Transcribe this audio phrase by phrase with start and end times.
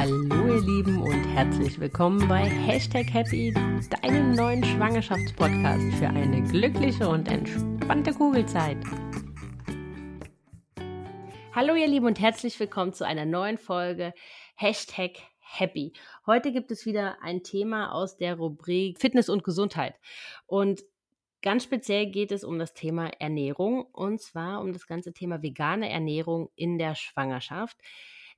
[0.00, 3.52] Hallo ihr Lieben und herzlich willkommen bei Hashtag Happy,
[3.90, 8.78] deinem neuen Schwangerschaftspodcast für eine glückliche und entspannte Kugelzeit.
[11.54, 14.14] Hallo ihr Lieben und herzlich willkommen zu einer neuen Folge
[14.54, 15.92] Hashtag Happy.
[16.24, 19.96] Heute gibt es wieder ein Thema aus der Rubrik Fitness und Gesundheit.
[20.46, 20.80] Und
[21.42, 25.88] Ganz speziell geht es um das Thema Ernährung und zwar um das ganze Thema vegane
[25.88, 27.78] Ernährung in der Schwangerschaft.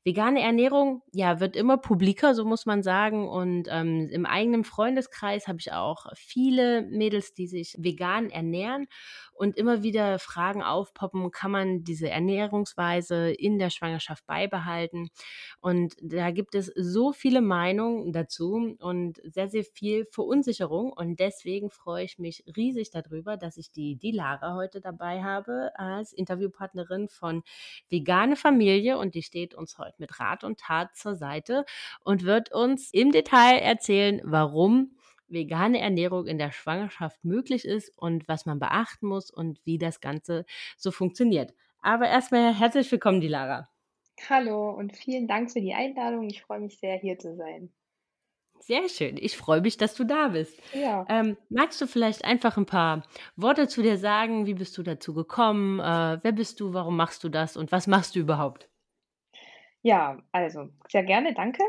[0.05, 3.29] Vegane Ernährung, ja, wird immer publiker, so muss man sagen.
[3.29, 8.89] Und ähm, im eigenen Freundeskreis habe ich auch viele Mädels, die sich vegan ernähren
[9.33, 15.11] und immer wieder Fragen aufpoppen, kann man diese Ernährungsweise in der Schwangerschaft beibehalten?
[15.61, 20.93] Und da gibt es so viele Meinungen dazu und sehr, sehr viel Verunsicherung.
[20.93, 25.71] Und deswegen freue ich mich riesig darüber, dass ich die, die Lara heute dabei habe
[25.77, 27.43] als Interviewpartnerin von
[27.89, 31.65] Vegane Familie und die steht uns heute mit Rat und Tat zur Seite
[32.05, 34.97] und wird uns im Detail erzählen, warum
[35.29, 40.01] vegane Ernährung in der Schwangerschaft möglich ist und was man beachten muss und wie das
[40.01, 40.45] Ganze
[40.77, 41.55] so funktioniert.
[41.81, 43.69] Aber erstmal herzlich willkommen, die Lara.
[44.29, 46.29] Hallo und vielen Dank für die Einladung.
[46.29, 47.73] Ich freue mich sehr, hier zu sein.
[48.61, 49.17] Sehr schön.
[49.17, 50.57] Ich freue mich, dass du da bist.
[50.73, 51.05] Ja.
[51.09, 53.03] Ähm, magst du vielleicht einfach ein paar
[53.35, 54.47] Worte zu dir sagen?
[54.47, 55.81] Wie bist du dazu gekommen?
[55.81, 56.73] Äh, wer bist du?
[56.73, 57.57] Warum machst du das?
[57.57, 58.69] Und was machst du überhaupt?
[59.83, 61.63] Ja, also sehr gerne, danke.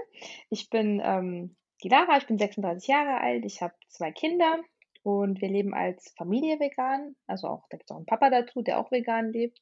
[0.49, 4.59] Ich bin ähm, die Lara, ich bin 36 Jahre alt, ich habe zwei Kinder
[5.01, 7.15] und wir leben als Familie vegan.
[7.27, 9.59] Also auch, da gibt es auch einen Papa dazu, der auch vegan lebt.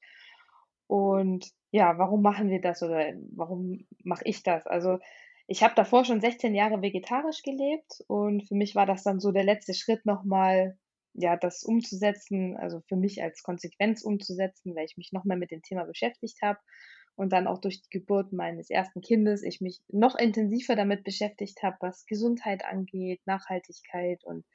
[0.87, 4.67] Und ja, warum machen wir das oder warum mache ich das?
[4.67, 4.99] Also
[5.47, 9.31] ich habe davor schon 16 Jahre vegetarisch gelebt und für mich war das dann so
[9.31, 10.77] der letzte Schritt nochmal,
[11.13, 15.51] ja, das umzusetzen, also für mich als Konsequenz umzusetzen, weil ich mich noch mehr mit
[15.51, 16.59] dem Thema beschäftigt habe
[17.15, 21.61] und dann auch durch die Geburt meines ersten Kindes ich mich noch intensiver damit beschäftigt
[21.63, 24.45] habe, was Gesundheit angeht, Nachhaltigkeit und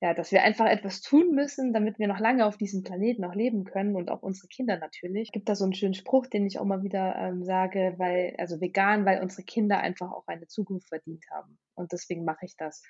[0.00, 3.34] ja, dass wir einfach etwas tun müssen, damit wir noch lange auf diesem Planeten noch
[3.34, 5.28] leben können und auch unsere Kinder natürlich.
[5.28, 8.34] Es gibt da so einen schönen Spruch, den ich auch mal wieder ähm, sage, weil,
[8.38, 11.58] also vegan, weil unsere Kinder einfach auch eine Zukunft verdient haben.
[11.74, 12.82] Und deswegen mache ich das.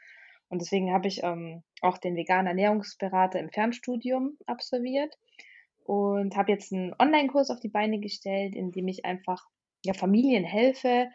[0.51, 5.17] Und deswegen habe ich ähm, auch den veganen Ernährungsberater im Fernstudium absolviert
[5.89, 9.47] und habe jetzt einen Online-Kurs auf die Beine gestellt, in dem ich einfach
[9.83, 11.09] ja, Familien helfe,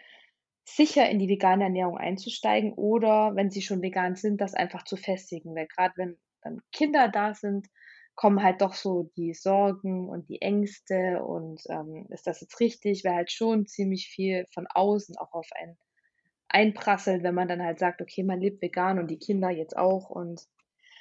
[0.65, 4.97] sicher in die vegane Ernährung einzusteigen oder wenn sie schon vegan sind, das einfach zu
[4.97, 5.53] festigen.
[5.53, 7.67] Weil gerade wenn dann Kinder da sind,
[8.15, 13.05] kommen halt doch so die Sorgen und die Ängste und ähm, ist das jetzt richtig,
[13.05, 15.77] weil halt schon ziemlich viel von außen auch auf einen
[16.47, 20.09] einprasselt, wenn man dann halt sagt, okay, man lebt vegan und die Kinder jetzt auch
[20.09, 20.47] und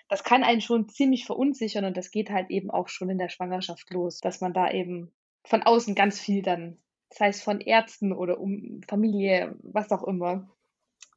[0.09, 3.29] das kann einen schon ziemlich verunsichern und das geht halt eben auch schon in der
[3.29, 5.13] Schwangerschaft los, dass man da eben
[5.45, 6.79] von außen ganz viel dann,
[7.11, 10.49] sei es von Ärzten oder um Familie, was auch immer.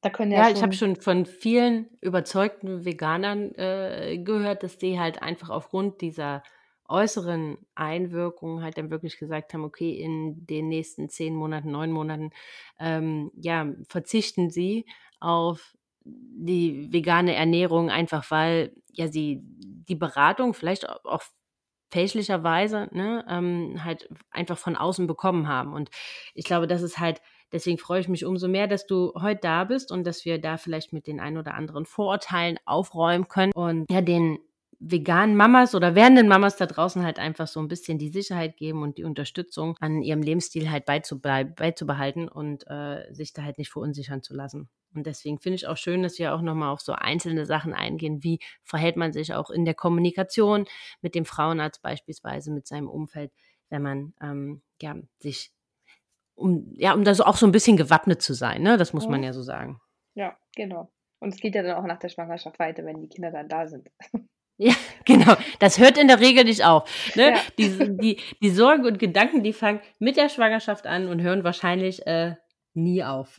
[0.01, 5.00] Da können ja, ja ich habe schon von vielen überzeugten Veganern äh, gehört, dass die
[5.00, 6.44] halt einfach aufgrund dieser
[6.88, 12.29] äußeren Einwirkungen halt dann wirklich gesagt haben, okay, in den nächsten zehn Monaten, neun Monaten,
[12.79, 14.85] ähm, ja, verzichten sie
[15.19, 21.21] auf die vegane Ernährung, einfach weil ja sie die Beratung vielleicht auch
[21.91, 25.73] fälschlicherweise ne, ähm, halt einfach von außen bekommen haben.
[25.73, 25.89] Und
[26.33, 27.21] ich glaube, das ist halt,
[27.51, 30.57] deswegen freue ich mich umso mehr, dass du heute da bist und dass wir da
[30.57, 34.39] vielleicht mit den ein oder anderen Vorurteilen aufräumen können und ja, den
[34.79, 38.83] veganen Mamas oder werdenden Mamas da draußen halt einfach so ein bisschen die Sicherheit geben
[38.83, 44.22] und die Unterstützung an ihrem Lebensstil halt beizubehalten und äh, sich da halt nicht verunsichern
[44.22, 44.69] zu lassen.
[44.95, 48.23] Und deswegen finde ich auch schön, dass wir auch nochmal auf so einzelne Sachen eingehen,
[48.23, 50.66] wie verhält man sich auch in der Kommunikation
[51.01, 53.31] mit dem Frauenarzt beispielsweise, mit seinem Umfeld,
[53.69, 55.51] wenn man ähm, ja, sich,
[56.35, 58.78] um, ja, um da so auch so ein bisschen gewappnet zu sein, ne?
[58.78, 59.81] Das muss man ja so sagen.
[60.16, 60.91] Ja, genau.
[61.19, 63.67] Und es geht ja dann auch nach der Schwangerschaft weiter, wenn die Kinder dann da
[63.67, 63.89] sind.
[64.57, 64.73] Ja,
[65.03, 65.35] genau.
[65.59, 66.90] Das hört in der Regel nicht auf.
[67.17, 67.31] Ne?
[67.31, 67.41] Ja.
[67.58, 72.08] Die, die, die Sorgen und Gedanken, die fangen mit der Schwangerschaft an und hören wahrscheinlich
[72.08, 72.35] äh,
[72.73, 73.35] nie auf.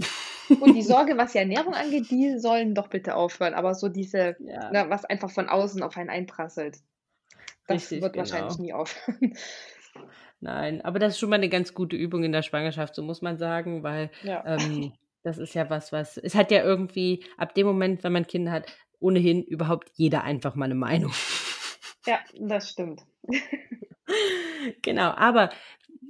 [0.61, 3.55] Und die Sorge, was die Ernährung angeht, die sollen doch bitte aufhören.
[3.55, 4.71] Aber so diese, ja.
[4.73, 6.79] na, ne, was einfach von außen auf einen einprasselt,
[7.67, 8.25] das Richtig, wird genau.
[8.25, 9.35] wahrscheinlich nie aufhören.
[10.41, 13.23] Nein, aber das ist schon mal eine ganz gute Übung in der Schwangerschaft, so muss
[13.23, 14.45] man sagen, weil ja.
[14.47, 18.27] ähm, das ist ja was, was, es hat ja irgendwie ab dem Moment, wenn man
[18.27, 18.67] Kinder hat,
[19.01, 21.13] ohnehin überhaupt jeder einfach mal eine Meinung.
[22.07, 23.03] Ja, das stimmt.
[24.83, 25.51] genau, aber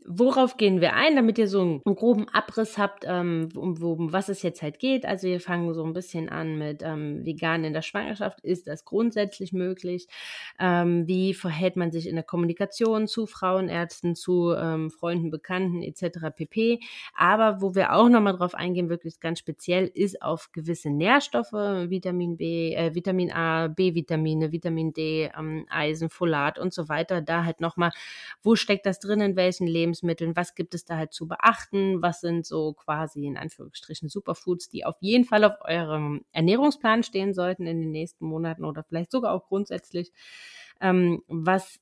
[0.06, 4.28] worauf gehen wir ein, damit ihr so einen, groben Abriss habt, ähm, um, um, was
[4.28, 5.04] es jetzt halt geht?
[5.04, 8.40] Also wir fangen so ein bisschen an mit ähm, vegan in der Schwangerschaft.
[8.40, 10.06] Ist das grundsätzlich möglich?
[10.58, 16.30] Ähm, wie verhält man sich in der Kommunikation zu Frauenärzten, zu ähm, Freunden, Bekannten etc.
[16.34, 16.80] pp.
[17.14, 22.36] Aber wo wir auch nochmal drauf eingehen, wirklich ganz speziell, ist auf gewisse Nährstoffe, Vitamin
[22.36, 27.20] B, äh, Vitamin A, B-Vitamine, Vitamin D, ähm, Eisen, Folat und so weiter.
[27.20, 27.90] Da halt nochmal,
[28.42, 32.20] wo steckt das drin, in welchen Lebensmitteln, was gibt es da halt zu beachten, was
[32.20, 37.66] sind so quasi in Anführungsstrichen Superfoods, die auf jeden Fall auf eurem Ernährungsplan stehen sollten
[37.66, 40.12] in den nächsten Monaten oder vielleicht sogar auch grundsätzlich.
[40.80, 41.78] Ähm, was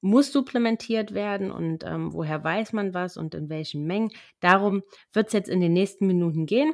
[0.00, 4.10] muss supplementiert werden und ähm, woher weiß man was und in welchen Mengen.
[4.40, 4.82] Darum
[5.12, 6.72] wird es jetzt in den nächsten Minuten gehen.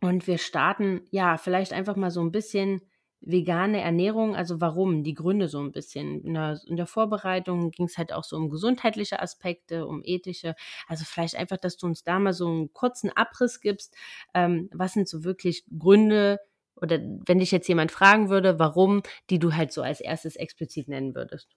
[0.00, 2.82] Und wir starten, ja, vielleicht einfach mal so ein bisschen
[3.20, 6.22] vegane Ernährung, also warum, die Gründe so ein bisschen.
[6.24, 10.54] In der, in der Vorbereitung ging es halt auch so um gesundheitliche Aspekte, um ethische.
[10.86, 13.96] Also vielleicht einfach, dass du uns da mal so einen kurzen Abriss gibst.
[14.34, 16.38] Ähm, was sind so wirklich Gründe,
[16.80, 20.88] oder wenn dich jetzt jemand fragen würde, warum, die du halt so als erstes explizit
[20.88, 21.48] nennen würdest?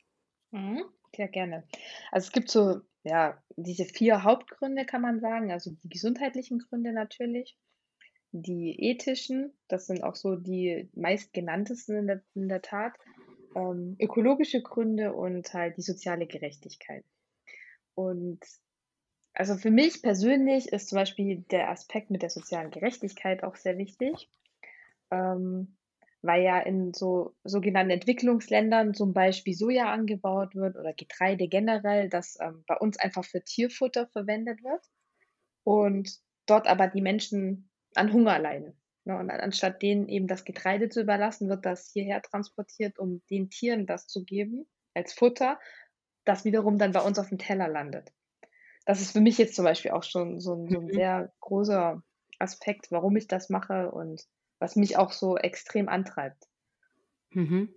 [0.52, 0.84] Mhm,
[1.16, 1.64] sehr gerne.
[2.12, 6.94] Also es gibt so, ja, diese vier Hauptgründe kann man sagen, also die gesundheitlichen Gründe
[6.94, 7.58] natürlich.
[8.32, 12.94] Die ethischen, das sind auch so die meistgenanntesten in der, in der Tat,
[13.56, 17.04] ähm, ökologische Gründe und halt die soziale Gerechtigkeit.
[17.94, 18.40] Und
[19.34, 23.78] also für mich persönlich ist zum Beispiel der Aspekt mit der sozialen Gerechtigkeit auch sehr
[23.78, 24.30] wichtig,
[25.10, 25.78] ähm,
[26.22, 32.38] weil ja in so sogenannten Entwicklungsländern zum Beispiel Soja angebaut wird oder Getreide generell, das
[32.40, 34.86] ähm, bei uns einfach für Tierfutter verwendet wird
[35.64, 38.74] und dort aber die Menschen an Hunger leiden.
[39.06, 39.18] Ne?
[39.18, 43.86] Und anstatt denen eben das Getreide zu überlassen, wird das hierher transportiert, um den Tieren
[43.86, 45.60] das zu geben als Futter,
[46.26, 48.12] das wiederum dann bei uns auf dem Teller landet.
[48.86, 50.94] Das ist für mich jetzt zum Beispiel auch schon so ein, so ein mhm.
[50.94, 52.04] sehr großer
[52.40, 54.24] Aspekt, warum ich das mache und
[54.60, 56.48] was mich auch so extrem antreibt.
[57.32, 57.74] Mhm.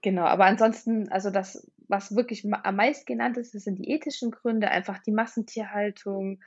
[0.00, 4.30] Genau, aber ansonsten, also das, was wirklich am meisten genannt ist, das sind die ethischen
[4.30, 6.40] Gründe, einfach die Massentierhaltung,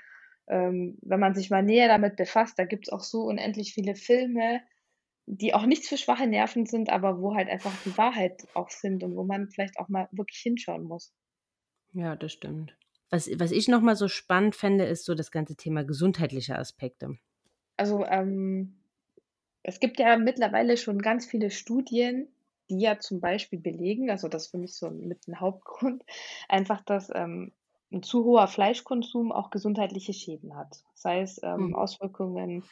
[0.52, 3.96] ähm, wenn man sich mal näher damit befasst, da gibt es auch so unendlich viele
[3.96, 4.62] Filme,
[5.26, 9.02] die auch nichts für schwache Nerven sind, aber wo halt einfach die Wahrheit auch sind
[9.04, 11.14] und wo man vielleicht auch mal wirklich hinschauen muss.
[11.94, 12.76] Ja, das stimmt.
[13.10, 17.18] Was, was ich nochmal so spannend fände, ist so das ganze Thema gesundheitliche Aspekte.
[17.78, 18.82] Also ähm,
[19.64, 22.28] es gibt ja mittlerweile schon ganz viele Studien,
[22.70, 26.04] die ja zum Beispiel belegen, also das für mich so mit dem Hauptgrund,
[26.50, 27.54] einfach, dass ähm,
[27.92, 30.84] ein zu hoher Fleischkonsum auch gesundheitliche Schäden hat.
[30.94, 31.76] Sei es ähm, mhm.
[31.76, 32.64] Auswirkungen,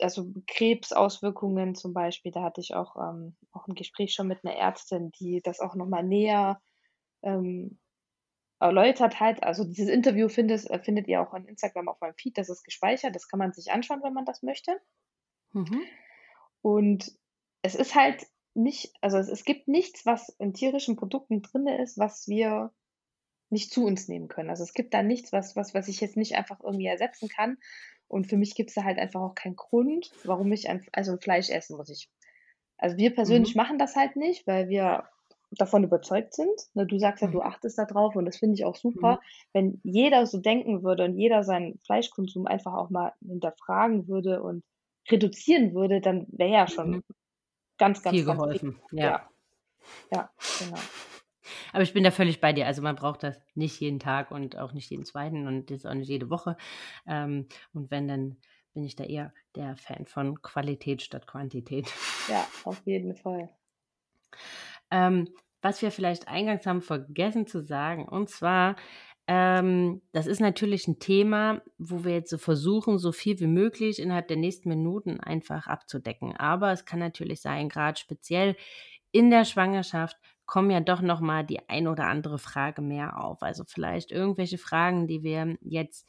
[0.00, 2.32] also Krebsauswirkungen zum Beispiel.
[2.32, 5.74] Da hatte ich auch, ähm, auch ein Gespräch schon mit einer Ärztin, die das auch
[5.74, 6.60] nochmal näher
[7.22, 7.78] ähm,
[8.60, 9.42] erläutert hat.
[9.42, 12.64] Also dieses Interview findet, äh, findet ihr auch on Instagram auf meinem Feed, das ist
[12.64, 14.80] gespeichert, das kann man sich anschauen, wenn man das möchte.
[15.52, 15.82] Mhm.
[16.62, 17.12] Und
[17.62, 21.98] es ist halt nicht, also es, es gibt nichts, was in tierischen Produkten drin ist,
[21.98, 22.72] was wir
[23.50, 24.50] nicht zu uns nehmen können.
[24.50, 27.58] Also es gibt da nichts, was, was, was ich jetzt nicht einfach irgendwie ersetzen kann.
[28.06, 31.16] Und für mich gibt es da halt einfach auch keinen Grund, warum ich ein, also
[31.18, 32.08] Fleisch essen muss ich.
[32.78, 33.62] Also wir persönlich mhm.
[33.62, 35.04] machen das halt nicht, weil wir
[35.50, 36.60] davon überzeugt sind.
[36.74, 37.44] Ne, du sagst ja, du mhm.
[37.46, 39.14] achtest da drauf und das finde ich auch super.
[39.14, 39.18] Mhm.
[39.52, 44.62] Wenn jeder so denken würde und jeder seinen Fleischkonsum einfach auch mal hinterfragen würde und
[45.10, 47.02] reduzieren würde, dann wäre ja schon mhm.
[47.78, 48.80] ganz, ganz, viel ganz geholfen.
[48.92, 49.04] Ja.
[49.04, 49.30] ja.
[50.12, 50.78] Ja, genau.
[51.72, 52.66] Aber ich bin da völlig bei dir.
[52.66, 55.94] Also man braucht das nicht jeden Tag und auch nicht jeden zweiten und das auch
[55.94, 56.56] nicht jede Woche.
[57.06, 58.36] Ähm, und wenn, dann
[58.74, 61.92] bin ich da eher der Fan von Qualität statt Quantität.
[62.28, 63.50] Ja, auf jeden Fall.
[64.90, 65.28] Ähm,
[65.62, 68.76] was wir vielleicht eingangs haben vergessen zu sagen, und zwar,
[69.26, 74.00] ähm, das ist natürlich ein Thema, wo wir jetzt so versuchen, so viel wie möglich
[74.00, 76.36] innerhalb der nächsten Minuten einfach abzudecken.
[76.36, 78.56] Aber es kann natürlich sein, gerade speziell
[79.10, 80.16] in der Schwangerschaft
[80.48, 83.42] kommen ja doch noch mal die ein oder andere Frage mehr auf.
[83.42, 86.08] Also vielleicht irgendwelche Fragen, die wir jetzt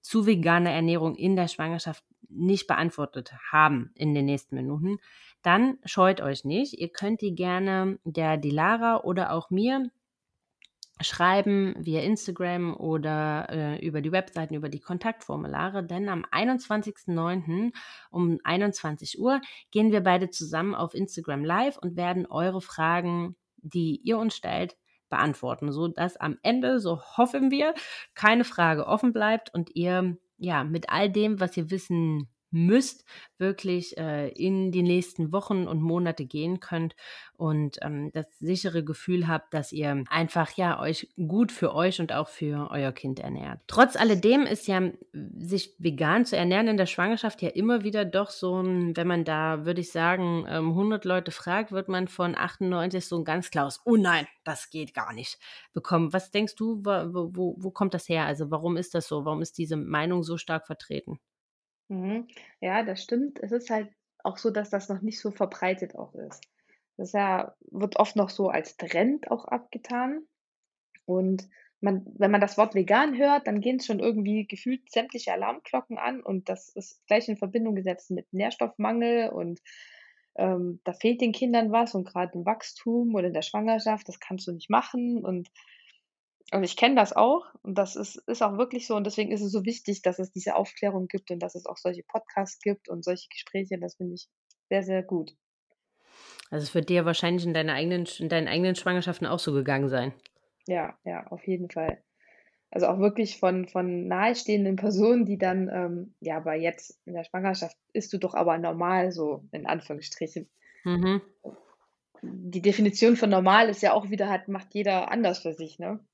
[0.00, 4.96] zu veganer Ernährung in der Schwangerschaft nicht beantwortet haben in den nächsten Minuten,
[5.42, 6.80] dann scheut euch nicht.
[6.80, 9.90] Ihr könnt die gerne der Dilara oder auch mir
[11.00, 17.72] schreiben via Instagram oder äh, über die Webseiten, über die Kontaktformulare, denn am 21.09.
[18.10, 19.40] um 21 Uhr
[19.72, 24.76] gehen wir beide zusammen auf Instagram Live und werden eure Fragen die ihr uns stellt,
[25.08, 27.74] beantworten, so dass am Ende, so hoffen wir,
[28.14, 33.04] keine Frage offen bleibt und ihr ja mit all dem, was ihr wissen müsst,
[33.38, 36.94] wirklich äh, in die nächsten Wochen und Monate gehen könnt
[37.36, 42.12] und ähm, das sichere Gefühl habt, dass ihr einfach ja euch gut für euch und
[42.12, 43.60] auch für euer Kind ernährt.
[43.66, 44.80] Trotz alledem ist ja
[45.12, 49.24] sich vegan zu ernähren in der Schwangerschaft ja immer wieder doch so ein, wenn man
[49.24, 53.50] da, würde ich sagen, 100 ähm, Leute fragt, wird man von 98 so ein ganz
[53.50, 55.38] klares, oh nein, das geht gar nicht,
[55.72, 56.12] bekommen.
[56.12, 58.26] Was denkst du, wo, wo, wo kommt das her?
[58.26, 59.24] Also warum ist das so?
[59.24, 61.18] Warum ist diese Meinung so stark vertreten?
[61.90, 62.28] Mhm.
[62.60, 63.38] Ja, das stimmt.
[63.42, 63.90] Es ist halt
[64.22, 66.42] auch so, dass das noch nicht so verbreitet auch ist.
[66.96, 70.22] Das ja wird oft noch so als Trend auch abgetan.
[71.06, 71.48] Und
[71.80, 76.22] man wenn man das Wort vegan hört, dann gehen schon irgendwie gefühlt sämtliche Alarmglocken an
[76.22, 79.60] und das ist gleich in Verbindung gesetzt mit Nährstoffmangel und,
[80.36, 84.20] ähm, da fehlt den Kindern was und gerade im Wachstum oder in der Schwangerschaft, das
[84.20, 85.50] kannst du nicht machen und
[86.54, 89.42] und ich kenne das auch und das ist ist auch wirklich so und deswegen ist
[89.42, 92.88] es so wichtig, dass es diese Aufklärung gibt und dass es auch solche Podcasts gibt
[92.88, 93.78] und solche Gespräche.
[93.78, 94.28] Das finde ich
[94.70, 95.36] sehr, sehr gut.
[96.50, 99.88] Also, es wird dir wahrscheinlich in deiner eigenen in deinen eigenen Schwangerschaften auch so gegangen
[99.88, 100.12] sein?
[100.66, 102.02] Ja, ja, auf jeden Fall.
[102.70, 107.24] Also, auch wirklich von von nahestehenden Personen, die dann, ähm: „Ja, aber jetzt in der
[107.24, 110.50] Schwangerschaft isst du doch aber normal“, so in Anführungsstrichen.
[110.84, 111.20] Mhm.
[112.22, 116.04] Die Definition von normal ist ja auch wieder hat macht jeder anders für sich, ne?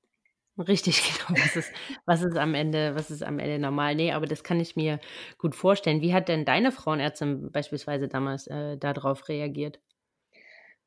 [0.67, 1.39] Richtig, genau.
[1.41, 1.73] Was ist
[2.05, 3.95] was ist am Ende was ist am Ende normal?
[3.95, 4.99] Ne, aber das kann ich mir
[5.37, 6.01] gut vorstellen.
[6.01, 9.81] Wie hat denn deine Frauenärztin beispielsweise damals, äh, da drauf reagiert?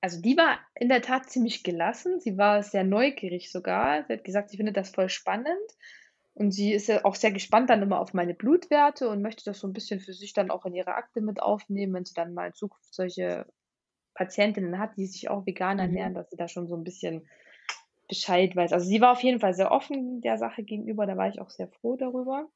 [0.00, 2.20] Also, die war in der Tat ziemlich gelassen.
[2.20, 4.04] Sie war sehr neugierig sogar.
[4.04, 5.56] Sie hat gesagt, sie findet das voll spannend
[6.34, 9.60] und sie ist ja auch sehr gespannt dann immer auf meine Blutwerte und möchte das
[9.60, 12.34] so 'n bisschen für sich dann auch in ihre Akte mit aufnehmen, wenn sie dann
[12.34, 13.46] mal in Zukunft solche
[14.14, 15.80] Patientinnen hat, die sich auch vegan Mhm.
[15.80, 17.28] ernähren, dass sie da schon so 'n bisschen
[18.08, 18.72] Bescheid weiß.
[18.72, 21.50] Also, sie war auf jeden Fall sehr offen der Sache gegenüber, da war ich auch
[21.50, 22.48] sehr froh darüber.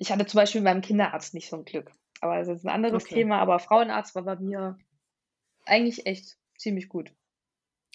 [0.00, 1.90] Ich hatte zum Beispiel mit meinem Kinderarzt nicht so 'n Glück,
[2.20, 3.08] aber das ist 'n anderes Okay.
[3.08, 4.78] Thema, aber Frauenarzt war bei mir
[5.66, 7.14] eigentlich echt ziemlich gut.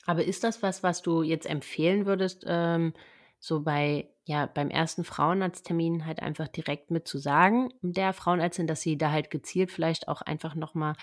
[0.06, 2.94] Aber ist das was, was du jetzt empfehlen würdest, ähm,
[3.46, 8.80] so bei ja, beim ersten Frauenarzttermin halt einfach direkt mit zu sagen, der Frauenärztin, dass
[8.82, 10.96] sie da halt gezielt vielleicht auch einfach noch mal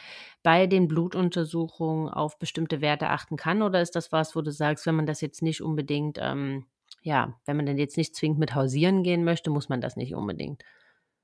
[0.43, 3.61] bei den Blutuntersuchungen auf bestimmte Werte achten kann?
[3.61, 6.67] Oder ist das was, wo du sagst, wenn man das jetzt nicht unbedingt, ähm
[7.03, 10.15] ja, wenn man denn jetzt nicht zwingend mit hausieren gehen möchte, muss man das nicht
[10.15, 10.65] unbedingt?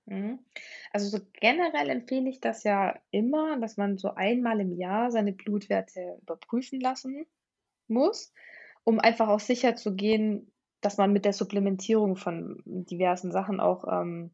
[0.07, 0.39] Mhm.
[0.93, 5.33] Also, so generell empfehle ich das ja immer, dass man so einmal im Jahr seine
[5.33, 7.27] Blutwerte überprüfen lassen
[7.89, 8.33] muss,
[8.85, 10.53] um einfach auch sicherzugehen,
[10.87, 14.33] dass man mit der Supplementierung von diversen Sachen auch, ähm,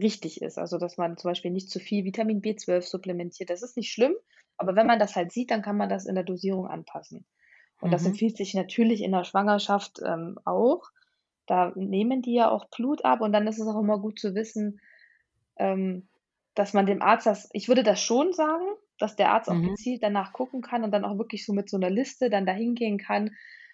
[0.00, 0.58] richtig ist.
[0.58, 3.50] Also, dass man zum Beispiel nicht zu viel Vitamin B12 supplementiert.
[3.50, 4.14] Das ist nicht schlimm,
[4.58, 7.26] aber wenn man das halt sieht, dann kann man das in der Dosierung anpassen.
[7.80, 8.06] Und das Mhm.
[8.06, 10.90] empfiehlt sich natürlich in der Schwangerschaft, ähm, auch.
[11.46, 14.34] Da nehmen die ja auch Blut ab und dann ist es auch immer gut zu
[14.36, 14.80] wissen,
[15.58, 16.08] ähm,
[16.54, 18.66] dass man dem Arzt das ich würde das schon sagen,
[18.98, 19.74] dass der Arzt auch Mhm.
[19.74, 22.52] gezielt danach gucken kann und dann auch wirklich so mit so 'ner Liste dann da
[22.52, 23.32] hingehen kann: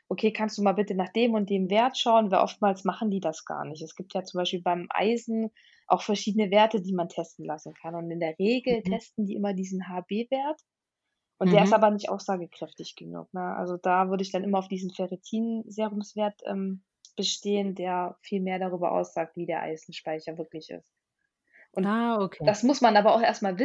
[0.08, 3.20] „Okay, kannst du mal bitte nach dem und dem Wert schauen?“ Weil oftmals machen die
[3.20, 3.82] das gar nicht.
[3.82, 5.50] Es gibt ja zum Beispiel beim Eisen
[5.88, 7.94] auch verschiedene Werte, die man testen lassen kann.
[7.94, 8.98] Und in der Regel Mhm.
[8.98, 10.60] testen die immer diesen HB-Wert
[11.38, 11.74] und der ist Mhm.
[11.74, 13.54] aber nicht aussagekräftig genug, ne?
[13.56, 16.84] Also, da würde ich dann immer auf diesen Ferritin-Serumswert, ähm,
[17.16, 20.92] bestehen, der viel mehr darüber aussagt, wie der Eisenspeicher wirklich ist.
[21.72, 22.46] Und Ah, okay.
[22.46, 23.58] das muss man aber auch erst mal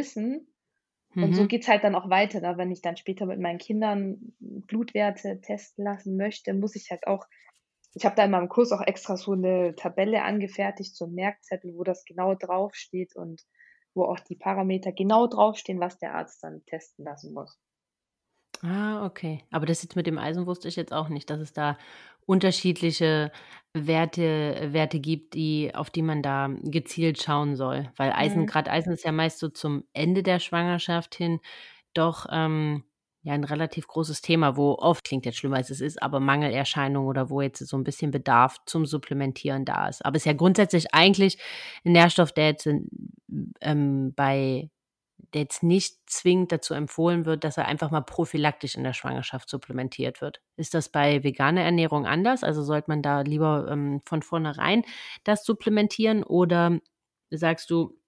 [1.12, 1.48] wissen und so Mhm.
[1.48, 2.56] geht's halt dann auch weiter, ne?
[2.58, 7.26] Wenn ich dann später mit meinen Kindern Blutwerte testen lassen möchte, muss ich halt auch
[7.94, 11.74] ich habe da in meinem Kurs auch extra so 'ne Tabelle angefertigt, so 'n Merkzettel,
[11.76, 13.42] wo das genau draufsteht und
[13.94, 17.56] wo auch die Parameter genau draufstehen, was der Arzt dann testen lassen muss.
[18.64, 19.42] Ah, okay.
[19.50, 21.76] Aber das jetzt mit dem Eisen wusste ich jetzt auch nicht, dass es da
[22.26, 23.32] unterschiedliche
[23.74, 27.90] Werte Werte gibt, die auf die man da gezielt schauen soll.
[27.96, 28.46] Weil Eisen Mhm.
[28.46, 31.40] grad Eisen ist ja meist so zum Ende der Schwangerschaft hin
[31.94, 32.84] doch, ähm,
[33.24, 37.08] ja 'n relativ großes Thema, wo oft klingt jetzt schlimmer als es ist, aber Mangelerscheinungen
[37.08, 40.04] oder wo jetzt so 'n bisschen Bedarf zum Supplementieren da ist.
[40.04, 41.38] Aber ist ja grundsätzlich eigentlich
[41.84, 42.88] 'n Nährstoff, der jetzt in
[43.60, 44.70] ähm, bei
[45.34, 50.20] jetzt nicht zwingend dazu empfohlen wird, dass er einfach mal prophylaktisch in der Schwangerschaft supplementiert
[50.20, 50.42] wird.
[50.56, 52.44] Ist das bei veganer Ernährung anders?
[52.44, 54.84] Also, sollte man da lieber, ähm, von vornherein
[55.24, 56.78] das supplementieren oder
[57.30, 57.98] sagst du: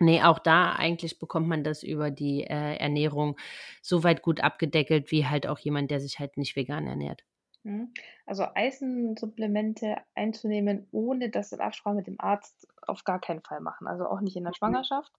[0.00, 3.38] „Ne, auch da eigentlich bekommt man das über die, äh, Ernährung
[3.82, 7.24] so weit gut abgedeckelt wie halt auch jemand, der sich halt nicht vegan ernährt?“
[7.64, 7.92] Mhm.
[8.26, 13.86] Also, Eisensupplemente einzunehmen, ohne das in Absprache mit dem Arzt auf gar keinen Fall machen,
[13.86, 14.84] also, auch nicht in der Mhm.
[14.94, 15.12] Schwangerschaft.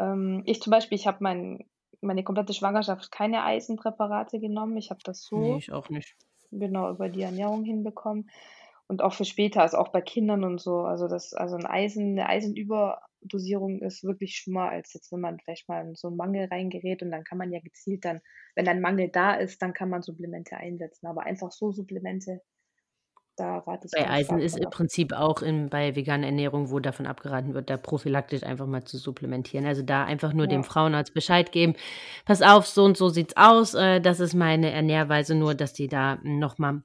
[0.00, 1.64] Ähm, ich zum Beispiel, ich habe mein
[2.00, 4.76] meine komplette Schwangerschaft keine Eisenpräparate genommen.
[4.76, 6.16] Ich habe das so ich auch nicht.
[6.50, 8.30] genau, über die Ernährung hinbekommen.
[8.88, 10.80] und auch für später, also auch bei Kindern und so.
[10.80, 15.68] Also das, also ein Eisen, eine Eisenüberdosierung ist wirklich schlimmer, als jetzt, wenn man vielleicht
[15.68, 18.20] mal in so einen Mangel reingerät und dann kann man ja gezielt dann,
[18.56, 21.06] wenn ein Mangel da ist, dann kann man Supplemente einsetzen.
[21.06, 22.40] Aber einfach so Supplemente,
[23.40, 24.70] da rate ich Bei Eisen ist im.
[24.70, 28.98] Prinzip auch in, bei veganer Ernährung, wo davon abgeraten wird, da prophylaktisch einfach mal zu
[28.98, 29.66] supplementieren.
[29.66, 30.66] Also da einfach nur dem Ja.
[30.68, 31.74] Frauenarzt Bescheid geben.
[32.24, 33.74] Pass auf, so und so sieht's aus.
[33.74, 36.82] Äh, das ist meine Ernährweise, nur dass die da nochmal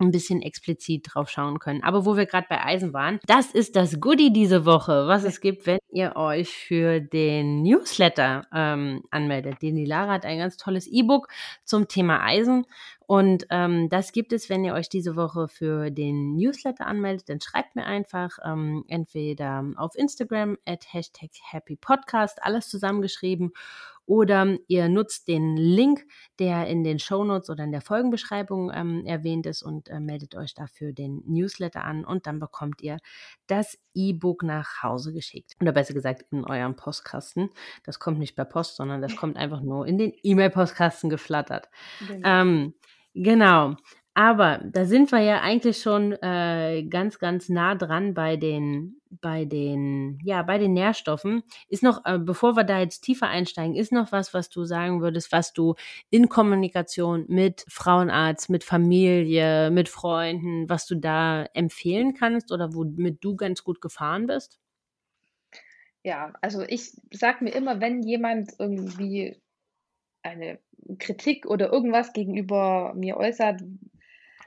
[0.00, 1.82] ein bisschen explizit drauf schauen können.
[1.82, 5.40] Aber wo wir gerade bei Eisen waren, das ist das Goodie diese Woche, was es
[5.40, 9.62] gibt, wenn ihr euch für den Newsletter ähm, anmeldet.
[9.62, 11.28] Den die Lara hat ein ganz tolles E-Book
[11.64, 12.66] zum Thema Eisen.
[13.06, 17.40] Und ähm, das gibt es, wenn ihr euch diese Woche für den Newsletter anmeldet, dann
[17.40, 23.52] schreibt mir einfach ähm, entweder auf Instagram at Hashtag Happy Podcast, alles zusammengeschrieben,
[24.08, 26.06] oder ihr nutzt den Link,
[26.38, 30.54] der in den Shownotes oder in der Folgenbeschreibung ähm, erwähnt ist und äh, meldet euch
[30.54, 32.96] dafür den Newsletter an und dann bekommt ihr
[33.46, 35.56] das E-Book nach Hause geschickt.
[35.60, 37.50] Oder besser gesagt in eurem Postkasten.
[37.84, 41.68] Das kommt nicht per Post, sondern das kommt einfach nur in den E-Mail-Postkasten geflattert.
[42.08, 42.28] Genau.
[42.28, 42.74] Ähm,
[43.12, 43.76] genau.
[44.18, 49.44] Aber da sind wir ja eigentlich schon äh, ganz, ganz nah dran bei den, bei
[49.44, 51.44] den, ja, bei den Nährstoffen.
[51.68, 55.00] Ist noch, äh, bevor wir da jetzt tiefer einsteigen, ist noch was, was du sagen
[55.02, 55.76] würdest, was du
[56.10, 63.22] in Kommunikation mit Frauenarzt, mit Familie, mit Freunden, was du da empfehlen kannst oder womit
[63.22, 64.58] du ganz gut gefahren bist?
[66.02, 69.40] Ja, also ich sage mir immer, wenn jemand irgendwie
[70.24, 70.58] eine
[70.98, 73.62] Kritik oder irgendwas gegenüber mir äußert,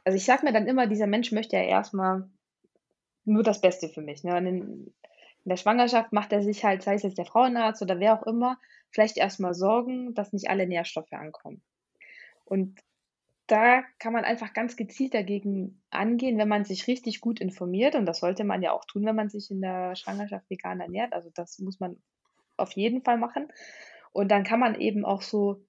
[0.03, 2.29] also ich sage mir dann immer, dieser Mensch möchte ja erstmal
[3.25, 4.23] nur das Beste für mich.
[4.23, 4.37] Ne?
[4.37, 4.93] In
[5.45, 8.57] der Schwangerschaft macht er sich halt, sei es jetzt der Frauenarzt oder wer auch immer,
[8.89, 11.61] vielleicht erstmal Sorgen, dass nicht alle Nährstoffe ankommen.
[12.45, 12.79] Und
[13.47, 17.95] da kann man einfach ganz gezielt dagegen angehen, wenn man sich richtig gut informiert.
[17.95, 21.13] Und das sollte man ja auch tun, wenn man sich in der Schwangerschaft vegan ernährt.
[21.13, 21.97] Also das muss man
[22.55, 23.51] auf jeden Fall machen.
[24.13, 25.65] Und dann kann man eben auch so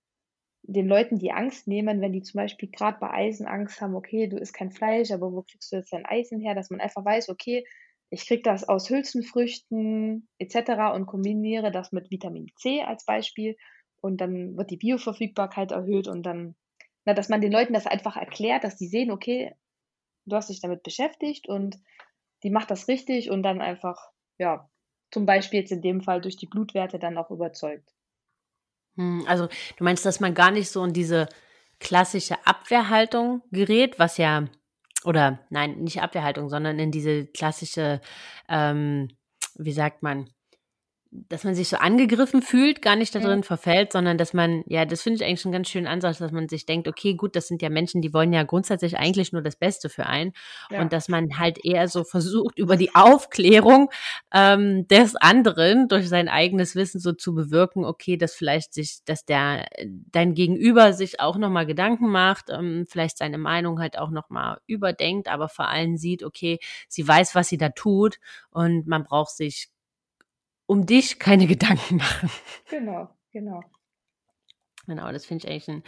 [0.62, 4.28] den Leuten die Angst nehmen, wenn die zum Beispiel gerade bei Eisen Angst haben, okay,
[4.28, 7.04] du isst kein Fleisch, aber wo kriegst du jetzt dein Eisen her, dass man einfach
[7.04, 7.64] weiß, okay,
[8.10, 10.94] ich kriege das aus Hülsenfrüchten etc.
[10.94, 13.56] und kombiniere das mit Vitamin C als Beispiel
[14.00, 16.54] und dann wird die Bioverfügbarkeit erhöht und dann,
[17.04, 19.54] na, dass man den Leuten das einfach erklärt, dass die sehen, okay,
[20.26, 21.78] du hast dich damit beschäftigt und
[22.42, 24.68] die macht das richtig und dann einfach, ja,
[25.10, 27.94] zum Beispiel jetzt in dem Fall durch die Blutwerte dann auch überzeugt.
[28.96, 31.28] Hm, also du meinst, dass man gar nicht so in diese
[31.80, 34.48] klassische Abwehrhaltung gerät, was ja,
[35.04, 38.00] oder nein, nicht Abwehrhaltung, sondern in diese klassische,
[38.48, 39.08] ähm,
[39.56, 40.30] wie sagt man,
[41.14, 43.24] dass man sich so angegriffen fühlt, gar nicht da Mhm.
[43.24, 46.32] drin verfällt, sondern dass man, ja, das finde ich eigentlich einen ganz schönen Ansatz, dass
[46.32, 49.42] man sich denkt, okay, gut, das sind ja Menschen, die wollen ja grundsätzlich eigentlich nur
[49.42, 50.32] das Beste für einen
[50.70, 50.80] Ja.
[50.80, 53.90] und dass man halt eher so versucht, über die Aufklärung
[54.32, 59.26] ähm, des anderen durch sein eigenes Wissen so zu bewirken, okay, dass vielleicht sich, dass
[59.26, 59.66] der
[60.12, 65.28] dein Gegenüber sich auch nochmal Gedanken macht, ähm, vielleicht seine Meinung halt auch nochmal überdenkt,
[65.28, 68.16] aber vor allem sieht, okay, sie weiß, was sie da tut
[68.50, 69.68] und man braucht sich
[70.66, 72.30] um dich keine Gedanken machen.
[72.70, 73.62] Genau, genau.
[74.86, 75.84] Genau, das finde ich eigentlich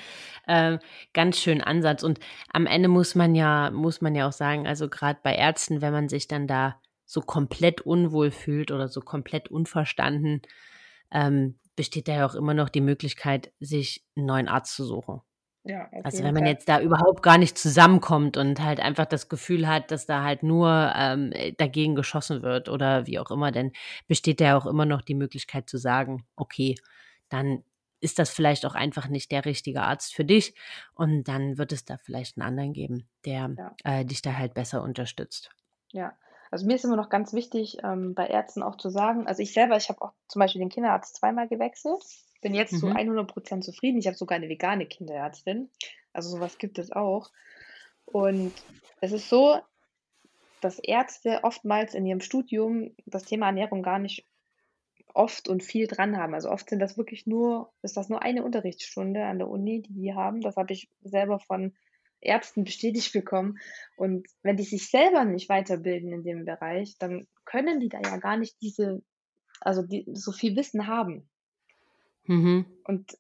[0.46, 2.04] einen äh, ganz schönen Ansatz.
[2.04, 2.20] Und
[2.52, 5.92] am Ende muss man ja, muss man ja auch sagen, also gerade bei Ärzten, wenn
[5.92, 10.42] man sich dann da so komplett unwohl fühlt oder so komplett unverstanden,
[11.10, 15.22] ähm, besteht da ja auch immer noch die Möglichkeit, sich einen neuen Arzt zu suchen.
[15.64, 19.66] Ja, Also wenn man jetzt da überhaupt gar nicht zusammenkommt und halt einfach das Gefühl
[19.66, 23.72] hat, dass da halt nur ähm, dagegen geschossen wird oder wie auch immer, dann
[24.06, 26.74] besteht ja auch immer noch die Möglichkeit zu sagen, okay,
[27.30, 27.64] dann
[28.00, 30.54] ist das vielleicht auch einfach nicht der richtige Arzt für dich
[30.92, 33.74] und dann wird es da vielleicht einen anderen geben, der Ja.
[33.84, 35.50] äh, dich da halt besser unterstützt.
[35.92, 36.12] Ja,
[36.50, 39.52] also mir ist immer noch ganz wichtig, ähm, bei Ärzten auch zu sagen, also ich
[39.52, 42.04] selber, ich habe auch zum Beispiel den Kinderarzt zweimal gewechselt,
[42.44, 42.96] bin jetzt zu Mhm.
[42.96, 43.98] 100% zufrieden.
[43.98, 45.70] Ich habe sogar eine vegane Kinderärztin,
[46.12, 47.30] also sowas gibt es auch.
[48.04, 48.52] Und
[49.00, 49.58] es ist so,
[50.60, 54.26] dass Ärzte oftmals in ihrem Studium das Thema Ernährung gar nicht
[55.14, 56.34] oft und viel dran haben.
[56.34, 59.94] Also oft sind das wirklich nur, ist das nur eine Unterrichtsstunde an der Uni, die
[59.94, 60.42] die haben.
[60.42, 61.74] Das habe ich selber von
[62.20, 63.58] Ärzten bestätigt bekommen.
[63.96, 68.18] Und wenn die sich selber nicht weiterbilden in dem Bereich, dann können die da ja
[68.18, 69.02] gar nicht diese,
[69.60, 71.26] also die, so viel Wissen haben.
[72.26, 72.66] Mhm.
[72.84, 73.16] Und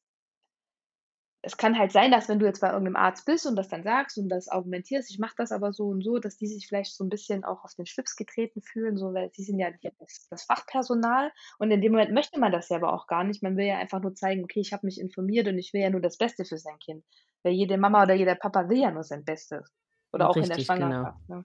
[1.44, 3.82] es kann halt sein, dass wenn du jetzt bei irgendeinem Arzt bist und das dann
[3.82, 6.94] sagst und das argumentierst, ich mache das aber so und so, dass die sich vielleicht
[6.94, 10.26] so ein bisschen auch auf den Schlips getreten fühlen, so, weil sie sind ja das,
[10.30, 13.42] das Fachpersonal und in dem Moment möchte man das ja aber auch gar nicht.
[13.42, 15.90] Man will ja einfach nur zeigen, okay, ich habe mich informiert und ich will ja
[15.90, 17.04] nur das Beste für sein Kind.
[17.42, 19.70] Weil jede Mama oder jeder Papa will ja nur sein Bestes.
[20.12, 20.90] Oder auch in der Richtig, genau.
[20.90, 21.28] Schwangerschaft.
[21.28, 21.44] Ne?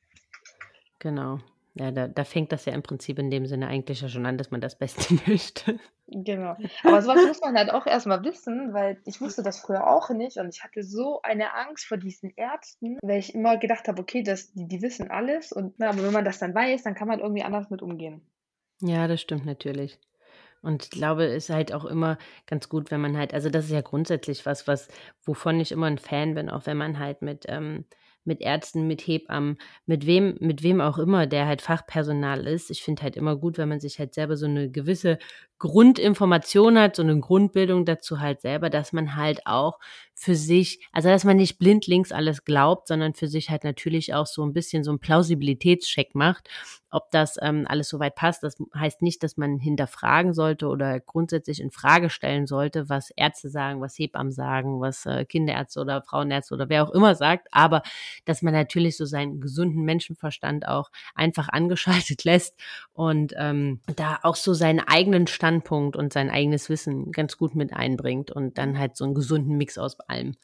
[0.99, 1.39] Genau.
[1.75, 4.37] Ja, da, da fängt das ja im Prinzip in dem Sinne eigentlich ja schon an,
[4.37, 5.79] dass man das Beste möchte.
[6.07, 6.57] Genau.
[6.83, 10.37] Aber sowas muss man halt auch erstmal wissen, weil ich wusste das früher auch nicht
[10.37, 14.23] und ich hatte so eine Angst vor diesen Ärzten, weil ich immer gedacht habe, okay,
[14.23, 17.07] das, die, die wissen alles und na, aber wenn man das dann weiß, dann kann
[17.07, 18.21] man irgendwie anders mit umgehen.
[18.81, 19.99] Ja, das stimmt natürlich.
[20.61, 23.65] Und ich glaube, es ist halt auch immer ganz gut, wenn man halt, also das
[23.65, 24.89] ist ja grundsätzlich was, was,
[25.23, 27.85] wovon ich immer ein Fan bin, auch wenn man halt mit ähm,
[28.25, 32.69] mit Ärzten, mit Hebammen, mit wem, mit wem auch immer, der halt Fachpersonal ist.
[32.71, 35.17] Ich finde halt immer gut, wenn man sich halt selber so eine gewisse
[35.59, 39.79] Grundinformation hat, so eine Grundbildung dazu halt selber, dass man halt auch
[40.15, 44.25] für sich, also dass man nicht blindlings alles glaubt, sondern für sich halt natürlich auch
[44.25, 46.49] so ein bisschen so einen Plausibilitätscheck macht,
[46.91, 48.43] ob das ähm, alles soweit passt.
[48.43, 53.49] Das heißt nicht, dass man hinterfragen sollte oder grundsätzlich in Frage stellen sollte, was Ärzte
[53.49, 57.81] sagen, was Hebammen sagen, was äh, Kinderärzte oder Frauenärzte oder wer auch immer sagt, aber
[58.25, 62.59] dass man natürlich so seinen gesunden Menschenverstand auch einfach angeschaltet lässt
[62.91, 67.55] und ähm, da auch so seinen eigenen Stand Standpunkt und sein eigenes Wissen ganz gut
[67.55, 70.35] mit einbringt und dann halt so einen gesunden Mix aus allem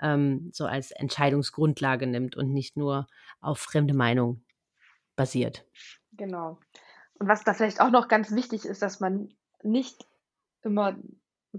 [0.00, 3.06] ähm, so als Entscheidungsgrundlage nimmt und nicht nur
[3.40, 4.42] auf fremde Meinung
[5.14, 5.66] basiert.
[6.12, 6.58] Genau.
[7.18, 9.28] Und was da vielleicht auch noch ganz wichtig ist, dass man
[9.62, 10.06] nicht
[10.62, 10.96] immer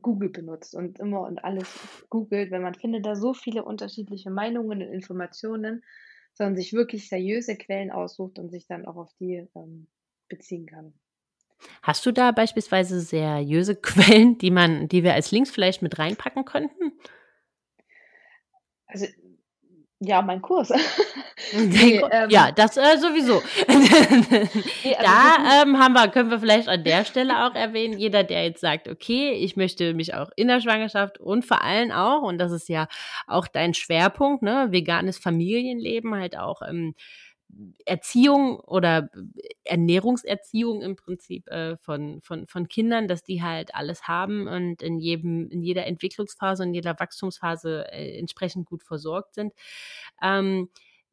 [0.02, 1.68] Google benutzt und immer und alles
[2.10, 5.84] googelt, weil man findet da so viele unterschiedliche Meinungen und Informationen,
[6.34, 9.88] sondern sich wirklich seriöse Quellen aussucht und sich dann auch auf die ähm,
[10.30, 10.94] beziehen kann.
[11.82, 16.46] Hast du da beispielsweise seriöse Quellen, die man, die wir als Links vielleicht mit reinpacken
[16.46, 16.94] könnten?
[18.88, 19.06] Also
[20.00, 20.72] ja, mein Kurs.
[21.56, 23.42] nee, ähm, ja, das äh, sowieso.
[23.68, 28.24] nee, also da ähm, haben wir, können wir vielleicht an der Stelle auch erwähnen, jeder,
[28.24, 32.24] der jetzt sagt, okay, ich möchte mich auch in der Schwangerschaft und vor allem auch,
[32.24, 32.88] und das ist ja
[33.28, 36.96] auch dein Schwerpunkt, ne, veganes Familienleben, halt auch ähm,
[37.86, 39.10] Erziehung oder
[39.64, 45.00] Ernährungserziehung im Prinzip äh, von, von, von Kindern, dass die halt alles haben und in
[45.00, 49.54] jedem, in jeder Entwicklungsphase und jeder Wachstumsphase äh, entsprechend gut versorgt sind.
[50.22, 50.70] Ähm,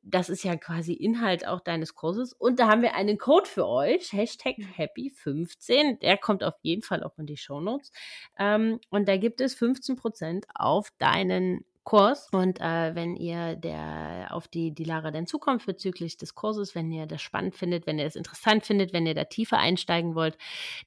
[0.07, 2.35] das ist ja quasi Inhalt auch deines Kurses.
[2.35, 5.99] Und da haben wir einen Code für euch, Hashtag Happy15.
[6.01, 7.91] Der kommt auf jeden Fall auch in die Show Notes.
[8.39, 12.29] Ähm, und da gibt es 15% auf deinen Kurs.
[12.33, 16.91] Und äh, wenn ihr der auf die, die Lara dann zukommt bezüglich des Kurses, wenn
[16.91, 20.39] ihr das spannend findet, wenn ihr es interessant findet, wenn ihr da tiefer einsteigen wollt,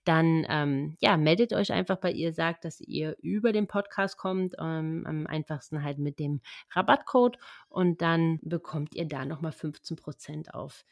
[0.03, 4.55] dann ähm, ja, meldet euch einfach bei ihr, sagt, dass ihr über den Podcast kommt,
[4.59, 7.37] ähm, am einfachsten halt mit dem Rabattcode
[7.69, 10.83] und dann bekommt ihr da nochmal 15% auf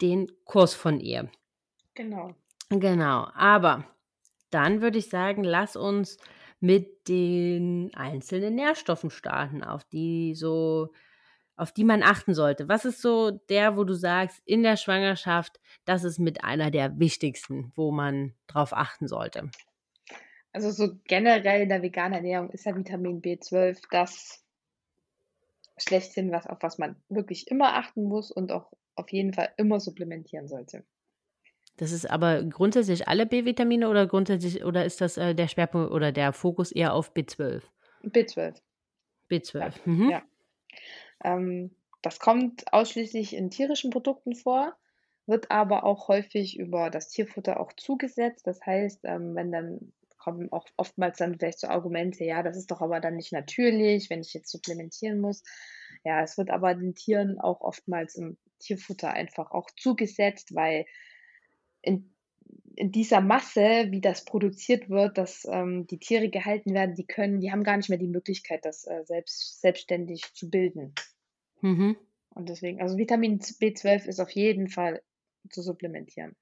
[0.00, 1.30] den Kurs von ihr.
[1.94, 2.34] Genau.
[2.70, 3.84] Genau, aber
[4.50, 6.18] dann würde ich sagen, lass uns
[6.60, 10.90] mit den einzelnen Nährstoffen starten, auf die so
[11.56, 12.68] auf die man achten sollte.
[12.70, 16.98] Was ist so der, wo du sagst, in der Schwangerschaft, das ist mit einer der
[16.98, 19.50] wichtigsten, wo man drauf achten sollte?
[20.52, 24.42] Also so generell in der veganen Ernährung ist ja Vitamin B12 das
[25.76, 29.80] schlechthin, was, auf was man wirklich immer achten muss und auch auf jeden Fall immer
[29.80, 30.84] supplementieren sollte.
[31.76, 36.12] Das ist aber grundsätzlich alle B-Vitamine oder grundsätzlich oder ist das äh, der Schwerpunkt oder
[36.12, 37.62] der Fokus eher auf B12?
[38.04, 38.60] B12.
[39.30, 39.58] B12.
[39.58, 39.72] Ja.
[39.84, 40.10] Mhm.
[40.10, 40.22] ja.
[41.24, 44.76] Ähm, das kommt ausschließlich in tierischen Produkten vor,
[45.26, 48.46] wird aber auch häufig über das Tierfutter auch zugesetzt.
[48.46, 52.70] Das heißt, ähm, wenn dann kommen auch oftmals dann vielleicht so Argumente, ja, das ist
[52.70, 55.42] doch aber dann nicht natürlich, wenn ich jetzt supplementieren muss.
[56.04, 60.84] Ja, es wird aber den Tieren auch oftmals im Tierfutter einfach auch zugesetzt, weil
[61.82, 62.12] in,
[62.76, 67.40] in dieser Masse, wie das produziert wird, dass ähm, die Tiere gehalten werden, die können,
[67.40, 70.94] die haben gar nicht mehr die Möglichkeit, das äh, selbst, selbstständig zu bilden.
[71.60, 71.96] Mhm.
[72.34, 75.02] Und deswegen, also Vitamin B12 ist auf jeden Fall
[75.50, 76.36] zu supplementieren.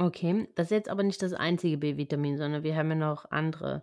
[0.00, 3.82] Okay, das ist jetzt aber nicht das einzige B-Vitamin, sondern wir haben ja noch andere,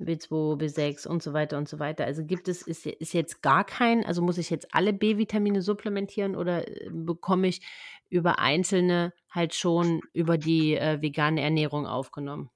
[0.00, 2.04] B2, B6 und so weiter und so weiter.
[2.04, 6.36] Also gibt es, ist, ist jetzt gar kein, also muss ich jetzt alle B-Vitamine supplementieren
[6.36, 7.60] oder äh, bekomme ich
[8.08, 12.48] über einzelne halt schon über die äh, vegane Ernährung aufgenommen?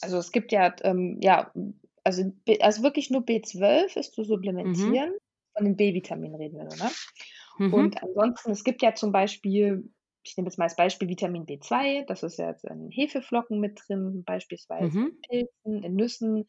[0.00, 1.52] Also es gibt ja, ähm, ja,
[2.02, 4.26] also, also wirklich nur B12 ist zu mhm.
[4.26, 5.10] supplementieren.
[5.10, 5.18] Mhm.
[5.54, 6.90] Von den B-Vitaminen reden wir nur, ne?
[7.58, 7.74] Mhm.
[7.74, 9.88] Und ansonsten, es gibt ja zum Beispiel
[10.22, 13.80] ich nehme jetzt mal als Beispiel Vitamin B2, das ist ja jetzt in Hefeflocken mit
[13.86, 15.06] drin, beispielsweise mhm.
[15.06, 16.48] in Pilzen, in Nüssen.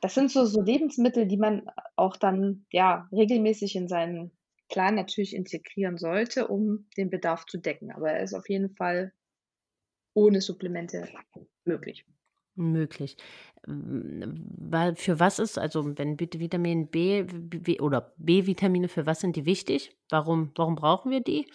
[0.00, 4.32] Das sind so, so Lebensmittel, die man auch dann ja regelmäßig in seinen
[4.68, 7.92] Plan natürlich integrieren sollte, um den Bedarf zu decken.
[7.92, 9.12] Aber er ist auf jeden Fall
[10.14, 11.08] ohne Supplemente
[11.64, 12.04] möglich.
[12.56, 13.16] Möglich.
[13.66, 19.44] Weil für was ist, also wenn Vitamin B, B oder B-Vitamine, für was sind die
[19.44, 19.96] wichtig?
[20.08, 21.50] Warum, warum brauchen wir die?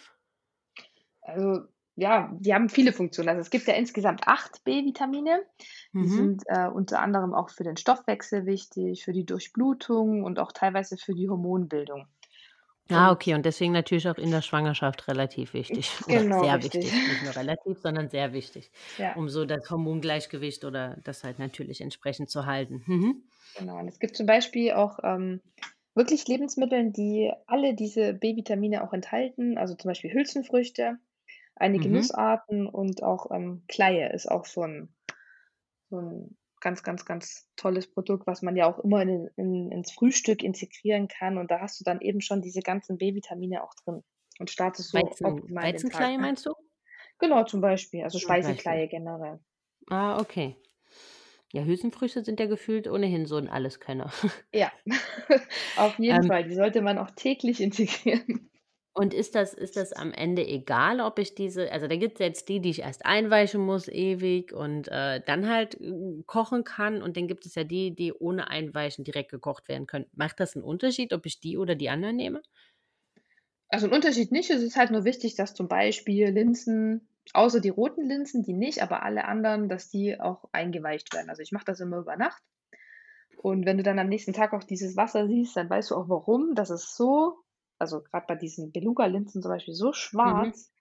[1.22, 1.62] Also
[1.96, 3.28] ja, die haben viele Funktionen.
[3.30, 5.44] Also es gibt ja insgesamt acht B-Vitamine.
[6.00, 6.08] Die Mhm.
[6.08, 10.96] sind äh, unter anderem auch für den Stoffwechsel wichtig, für die Durchblutung und auch teilweise
[10.96, 12.06] für die Hormonbildung.
[12.92, 16.62] Ah, okay, und deswegen natürlich auch in der Schwangerschaft relativ wichtig genau, sehr richtig.
[16.62, 17.04] wichtig.
[17.04, 21.80] Nicht nur relativ, sondern sehr wichtig, Ja, um so das Hormongleichgewicht oder das halt natürlich
[21.82, 22.82] entsprechend zu halten.
[22.86, 23.22] Mhm.
[23.54, 23.78] genau.
[23.78, 25.40] Und es gibt zum Beispiel auch ähm,
[25.94, 29.58] wirklich Lebensmittel, die alle diese B-Vitamine auch enthalten.
[29.58, 30.98] Also zum Beispiel Hülsenfrüchte,
[31.60, 31.94] einige Mhm.
[31.94, 34.94] Nussarten und auch ähm, Kleie ist auch so ein,
[35.90, 39.92] so ein ganz, ganz, ganz tolles Produkt, was man ja auch immer in, in, ins
[39.92, 41.38] Frühstück integrieren kann.
[41.38, 44.02] Und da hast du dann eben schon diese ganzen B-Vitamine auch drin
[44.38, 45.64] und startest so Weizen optimal.
[45.64, 46.54] Weizenkleie meinst du?
[47.18, 48.02] Genau, zum Beispiel.
[48.02, 48.18] Also.
[48.18, 49.40] Speisekleie generell.
[49.90, 50.56] Ah, okay.
[51.52, 54.12] Ja, Hülsenfrüchte sind ja gefühlt ohnehin so ein Alleskönner.
[54.52, 54.72] Ja,
[55.76, 56.44] auf jeden Ähm, Fall.
[56.44, 58.50] Die sollte man auch täglich integrieren.
[58.94, 62.48] Und ist das ist das am Ende egal, ob ich diese also, da gibt's jetzt
[62.48, 67.16] die, die ich erst einweichen muss ewig und, äh, dann halt, hm, kochen kann und
[67.16, 70.06] dann gibt es ja die, die ohne Einweichen direkt gekocht werden können.
[70.14, 72.42] Macht das 'n Unterschied, ob ich die oder die anderen nehme?
[73.72, 74.50] Also 'n Unterschied nicht.
[74.50, 78.82] Es ist halt nur wichtig, dass zum Beispiel Linsen außer die roten Linsen, die nicht,
[78.82, 81.30] aber alle anderen, dass die auch eingeweicht werden.
[81.30, 82.42] Also, ich mache das immer über Nacht.
[83.38, 86.08] Und wenn du dann am nächsten Tag auch dieses Wasser siehst, dann weißt du auch
[86.08, 86.54] warum.
[86.54, 87.38] Das ist so
[87.80, 89.92] also, grad bei diesen Beluga-Linsen zum Beispiel so
[90.24, 90.52] Mhm.
[90.52, 90.72] schwarz.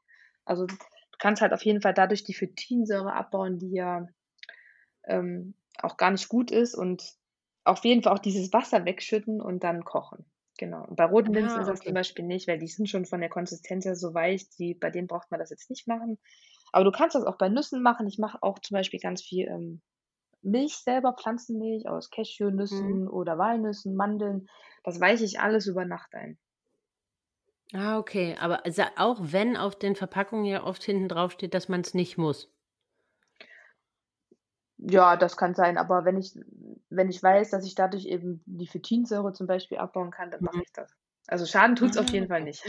[0.46, 0.76] Also, du
[1.20, 4.08] kannst halt auf jeden Fall dadurch die Phytinsäure abbauen, die ja,
[5.08, 7.04] ähm, auch gar nicht gut ist und
[7.64, 10.26] auf jeden Fall auch dieses Wasser wegschütten und dann kochen.
[10.58, 10.84] Genau.
[10.86, 11.94] Und bei roten Linsen Ah, ist das zum.
[11.94, 15.08] Beispiel nicht, weil die sind schon von der Konsistenz her so weich, die bei denen
[15.08, 16.20] braucht man das jetzt nicht machen.
[16.72, 18.08] Aber du kannst das auch bei Nüssen machen.
[18.08, 19.82] Ich mache auch zum Beispiel ganz viel, ähm,
[20.42, 22.12] Milch selber, Pflanzenmilch aus
[22.72, 23.00] Mhm.
[23.00, 24.48] Cashewnüssen oder Walnüssen, Mandeln.
[24.84, 26.40] Das weiche ich alles über Nacht ein.
[27.74, 28.36] Ah, okay.
[28.40, 32.16] Aber also, auch wenn auf den Verpackungen ja oft hinten drauf steht, dass man's nicht
[32.18, 32.52] muss?
[34.78, 36.34] Ja, das kann sein, aber wenn ich
[36.90, 40.56] wenn ich weiß, dass ich dadurch eben die Phytinsäure zum Beispiel abbauen kann, dann mache
[40.56, 40.64] Mhm.
[40.64, 40.90] ich das.
[41.28, 42.46] Also, Schaden tut's Ah, auf jeden Fall okay.
[42.46, 42.64] nicht.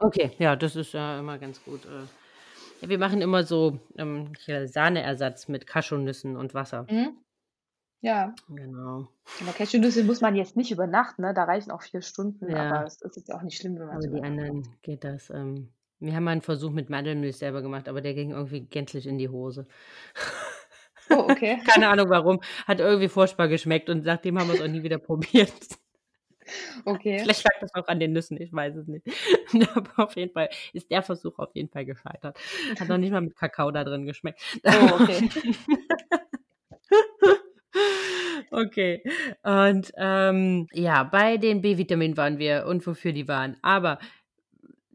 [0.00, 2.08] Okay, ja, das ist ja immer ganz gut, äh.
[2.80, 4.34] Ja, wir machen immer so, ähm,
[4.66, 6.90] Sahneersatz mit Cashewnüssen und Wasser.
[6.90, 7.22] Mhm.
[8.04, 8.34] Ja.
[8.48, 9.12] Genau.
[9.40, 11.34] Aber Cashewnüsse muss man jetzt nicht über Nacht, ne?
[11.34, 12.86] Da reichen auch 4 Stunden, aber Ja.
[12.86, 14.22] es ist jetzt auch nicht schlimm, wenn man's Aber die macht.
[14.22, 18.14] anderen geht das, ähm wir haben mal 'n Versuch mit Mandelmilch selber gemacht, aber der
[18.14, 19.68] ging irgendwie gänzlich in die Hose.
[21.10, 21.58] Oh, okay.
[21.64, 22.40] Keine Ahnung warum.
[22.66, 25.52] Hat irgendwie furchtbar geschmeckt und seitdem haben wir's auch nie wieder probiert.
[26.86, 27.28] Okay.
[27.28, 29.06] Vielleicht lag das auch an den Nüssen, ich weiß es nicht.
[29.76, 32.38] Aber auf jeden Fall ist der Versuch auf jeden Fall gescheitert.
[32.78, 34.40] Hat noch nicht mal mit Kakao da drin geschmeckt.
[34.64, 35.24] Oh, okay.
[38.52, 39.02] Okay.
[39.42, 43.56] Und, ähm, ja, bei den B-Vitaminen waren wir und wofür die waren.
[43.62, 43.98] Aber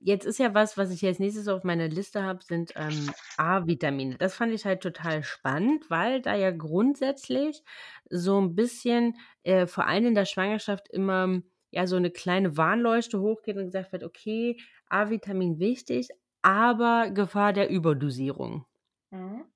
[0.01, 4.17] jetzt ist ja was, was ich als Nächstes auf meiner Liste habe, sind, ähm, A-Vitamine.
[4.17, 7.63] Das fand ich halt total spannend, weil da ja grundsätzlich
[8.09, 11.41] so 'n bisschen, äh, vor allem in der Schwangerschaft immer,
[11.71, 14.57] ja, so 'ne kleine Warnleuchte hochgeht und gesagt wird: „Okay,
[14.89, 16.09] A-Vitamin wichtig,
[16.43, 18.65] aber Gefahr der Überdosierung.“
[19.11, 19.47] Mhm.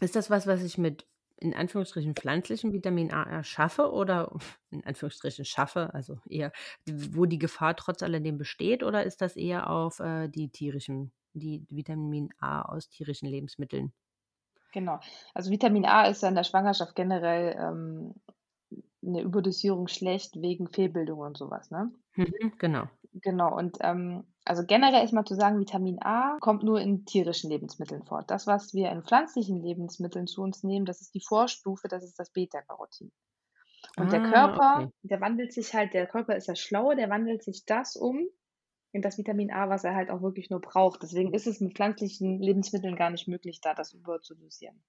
[0.00, 1.06] Ist das was, was ich mit
[1.38, 4.32] in Anführungsstrichen pflanzlichem Vitamin A erschaffe oder
[4.70, 6.52] in Anführungsstrichen schaffe, also eher
[6.86, 11.66] wo die Gefahr trotz alledem besteht oder ist das eher auf, äh, die tierischen die
[11.68, 13.92] Vitamin A aus tierischen Lebensmitteln?
[14.72, 15.00] Genau.
[15.34, 18.14] Also, Vitamin A ist ja in der Schwangerschaft generell, ähm,
[19.02, 21.92] 'ne Überdosierung schlecht wegen Fehlbildung und so was, ne?
[22.16, 22.88] Mhm, genau.
[23.22, 27.50] Genau und, ähm, also, generell ist mal zu sagen, Vitamin A kommt nur in tierischen
[27.50, 28.22] Lebensmitteln vor.
[28.22, 32.18] Das, was wir in pflanzlichen Lebensmitteln zu uns nehmen, das ist die Vorstufe, das ist
[32.18, 33.10] das Beta-Carotin.
[33.96, 34.90] Und der Ah, Körper, okay.
[35.02, 38.28] der wandelt sich halt der Körper ist ja schlau, der wandelt sich das um
[38.92, 41.02] in das Vitamin A, was er halt auch wirklich nur braucht.
[41.02, 44.82] Deswegen ist es mit pflanzlichen Lebensmitteln gar nicht möglich, da das überzudosieren.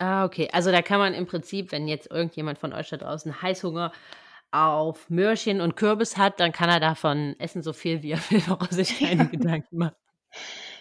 [0.00, 0.48] Ah, okay.
[0.52, 3.92] Also, da kann man im Prinzip, wenn jetzt irgendjemand von euch da draußen Heißhunger
[4.50, 8.40] auf Möhrchen und Kürbis hat, dann kann er davon essen, so viel wie er will,
[8.40, 9.96] braucht sich keine Gedanken machen.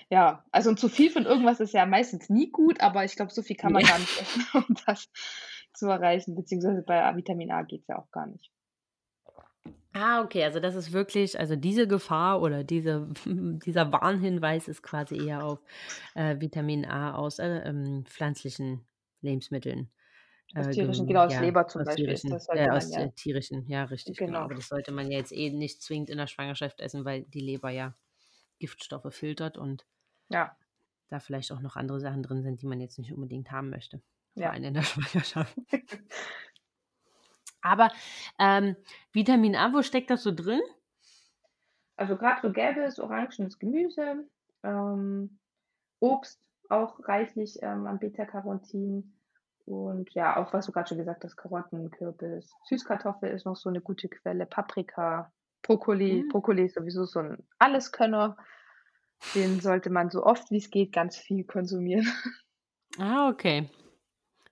[0.09, 3.41] Ja, also, zu viel von irgendwas ist ja meistens nie gut, aber ich glaube, so
[3.41, 3.87] viel kann man Ne.
[3.87, 5.09] gar nicht essen, um das
[5.73, 8.51] zu erreichen, beziehungsweise bei Vitamin A geht's ja auch gar nicht.
[9.93, 15.17] Ah, okay, also, das ist wirklich also, diese Gefahr oder diese dieser Warnhinweis ist quasi
[15.17, 15.59] eher auf,
[16.15, 18.85] äh, Vitamin A aus, äh, ähm, pflanzlichen
[19.21, 19.89] Lebensmitteln,
[20.55, 22.89] Aus äh, tierischen, gem genau, aus ja, Leber zum aus Beispiel tierischen das äh, aus,
[22.89, 24.39] man ja äh, tierischen, ja, richtig, genau.
[24.41, 24.43] Genau.
[24.43, 27.41] Aber das sollte man ja jetzt eh nicht zwingend in der Schwangerschaft essen, weil die
[27.41, 27.95] Leber ja
[28.59, 29.85] Giftstoffe filtert und
[30.29, 30.57] Ja.
[31.09, 34.01] da vielleicht auch noch andere Sachen drin sind, die man jetzt nicht unbedingt haben möchte,
[34.35, 34.51] vor Ja.
[34.51, 35.57] allem in der Schwangerschaft.
[37.61, 37.91] Aber,
[38.39, 38.75] ähm,
[39.11, 40.61] Vitamin A, wo steckt das so drin?
[41.95, 44.27] Also, grad so gelbes, orangenes Gemüse,
[44.63, 45.39] Ähm,
[46.01, 49.16] Obst auch reichlich ähm, an Beta-Carotin.
[49.67, 52.49] Und ja, auch was du gerade schon gesagt hast, Karotten, Kürbis.
[52.69, 54.45] Süßkartoffel ist noch so eine gute Quelle.
[54.45, 56.23] Paprika, Brokkoli.
[56.23, 56.29] Mhm.
[56.29, 58.37] Brokkoli ist sowieso so ein Alleskönner.
[59.35, 62.07] Den sollte man so oft wie es geht ganz viel konsumieren.
[62.99, 63.69] Ah, okay.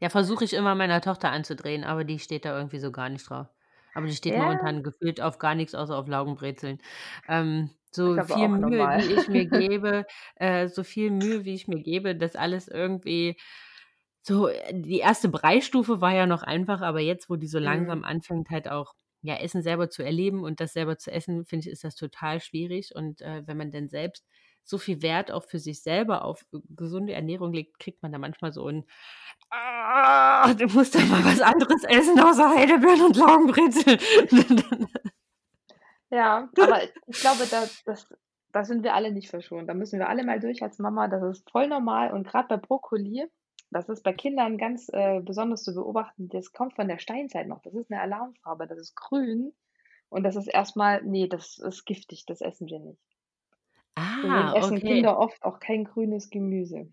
[0.01, 3.29] Ja, versuche ich immer meiner Tochter anzudrehen, aber die steht da irgendwie so gar nicht
[3.29, 3.47] drauf.
[3.93, 4.37] Aber die steht Ja.
[4.37, 6.79] momentan gefühlt auf gar nichts außer auf Laugenbrezeln.
[7.27, 8.97] Ähm, so viel Mühe, normal.
[8.97, 13.37] wie ich mir gebe äh, so viel Mühe, wie ich mir gebe, das alles irgendwie
[14.25, 17.99] so äh, die erste Brei-Stufe war ja noch einfach, aber jetzt, wo die so Mhm.
[17.99, 21.67] langsam anfängt, halt auch, ja, Essen selber zu erleben und das selber zu essen, finde
[21.67, 22.93] ich, ist das total schwierig.
[22.95, 24.25] Und, äh, wenn man denn selbst
[24.63, 28.17] so viel Wert auch für sich selber auf, äh, gesunde Ernährung legt, kriegt man da
[28.19, 28.85] manchmal so 'n:
[29.51, 33.99] „Ah, du musst doch mal was anderes essen außer Heidelbeeren und Laugenbrezeln.“
[36.09, 38.07] Ja, aber ich glaube, da das
[38.51, 39.67] da sind wir alle nicht verschont.
[39.69, 41.07] Da müssen wir alle mal durch als Mama.
[41.09, 43.27] Das ist voll normal und grad bei Brokkoli,
[43.75, 47.61] das ist bei Kindern ganz, äh, besonders zu beobachten, das kommt von der Steinzeit noch.
[47.61, 49.53] Das ist 'ne Alarmfarbe, das ist grün
[50.09, 53.01] und das ist erst mal ne, das ist giftig, das essen wir nicht.
[54.21, 54.83] Deswegen Ah, essen okay.
[54.83, 56.91] Kinder oft auch kein grünes Gemüse.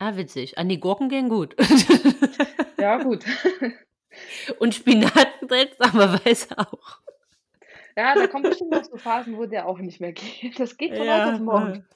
[0.00, 0.58] Ah, witzig.
[0.58, 1.54] Ah, ne, Gurken gehen gut.
[2.78, 3.24] Ja, gut.
[4.58, 7.00] Und Spinat seltsamerweise auch.
[7.96, 10.58] Ja, da kommen bestimmt noch so Phasen, wo der auch nicht mehr geht.
[10.58, 11.86] Das geht von heute auf Ja, morgen.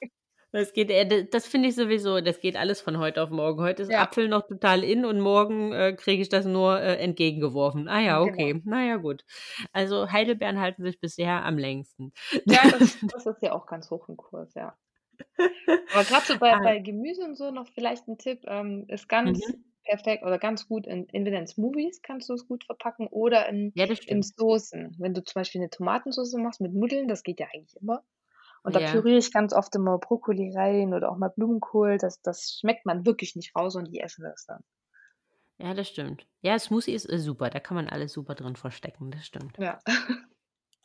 [0.51, 3.61] Das geht äh, das finde ich sowieso, das geht alles von heute auf morgen.
[3.61, 3.97] Heute ist Ja.
[3.97, 7.87] Apfel noch total in und morgen, äh, kriege ich das nur, äh, entgegengeworfen.
[7.89, 8.21] Ah ja, Genau.
[8.21, 8.61] okay.
[8.65, 9.23] Na ja, gut.
[9.73, 12.11] Also, Heidelbeeren halten sich bisher am längsten.
[12.49, 14.77] Ja, das das ist ja auch ganz hoch im Kurs, ja.
[15.89, 16.59] Aber grad so bei Ah.
[16.59, 19.67] bei Gemüse und so noch vielleicht 'n Tipp, ähm, ist ganz Mhm.
[19.85, 23.85] perfekt oder ganz gut in entweder in Smoothies kannst du's gut verpacken oder in Ja,
[24.05, 24.33] in.
[24.37, 24.95] Soßen.
[24.99, 28.03] Wenn du zum Beispiel 'ne Tomatensoße machst mit Nudeln, das geht ja eigentlich immer.
[28.67, 28.91] Und da Ja.
[28.91, 31.97] püriere ich ganz oft immer Brokkoli rein oder auch mal Blumenkohl.
[31.97, 34.61] Das das schmeckt man wirklich nicht raus und die essen das dann.
[35.57, 36.27] Ja, das stimmt.
[36.41, 37.49] Ja, Smoothie ist, äh, super.
[37.49, 39.57] Da kann man alles super drin verstecken, das stimmt.
[39.57, 39.79] Ja.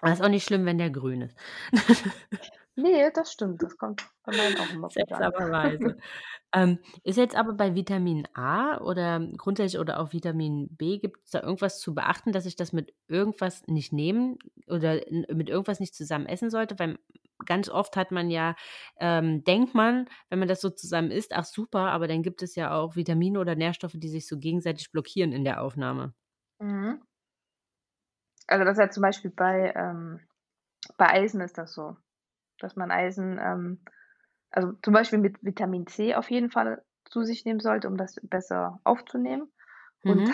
[0.01, 1.37] Aber ist auch nicht schlimm, wenn der grün ist.
[2.75, 3.63] Ne, das stimmt.
[3.63, 4.89] Das kommt bei meinen auch immer.
[4.91, 5.97] Seltsamerweise.
[6.55, 11.41] Ähm, ist jetzt aber bei Vitamin A oder grundsätzlich oder auch Vitamin B gibt's da
[11.43, 16.27] irgendwas zu beachten, dass ich das mit irgendwas nicht nehmen oder mit irgendwas nicht zusammen
[16.27, 16.79] essen sollte?
[16.79, 16.99] Weil
[17.47, 18.55] ganz oft hat man ja
[18.99, 22.55] ähm, denkt man, wenn man das so zusammen isst: „Ach super“, aber dann gibt es
[22.57, 26.15] ja auch Vitamine oder Nährstoffe, die sich so gegenseitig blockieren in der Aufnahme.
[26.61, 27.03] Mhm.
[28.47, 30.21] Also, das ist ja zum Beispiel bei ähm,
[30.99, 31.97] bei Eisen ist das so,
[32.61, 33.81] dass man Eisen, ähm
[34.51, 38.17] also, zum Beispiel mit Vitamin C auf jeden Fall zu sich nehmen sollte, um das
[38.25, 39.53] besser aufzunehmen.
[40.05, 40.33] Und Mhm.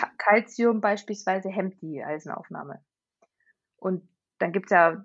[0.81, 2.83] Beispielsweise hemmt die Eisenaufnahme.
[3.77, 4.07] Und
[4.39, 5.03] dann gibt's ja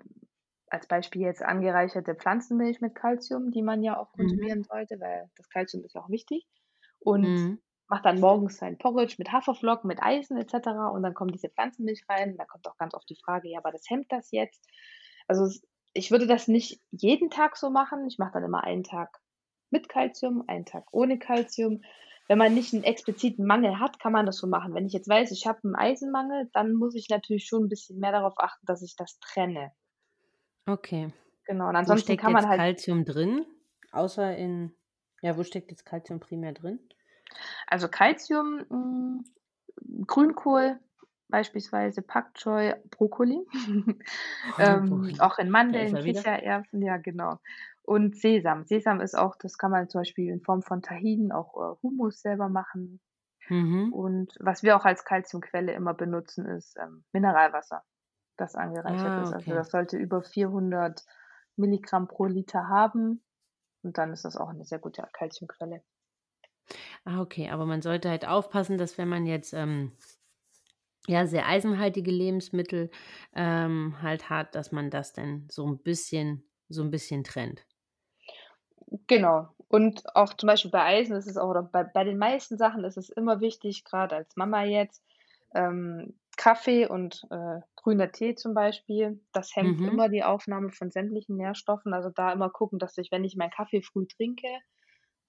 [0.75, 4.35] als Beispiel jetzt angereicherte Pflanzenmilch mit Kalzium, die man ja auch Mhm.
[4.35, 6.47] konsumieren sollte, weil das Kalzium ist ja auch wichtig.
[6.99, 7.57] Und Mhm.
[7.89, 11.49] macht dann morgens sein Porridge mit Haferflocken, mit Eisen et cetera und dann kommt diese
[11.49, 12.37] Pflanzenmilch rein.
[12.37, 14.67] Da kommt auch ganz oft die Frage: „Ja, aber das hemmt das jetzt?“
[15.27, 15.47] Also,
[15.93, 18.07] ich würde das nicht jeden Tag so machen.
[18.07, 19.19] Ich mache dann immer einen Tag
[19.71, 21.81] mit Kalzium, einen Tag ohne Kalzium.
[22.27, 24.73] Wenn man nicht 'n expliziten Mangel hat, kann man das so machen.
[24.75, 27.99] Wenn ich jetzt weiß, ich habe 'n Eisenmangel, dann muss ich natürlich schon 'n bisschen
[27.99, 29.71] mehr darauf achten, dass ich das trenne.
[30.67, 31.11] Okay.
[31.45, 33.45] Genau, und Wo ansonsten steckt kann man jetzt halt Kalzium drin?
[33.91, 34.73] Außer in
[35.21, 36.79] ja, wo steckt jetzt Kalzium primär drin?
[37.67, 39.23] Also, Kalzium, hm,
[40.05, 40.79] Grünkohl
[41.29, 43.39] beispielsweise, Pak Choi, Brokkoli,
[44.59, 46.03] ähm, auch in Mandeln, er.
[46.03, 47.39] Kichererbsen, ja genau.
[47.81, 48.65] Und Sesam.
[48.65, 52.21] Sesam ist auch das kann man zum Beispiel in Form von Tahin auch, äh, Hummus
[52.21, 52.99] selber machen.
[53.49, 53.93] Mhm.
[53.93, 57.83] Und was wir auch als Kalziumquelle immer benutzen, ist, ähm, Mineralwasser,
[58.37, 59.33] das angereichert Ah, ist.
[59.33, 59.55] Also, okay.
[59.55, 61.05] das sollte über 400
[61.57, 63.23] Milligramm pro Liter haben
[63.83, 65.83] und dann ist das auch 'ne sehr gute Kalziumquelle.
[67.05, 69.91] Ah, okay, aber man sollte halt aufpassen, dass wenn man jetzt, ähm,
[71.07, 72.91] ja, sehr eisenhaltige Lebensmittel,
[73.35, 77.65] ähm, halt hat, dass man das dann so 'n bisschen so 'n bisschen trennt.
[79.07, 79.49] Genau.
[79.67, 82.83] Und auch zum Beispiel bei Eisen ist es auch oder bei bei den meisten Sachen
[82.83, 85.03] ist es immer wichtig, grad als Mama jetzt,
[85.53, 89.85] ähm, Kaffee und, äh, grüner Tee zum Beispiel, das hemmt Mhm.
[89.85, 91.93] immer die Aufnahme von sämtlichen Nährstoffen.
[91.93, 94.47] Also, da immer gucken, dass ich, wenn ich meinen Kaffee früh trinke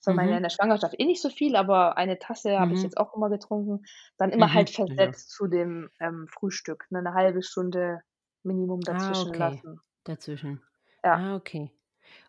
[0.06, 0.44] war mir in Mhm.
[0.44, 2.84] der Schwangerschaft eh nicht so viel, aber eine Tasse habe ich Mhm.
[2.84, 3.84] jetzt auch immer getrunken,
[4.18, 4.54] dann immer Mhm.
[4.54, 5.16] halt Ja, ja.
[5.16, 8.00] versetzt zu dem, ähm, Frühstück, ne, 'ne 1/2 Stunde
[8.44, 9.80] Minimum Ah, dazwischen okay, lassen.
[10.04, 10.62] dazwischen.
[11.04, 11.22] Ja.
[11.22, 11.70] Ah, okay.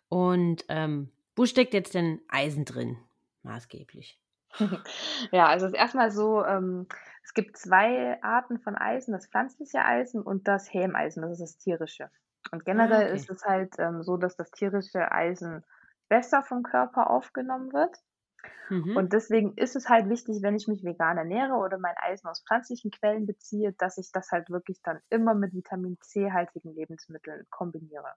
[0.08, 2.98] Und, ähm, wo steckt jetzt denn Eisen drin
[3.42, 4.18] maßgeblich?
[5.32, 6.86] Ja, also, ist erst mal so, ähm,
[7.28, 11.58] es gibt 2 Arten von Eisen, das pflanzliche Eisen und das Hämeisen, das ist das
[11.58, 12.10] tierische.
[12.50, 13.24] Und Ah, generell okay.
[13.24, 15.62] ist es halt, ähm, so, dass das tierische Eisen
[16.08, 17.98] besser vom Körper aufgenommen wird.
[18.70, 18.98] Mhm.
[18.98, 22.42] Und deswegen ist es halt wichtig, wenn ich mich vegan ernähre oder mein Eisen aus
[22.46, 28.14] pflanzlichen Quellen beziehe, dass ich das halt wirklich dann immer mit Vitamin C-haltigen Lebensmitteln kombiniere.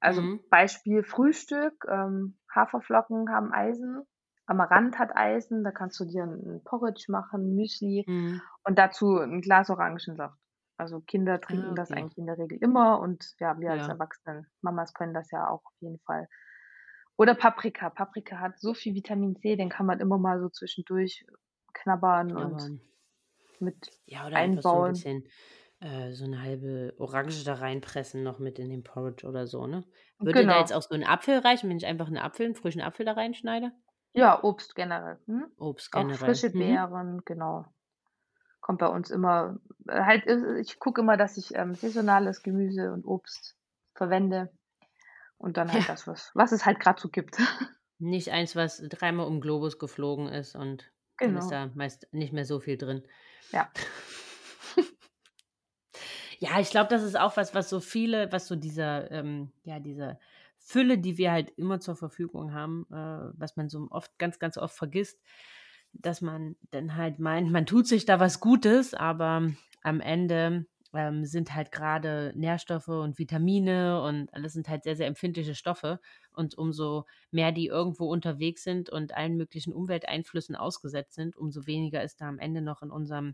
[0.00, 0.40] Also Mhm.
[0.50, 4.02] Beispiel Frühstück, ähm, Haferflocken haben Eisen,
[4.48, 8.48] Amaranth hat Eisen, da kannst du dir 'n Porridge machen, Müsli Mhm.
[8.64, 10.38] und dazu 'n Glas Orangensaft.
[10.78, 11.92] Also Kinder Ah, trinken das okay.
[11.92, 13.90] eigentlich in der Regel immer und ja, wir als Ja.
[13.90, 16.28] Erwachsenen Mamas können das ja auch auf jeden Fall.
[17.16, 17.90] Oder Paprika.
[17.90, 21.26] Paprika hat so viel Vitamin C, den kann man immer mal so zwischendurch
[21.74, 22.80] knabbern und Knabbern.
[23.60, 24.86] mit Ja, oder einfach so 'n einbauen.
[24.86, 25.28] bisschen
[25.80, 29.84] äh, so 'ne halbe Orange da reinpressen noch mit in den Porridge oder so, ne?
[30.22, 30.74] Würde da jetzt Genau.
[30.74, 33.72] auch so 'n Apfel reichen, wenn ich einfach 'n Apfel 'n frischen Apfel da reinschneide?
[34.14, 35.50] Ja, Obst generell, mhm.
[35.58, 36.18] Obst Auch generell.
[36.24, 36.58] frische Mhm.
[36.58, 37.66] Beeren, genau.
[38.60, 42.92] Kommt bei uns immer äh, halt äh, ich gucke immer, dass ich, ähm, saisonales Gemüse
[42.92, 43.56] und Obst
[43.94, 44.50] verwende
[45.38, 45.88] und dann halt Ja.
[45.88, 47.38] das, was was es halt grad so gibt.
[48.00, 50.92] Nicht eins, was dreimal um Globus geflogen ist und
[51.22, 51.50] dann ist Genau.
[51.50, 53.02] da meist nicht mehr so viel drin.
[53.52, 53.68] Ja.
[56.40, 59.80] Ja, ich glaube, das ist auch was, was so viele was so dieser ähm, ja,
[59.80, 60.18] diese
[60.68, 64.58] Fülle, die wir halt immer zur Verfügung haben, äh, was man so oft ganz, ganz
[64.58, 65.18] oft vergisst,
[65.94, 69.48] dass man dann halt meint, man tut sich da was Gutes, aber
[69.82, 75.06] am Ende, ähm, sind halt grade Nährstoffe und Vitamine und alles sind halt sehr, sehr
[75.06, 76.00] empfindliche Stoffe.
[76.32, 82.02] Und umso mehr die irgendwo unterwegs sind und allen möglichen Umwelteinflüssen ausgesetzt sind, umso weniger
[82.02, 83.32] ist da am Ende noch in unserem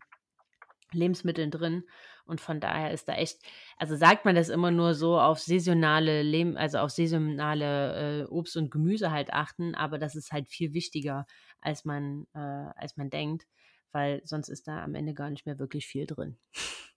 [0.94, 1.84] Lebensmitteln drin.
[2.26, 3.42] Und von daher ist da echt
[3.76, 8.56] also, sagt man das immer nur so auf saisonale Leben also, auf saisonale, äh, Obst
[8.56, 11.26] und Gemüse halt achten, aber das ist halt viel wichtiger,
[11.60, 13.46] als man äh, als man denkt,
[13.92, 16.38] weil sonst ist da am Ende gar nicht mehr wirklich viel drin.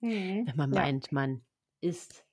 [0.01, 0.83] Mhm, Wenn man ja.
[0.83, 1.45] meint, man
[1.81, 2.25] isst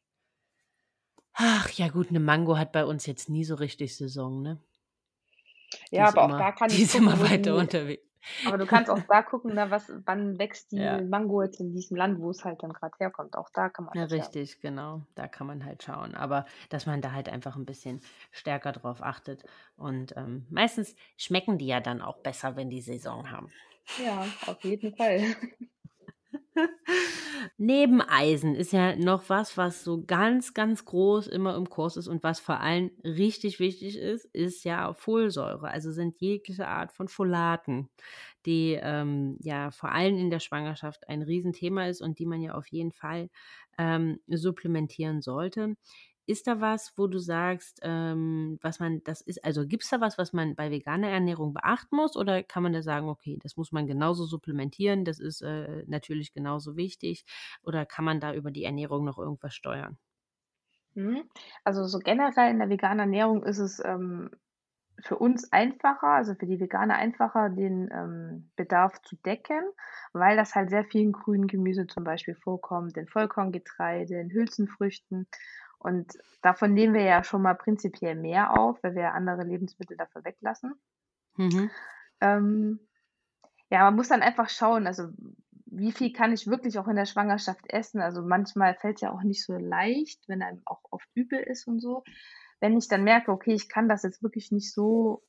[1.34, 4.60] ach ja gut, 'ne Mango hat bei uns jetzt nie so richtig Saison, ne?
[5.96, 7.98] Die Ja, aber auch da immer kann die ich ist immer weiter die unterwe
[8.44, 11.04] aber du kannst auch da gucken, ne, was wann wächst die Ja.
[11.08, 13.36] Mango jetzt in diesem Land, wo es halt dann grad herkommt.
[13.36, 15.02] Auch da kann man Ja, richtig, genau.
[15.14, 16.14] Da kann man halt schauen.
[16.16, 18.00] Aber dass man da halt einfach 'n bisschen
[18.32, 19.44] stärker drauf achtet.
[19.76, 23.54] Und, ähm, meistens schmecken die ja dann auch besser, wenn die Saison haben.
[23.98, 25.18] Ja, auf jeden Fall.
[27.58, 32.08] Neben Eisen ist ja noch was, was so ganz, ganz groß immer im Kurs ist
[32.08, 35.68] und was vor allem richtig wichtig ist, ist ja Folsäure.
[35.68, 37.88] Also, sind jegliche Art von Folaten,
[38.46, 42.54] die, ähm, ja vor allem in der Schwangerschaft ein Riesenthema ist und die man ja
[42.54, 43.30] auf jeden Fall,
[43.78, 45.76] ähm, supplementieren sollte.
[46.28, 50.16] Ist da was, wo du sagst, ähm, was man das ist also, gibt's da was,
[50.16, 53.72] was man bei veganer Ernährung beachten muss oder kann man da sagen: „Okay, das muss
[53.72, 57.26] man genauso supplementieren, das ist, äh, natürlich genauso wichtig“,
[57.62, 59.98] oder kann man da über die Ernährung noch irgendwas steuern?
[60.94, 61.28] Mhm.
[61.64, 64.30] Also, so generell in der veganen Ernährung ist es, ähm,
[65.04, 69.62] für uns einfacher, also, für die Veganer einfacher, den, ähm, Bedarf zu decken,
[70.12, 75.28] weil das halt sehr viel in grünem Gemüse zum Beispiel vorkommt, in Vollkorngetreide, in Hülsenfrüchten.
[75.84, 80.24] Und davon nehmen wir ja schon mal prinzipiell mehr auf, weil wir andere Lebensmittel dafür
[80.24, 80.74] weglassen.
[81.38, 81.70] Mhm.
[82.20, 82.80] Ähm,
[83.70, 85.10] ja, man muss dann einfach schauen, also,
[85.66, 88.00] wie viel kann ich wirklich auch in der Schwangerschaft essen?
[88.00, 91.80] Also, manchmal fällt's ja auch nicht so leicht, wenn einem auch oft übel ist und
[91.80, 92.04] so.
[92.60, 95.24] Wenn ich dann merke: „Okay, ich kann das jetzt wirklich nicht so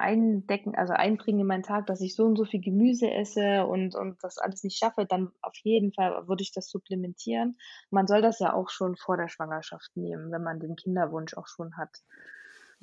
[0.00, 3.94] eindecken also, einbringen in meinen Tag, dass ich so und so viel Gemüse esse und
[3.94, 7.58] und das alles nicht schaffe“, dann auf jeden Fall würde ich das supplementieren.
[7.90, 11.46] Man soll das ja auch schon vor der Schwangerschaft nehmen, wenn man den Kinderwunsch auch
[11.48, 11.90] schon hat.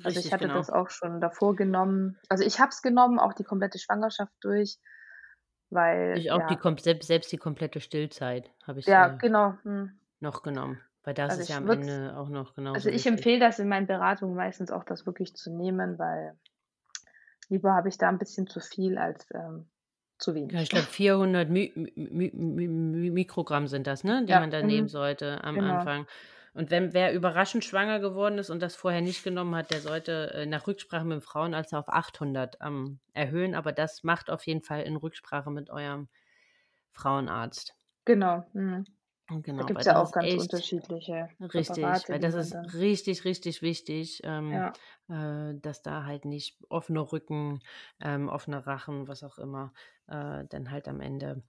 [0.02, 0.54] Also, ich hatte genau.
[0.54, 2.18] das auch schon davor genommen.
[2.28, 4.78] Also, ich habe es genommen, auch die komplette Schwangerschaft durch,
[5.70, 9.18] weil Ich auch die ja komp selbst selbst die komplette Stillzeit habe ich, Ja, äh,
[9.18, 10.00] genau, mhm.
[10.20, 13.40] noch genommen, weil das Also, ist ja am Ende auch noch also, genauso ich empfehle
[13.40, 16.38] das in meinen Beratungen meistens auch, das wirklich zu nehmen, weil
[17.48, 19.70] lieber habe ich da 'n bisschen zu viel als, ähm,
[20.18, 20.70] zu Ja, ich wenig.
[20.70, 24.62] glaube 400 Mi Mi Mi Mi Mi Mikrogramm sind das, ne, die Ja, man da
[24.62, 25.60] nehmen mhm, sollte am genau.
[25.60, 26.06] Anfang.
[26.54, 30.30] Und wenn wer überraschend schwanger geworden ist und das vorher nicht genommen hat, der sollte,
[30.34, 34.62] äh, nach Rücksprache mit dem Frauenarzt auf 800, ähm, erhöhen, aber das macht auf jeden
[34.62, 36.08] Fall in Rücksprache mit eurem
[36.92, 37.74] Frauenarzt.
[38.04, 38.84] Genau, mhm.
[39.30, 43.62] Hm, Da genau, weil gibt's ja auch ganz unterschiedliche richtig, weil das ist richtig, richtig
[43.62, 44.78] wichtig, ähm, Ja.
[45.08, 47.60] äh, dass da halt nicht offener Rücken,
[48.00, 49.72] ähm, offener Rachen, was auch immer,
[50.08, 51.42] äh, dann halt am Ende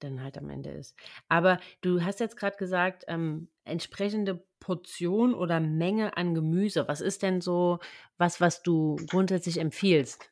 [0.00, 0.96] dann halt am Ende ist.
[1.28, 6.88] Aber du hast jetzt grad gesagt, ähm, entsprechende Portion oder Menge an Gemüse.
[6.88, 7.78] Was ist denn so
[8.18, 10.30] was, was du grundsätzlich empfiehlst?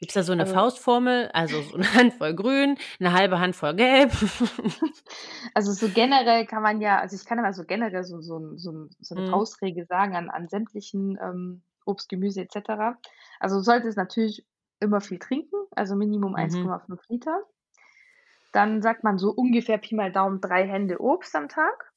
[0.00, 0.02] Mhm.
[0.02, 1.28] Gibt's da so 'ne Also Faustformel?
[1.34, 4.10] Also, so 'ne Handvoll grün, 'ne halbe Handvoll gelb?
[5.56, 8.88] Also, so generell kann man ja also, ich kann mal so generell so so so
[9.00, 9.24] so 'ne Mhm.
[9.24, 12.98] Faustregel sagen an an sämtlichen, ähm, Obst, Gemüse etc.
[13.40, 14.46] Also du solltest natürlich
[14.80, 16.70] immer viel trinken, also Minimum Mhm.
[16.70, 17.42] 1,5 Liter.
[18.54, 21.92] Dann sagt man so ungefähr Pi mal Daumen drei Hände Obst am Tag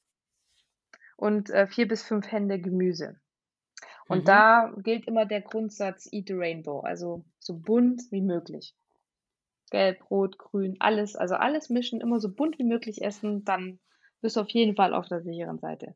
[1.18, 3.16] und äh, vier bis fünf Hände Gemüse.
[4.08, 4.24] Und Mhm.
[4.26, 8.74] da gilt immer der Grundsatz Eat the Rainbow, also so bunt wie möglich.
[9.70, 13.80] Gelb, Rot, Grün, alles, also alles mischen, immer so bunt wie möglich essen, dann
[14.20, 15.94] bist du auf jeden Fall auf der sicheren Seite.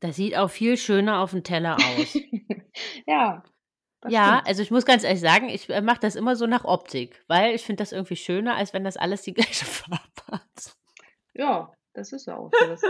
[0.00, 2.14] Das sieht auch viel schöner auf dem Teller aus.
[3.06, 3.42] ja,
[4.06, 4.48] Ja, stimmt.
[4.48, 7.54] also ich muss ganz ehrlich sagen, ich äh, mache das immer so nach Optik, weil
[7.54, 9.98] ich finde das irgendwie schöner, als wenn das alles die gleiche Farbe
[10.30, 10.76] hat.
[11.34, 12.66] Ja, das ist ja auch so.
[12.66, 12.88] Das,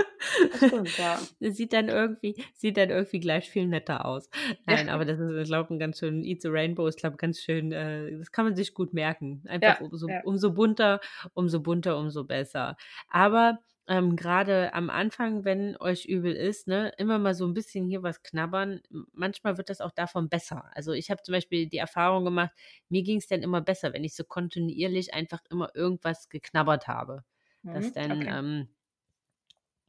[0.50, 1.28] das stimmt, ja.
[1.40, 4.28] Sieht dann irgendwie, sieht dann irgendwie gleich viel netter aus.
[4.66, 4.90] Nein, Ja.
[4.90, 7.40] aber das ist, ich glaube, ein ganz schön, Eat the Rainbow ist, glaube ich, ganz
[7.40, 9.42] schön, äh, das kann man sich gut merken.
[9.46, 11.00] Einfach Ja, umso, umso bunter,
[11.34, 12.76] umso bunter, umso besser.
[13.08, 17.86] Aber ähm, gerade am Anfang, wenn euch übel ist, ne, immer mal so ein bisschen
[17.86, 18.80] hier was knabbern.
[19.12, 20.70] Manchmal wird das auch davon besser.
[20.74, 22.50] Also ich habe zum Beispiel die Erfahrung gemacht,
[22.88, 27.22] mir ging es dann immer besser, wenn ich so kontinuierlich einfach immer irgendwas geknabbert habe.
[27.70, 28.30] Dass Mhm, dann, okay.
[28.30, 28.68] ähm,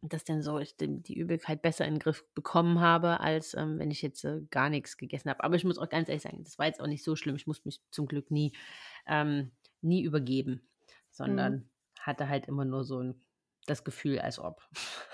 [0.01, 3.91] dass dann so ich die Übelkeit besser in den Griff bekommen habe, als ähm, wenn
[3.91, 5.43] ich jetzt äh, gar nichts gegessen habe.
[5.43, 7.35] Aber ich muss auch ganz ehrlich sagen, das war jetzt auch nicht so schlimm.
[7.35, 8.53] Ich musste mich zum Glück nie,
[9.07, 10.67] ähm, nie übergeben,
[11.23, 11.59] Mhm.
[11.59, 11.69] sondern
[11.99, 13.23] hatte halt immer nur so ein,
[13.69, 14.61] das Gefühl, als ob.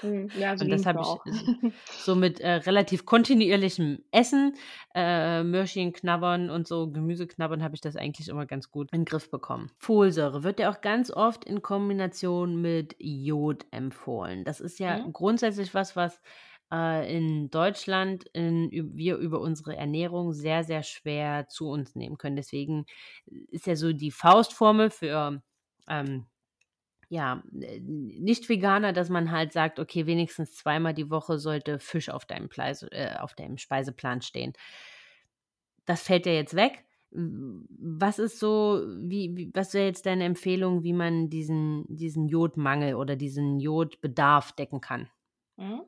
[0.02, 0.32] Mhm.
[0.34, 1.26] Ja, so Und das habe ich auch.
[1.98, 4.56] so- mit äh, relativ kontinuierlichem Essen,
[4.96, 9.02] äh, Möhrchen knabbern und so Gemüse knabbern, habe ich das eigentlich immer ganz gut in
[9.02, 9.72] den Griff bekommen.
[9.80, 14.44] Folsäure wird ja auch ganz oft in Kombination mit Jod empfohlen.
[14.46, 15.12] Das ist ja Mhm.
[15.12, 16.22] grundsätzlich was, was
[16.72, 22.36] äh, in Deutschland in, wir über unsere Ernährung sehr, sehr schwer zu uns nehmen können.
[22.36, 22.86] Deswegen
[23.50, 25.42] ist ja so die Faustformel für
[25.90, 26.26] ähm,
[27.14, 32.26] ja, äh, Nicht-Veganer, dass man halt sagt, okay, wenigstens zweimal die Woche sollte Fisch auf
[32.26, 34.54] deinem, Pleise, äh, auf deinem Speiseplan stehen.
[35.86, 36.86] Das fällt ja jetzt weg.
[37.12, 42.96] Was ist so, wie, wie, was wäre jetzt deine Empfehlung, wie man diesen, diesen Jodmangel
[42.96, 45.10] oder diesen Jodbedarf decken kann?
[45.58, 45.84] Mhm.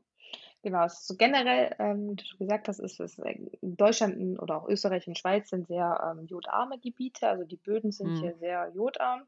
[0.64, 4.16] Genau, es ist so generell, ähm, wie du gesagt hast, ist es äh, in Deutschland
[4.18, 8.18] n- oder auch Österreich und Schweiz sind sehr ähm, jodarme Gebiete, also die Böden sind
[8.18, 8.20] Hm.
[8.20, 9.24] hier sehr jodarm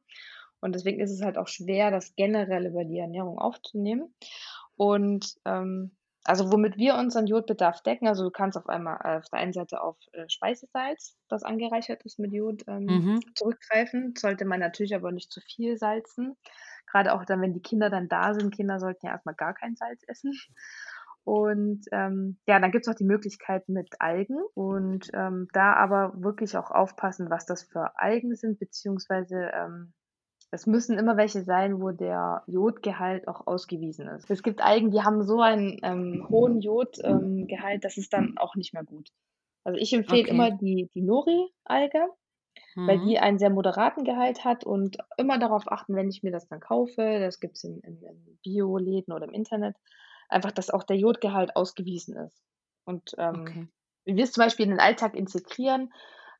[0.61, 4.13] und deswegen ist es halt auch schwer, das generell über die Ernährung aufzunehmen.
[4.75, 5.91] Und ähm,
[6.23, 9.53] also womit wir unseren Jodbedarf decken, also du kannst auf einmal äh, auf der einen
[9.53, 13.19] Seite auf äh, Speisesalz, das angereichert ist mit Jod, ähm, Mhm.
[13.35, 14.13] zurückgreifen.
[14.17, 16.35] Sollte man natürlich aber nicht zu viel salzen.
[16.85, 18.53] Gerade auch dann, wenn die Kinder dann da sind.
[18.55, 20.33] Kinder sollten ja erstmal gar kein Salz essen.
[21.23, 26.55] Und ähm, ja, dann gibt's noch die Möglichkeit mit Algen und ähm, da aber wirklich
[26.57, 29.93] auch aufpassen, was das für Algen sind, beziehungsweise ähm,
[30.51, 34.29] es müssen immer welche sein, wo der Jodgehalt auch ausgewiesen ist.
[34.31, 38.55] Es gibt Algen, die haben so einen ähm, hohen Jodgehalt, ähm, das ist dann auch
[38.55, 39.09] nicht mehr gut.
[39.65, 40.29] Also ich empfehle Okay.
[40.29, 42.07] immer die, die Nori-Alge,
[42.85, 43.01] weil Mhm.
[43.01, 46.59] die einen sehr moderaten Gehalt hat und immer darauf achten, wenn ich mir das dann
[46.59, 49.75] kaufe, das gibt's in, in, in Bioläden oder im Internet,
[50.29, 52.41] einfach, dass auch der Jodgehalt ausgewiesen ist.
[52.85, 53.67] Und ähm, Okay.
[54.05, 55.91] wie wir es zum Beispiel in den Alltag integrieren,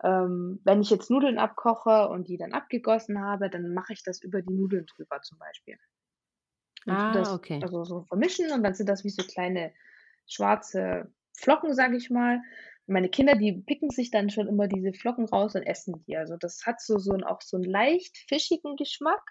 [0.04, 4.22] ähm, wenn ich jetzt Nudeln abkoche und die dann abgegossen habe, dann mache ich das
[4.22, 5.78] über die Nudeln drüber zum Beispiel.
[6.86, 7.62] Und Ah, das okay.
[7.62, 9.74] also so vermischen und dann sind das wie so kleine
[10.28, 12.42] schwarze Flocken, sage ich mal.
[12.88, 16.16] Meine Kinder, die picken sich dann schon immer diese Flocken raus und essen die.
[16.18, 19.22] Also das hat so, so ein, auch so einen leicht fischigen Geschmack,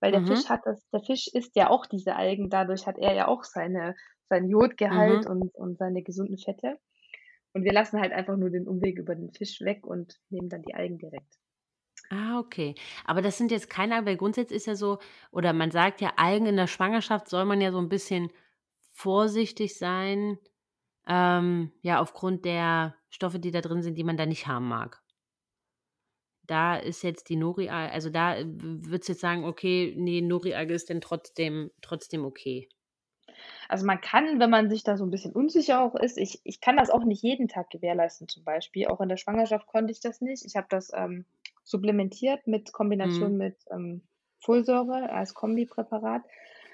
[0.00, 0.24] weil der Mhm.
[0.24, 3.44] Fisch hat das, der Fisch isst ja auch diese Algen, dadurch hat er ja auch
[3.44, 3.94] seine,
[4.28, 5.26] seinen Jodgehalt Mhm.
[5.26, 6.78] und, und seine gesunden Fette.
[7.56, 10.60] Und wir lassen halt einfach nur den Umweg über den Fisch weg und nehmen dann
[10.60, 11.38] die Algen direkt.
[12.10, 12.74] Ah, okay.
[13.06, 14.98] Aber das sind jetzt keine, weil grundsätzlich ist ja so,
[15.32, 18.30] oder man sagt ja, Algen in der Schwangerschaft soll man ja so ein bisschen
[18.92, 20.36] vorsichtig sein,
[21.08, 25.02] ähm, ja, aufgrund der Stoffe, die da drin sind, die man da nicht haben mag.
[26.42, 30.90] Da ist jetzt die Nori-Alge, also da würdest du jetzt sagen, okay, nee, Nori-Alge ist
[30.90, 32.68] denn trotzdem, trotzdem okay.
[33.68, 36.60] Also man kann, wenn man sich da so ein bisschen unsicher auch ist, ich, ich
[36.60, 38.86] kann das auch nicht jeden Tag gewährleisten zum Beispiel.
[38.88, 40.44] Auch in der Schwangerschaft konnte ich das nicht.
[40.44, 41.24] Ich habe das ähm,
[41.64, 43.38] supplementiert mit Kombination Mhm.
[43.38, 44.02] mit ähm,
[44.40, 46.22] Folsäure als Kombipräparat,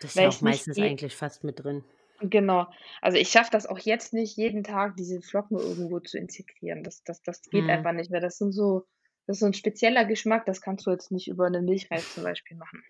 [0.01, 1.85] Das ist ja auch meistens eigentlich fast mit drin.
[2.21, 2.67] genau.
[3.01, 6.83] Also ich schaffe das auch jetzt nicht, jeden Tag diese Flocken irgendwo zu integrieren.
[6.85, 7.69] Das, das, das geht Hm.
[7.69, 8.87] einfach nicht, weil das sind so,
[9.27, 12.23] das ist so ein spezieller Geschmack, das kannst du jetzt nicht über eine Milchreis zum
[12.25, 12.83] Beispiel machen.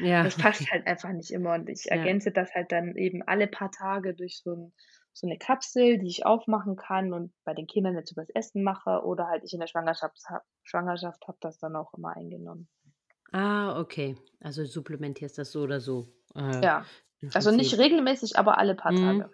[0.00, 2.10] Ja, Das passt halt einfach nicht immer und ich Ja.
[2.10, 4.72] ergänze das halt dann eben alle paar Tage durch so 'n
[5.12, 9.02] so 'ne Kapsel, die ich aufmachen kann und bei den Kindern jetzt übers Essen mache
[9.04, 12.68] oder halt ich in der Schwangerschafts ha Schwangerschaft habe das dann auch immer eingenommen.
[13.32, 14.16] Ah, okay.
[14.40, 16.12] Also supplementierst das so oder so.
[16.34, 16.88] Äh, Ja,
[17.32, 18.94] also nicht regelmäßig, aber alle paar Mhm.
[18.94, 19.30] Tage.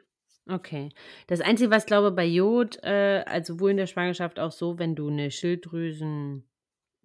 [0.49, 0.91] Okay.
[1.29, 4.95] Das Einzige, was glaube bei Jod, äh, also wohl in der Schwangerschaft auch so, wenn
[4.97, 6.49] du eine Schilddrüsen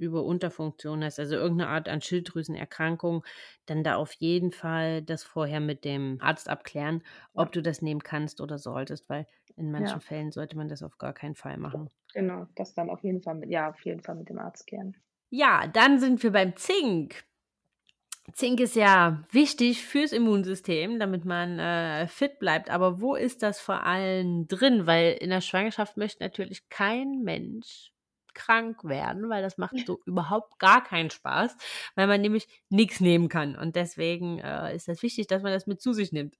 [0.01, 3.23] Über-Unterfunktion hast, also irgendeine Art an Schilddrüsenerkrankung,
[3.65, 7.41] dann da auf jeden Fall das vorher mit dem Arzt abklären, Ja.
[7.43, 9.25] ob du das nehmen kannst oder solltest, weil
[9.55, 10.01] in manchen Ja.
[10.01, 11.89] Fällen sollte man das auf gar keinen Fall machen.
[12.13, 14.95] Genau, das dann auf jeden Fall mit ja, auf jeden Fall mit dem Arzt klären.
[15.29, 17.23] Ja, dann sind wir beim Zink.
[18.33, 22.69] Zink ist ja wichtig fürs Immunsystem, damit man äh, fit bleibt.
[22.69, 24.85] Aber wo ist das vor allem drin?
[24.85, 27.91] Weil in der Schwangerschaft möchte natürlich kein Mensch
[28.41, 31.55] krank werden, weil das macht so überhaupt gar keinen Spaß,
[31.95, 33.55] weil man nämlich nichts nehmen kann.
[33.55, 36.35] Und deswegen äh, ist das wichtig, dass man das mit zu sich nimmt.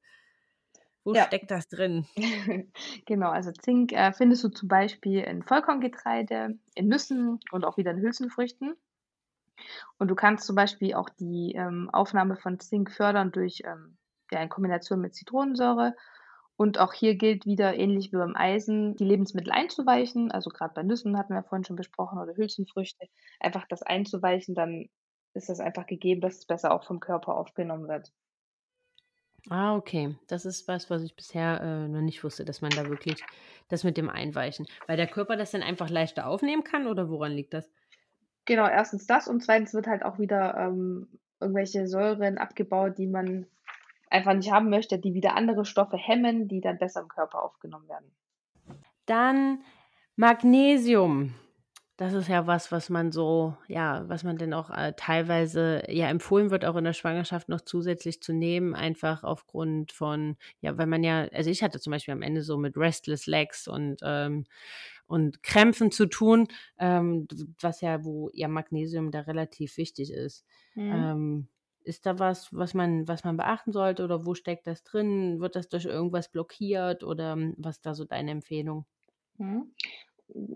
[1.04, 1.26] Wo Ja.
[1.26, 2.08] steckt das drin?
[3.06, 7.92] Genau, also Zink, äh, findest du zum Beispiel in Vollkorngetreide, in Nüssen und auch wieder
[7.92, 8.76] in Hülsenfrüchten.
[9.98, 13.98] Und du kannst zum Beispiel auch die, ähm, Aufnahme von Zink fördern durch, ähm,
[14.32, 15.96] ja, in Kombination mit Zitronensäure.
[16.62, 20.30] Und auch hier gilt wieder ähnlich wie beim Eisen, die Lebensmittel einzuweichen.
[20.30, 23.08] Also grad bei Nüssen hatten wir vorhin schon besprochen oder Hülsenfrüchte.
[23.40, 24.88] Einfach das einzuweichen, dann
[25.34, 28.12] ist das einfach gegeben, dass es besser auch vom Körper aufgenommen wird.
[29.50, 30.16] Ah, okay.
[30.28, 33.24] Das ist was, was ich bisher äh, noch nicht wusste, dass man da wirklich
[33.70, 37.32] das mit dem Einweichen, weil der Körper das dann einfach leichter aufnehmen kann oder woran
[37.32, 37.72] liegt das?
[38.46, 41.08] Genau, erstens das und zweitens wird halt auch wieder, ähm,
[41.40, 43.48] irgendwelche Säuren abgebaut, die man
[44.12, 47.88] einfach nicht haben möchte, die wieder andere Stoffe hemmen, die dann besser im Körper aufgenommen
[47.88, 48.12] werden.
[49.06, 49.64] Dann
[50.16, 51.34] Magnesium.
[51.98, 56.10] Das ist ja was, was man so, ja, was man dann auch äh, teilweise ja
[56.10, 60.88] empfohlen wird, auch in der Schwangerschaft noch zusätzlich zu nehmen, einfach aufgrund von, ja, weil
[60.88, 64.46] man ja, also ich hatte zum Beispiel am Ende so mit Restless Legs und ähm,
[65.06, 66.48] und Krämpfen zu tun,
[66.80, 67.28] ähm,
[67.60, 70.46] was ja, wo ja Magnesium da relativ wichtig ist.
[70.74, 70.92] Mhm.
[70.92, 71.48] Ähm,
[71.84, 75.40] ist da was, was man, was man beachten sollte oder wo steckt das drin?
[75.42, 78.86] Wird das durch irgendwas blockiert oder ähm, was ist da so deine Empfehlung?
[79.38, 79.74] Mhm.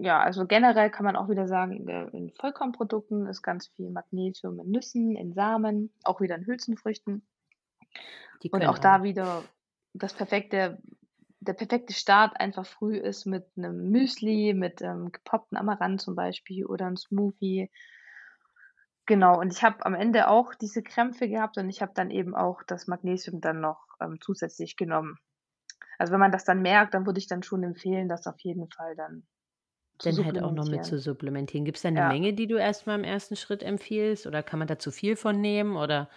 [0.01, 4.71] Ja, also generell kann man auch wieder sagen, in Vollkornprodukten ist ganz viel Magnesium in
[4.71, 7.26] Nüssen, in Samen, auch wieder in Hülsenfrüchten.
[8.51, 9.43] Und können auch da wieder
[9.93, 10.82] das perfekte
[11.41, 16.65] der perfekte Start einfach früh ist mit 'nem Müsli, mit, ähm, gepoppten Amaranth zum Beispiel
[16.65, 17.69] oder 'n Smoothie.
[19.08, 22.36] Genau, und ich habe am Ende auch diese Krämpfe gehabt und ich habe dann eben
[22.36, 25.18] auch das Magnesium dann noch, ähm, zusätzlich genommen.
[25.99, 28.70] Also, wenn man das dann merkt, dann würde ich dann schon empfehlen, das auf jeden
[28.72, 29.28] Fall dann
[29.99, 30.99] zu Dann halt auch noch mit zu supplementieren.
[30.99, 31.66] supplementieren.
[31.66, 32.03] Gibt's da 'ne Ja.
[32.03, 35.16] Menge, die du erst mal im ersten Schritt empfiehlst oder kann man da zu viel
[35.16, 36.10] von nehmen oder?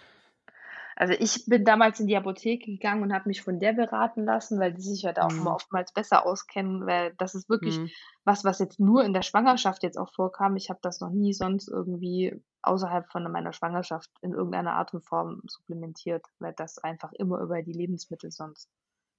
[0.97, 4.59] Also, ich bin damals in die Apotheke gegangen und habe mich von der beraten lassen,
[4.59, 5.55] weil die sich ja da auch immer Mhm.
[5.55, 7.91] oftmals besser auskennen, weil das ist wirklich Mhm.
[8.25, 10.55] was, was jetzt nur in der Schwangerschaft jetzt auch vorkam.
[10.55, 15.05] Ich habe das noch nie sonst irgendwie außerhalb von meiner Schwangerschaft in irgendeiner Art und
[15.05, 18.69] Form supplementiert, weil das einfach immer über die Lebensmittel sonst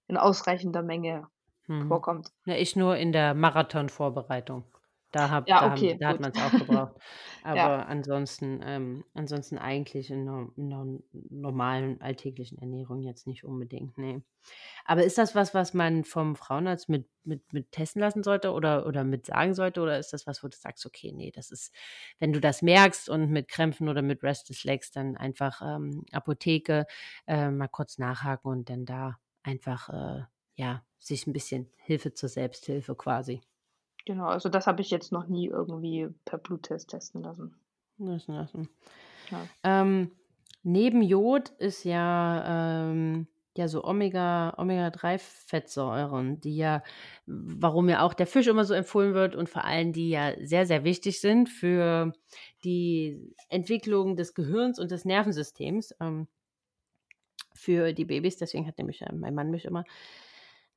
[0.09, 1.29] in ausreichender Menge
[1.69, 1.89] Mhm.
[1.89, 2.33] vorkommt.
[2.45, 4.65] Ja, ich nur in der Marathonvorbereitung.
[5.13, 6.21] Da habe Ja, da haben okay, da hat gut.
[6.21, 6.95] man's auch gebraucht.
[7.53, 7.71] Ja.
[7.71, 10.87] Aber ansonsten ähm, ansonsten eigentlich in 'ner in 'ner
[11.31, 14.23] normalen alltäglichen Ernährung jetzt nicht unbedingt, ne.
[14.85, 18.87] Aber ist das was, was man vom Frauenarzt mit mit mit testen lassen sollte oder
[18.87, 21.73] oder mit sagen sollte oder ist das was, wo du sagst: „Okay, ne, das ist
[22.21, 26.87] wenn du das merkst und mit Krämpfen oder mit Restless Legs, dann einfach, ähm, Apotheke,
[27.27, 30.25] äh, mal kurz nachhaken und dann da einfach, äh,
[30.57, 33.41] ja, sich 'n bisschen Hilfe zur Selbsthilfe quasi?“
[34.07, 37.55] Genau, also das habe ich jetzt noch nie irgendwie per Bluttest testen lassen.
[37.99, 38.69] Messen lassen.
[39.31, 39.47] Ja.
[39.63, 40.11] Ähm,
[40.63, 43.27] neben Jod ist ja, ähm
[43.57, 46.83] ja, so Omega Omega-3-Fettsäuren, die ja
[47.27, 50.67] warum ja auch der Fisch immer so empfohlen wird und vor allem die ja sehr,
[50.67, 52.13] sehr wichtig sind für
[52.65, 56.29] die Entwicklung des Gehirns und des Nervensystems, ähm
[57.61, 58.39] für die Babys.
[58.39, 59.85] Deswegen hat nämlich, äh, mein Mann mich immer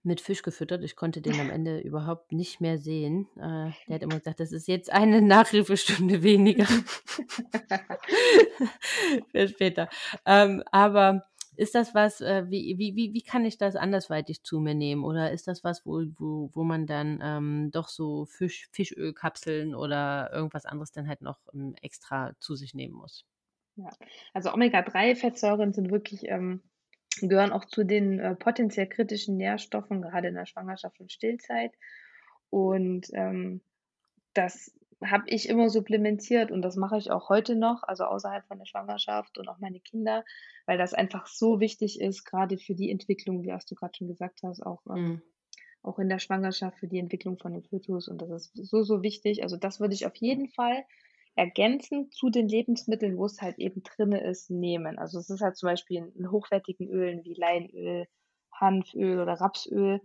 [0.04, 0.84] mit Fisch gefüttert.
[0.84, 3.28] Ich konnte den am Ende überhaupt nicht mehr sehen.
[3.38, 6.68] Äh, der hat immer gesagt: „Das ist jetzt eine Nachhilfestunde weniger.“
[9.32, 9.90] Für später.
[10.26, 11.26] Ähm, aber
[11.56, 15.04] ist das was, äh wie wie wie kann ich das andersweitig zu mir nehmen?
[15.04, 20.32] Oder ist das was, wo wo wo man dann, ähm, doch so Fisch Fischölkapseln oder
[20.34, 23.26] irgendwas anderes dann halt noch, hm, extra zu sich nehmen muss?
[23.76, 23.90] Ja,
[24.34, 26.62] also Omega-3-Fettsäuren sind wirklich ähm,
[27.22, 31.74] gehören auch zu den, äh, potenziell kritischen Nährstoffen, gerade in der Schwangerschaft und Stillzeit.
[32.50, 33.62] Und, ähm,
[34.34, 38.60] das habe ich immer supplementiert und das mache ich auch heute noch, also außerhalb von
[38.60, 40.24] der Schwangerschaft und auch meine Kinder,
[40.66, 44.08] weil das einfach so wichtig ist, grade für die Entwicklung, wie was du grad schon
[44.08, 45.22] gesagt hast, auch, ähm Mhm.
[45.84, 49.04] auch in der Schwangerschaft für die Entwicklung von dem Fötus und das ist so, so
[49.04, 49.44] wichtig.
[49.44, 50.86] Also, das würde ich auf jeden Fall
[51.36, 55.00] ergänzend zu den Lebensmitteln, wo's halt eben drinne ist, nehmen.
[55.00, 58.08] Also, es ist halt zum Beispiel in hochwertigen Ölen wie Leinöl,
[58.54, 60.02] Hanföl oder Rapsöl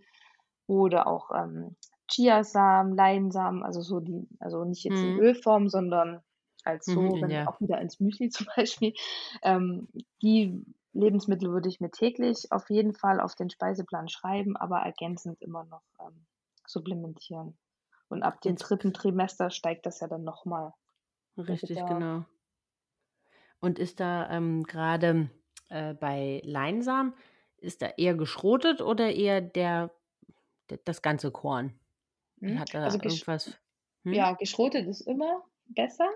[0.66, 1.76] oder auch ähm,
[2.10, 5.18] Chiasamen, Leinsamen, also so die, also nicht jetzt in Mhm.
[5.18, 6.22] Ölform, sondern
[6.64, 7.46] als so, Mhm, wenn ja.
[7.46, 8.94] auch wieder ins Müsli zum Beispiel.
[9.42, 9.88] Ähm,
[10.22, 15.40] die Lebensmittel würde ich mir täglich auf jeden Fall auf den Speiseplan schreiben, aber ergänzend
[15.40, 16.26] immer noch ähm,
[16.66, 17.58] supplementieren.
[18.08, 20.72] Und ab dem dritten Trimester steigt das ja dann nochmal,
[21.38, 21.86] richtig, Bedarf.
[21.86, 22.26] genau.
[23.60, 25.30] Und ist da ähm, gerade
[25.68, 27.14] äh, bei Leinsamen,
[27.56, 29.90] ist da eher geschrotet oder eher der,
[30.70, 31.80] der das ganze Korn?
[32.40, 32.60] Mhm.
[32.60, 33.60] Hat da Also irgendwas?
[34.04, 34.26] Hm?
[34.26, 36.08] ja, geschrotet ist immer besser.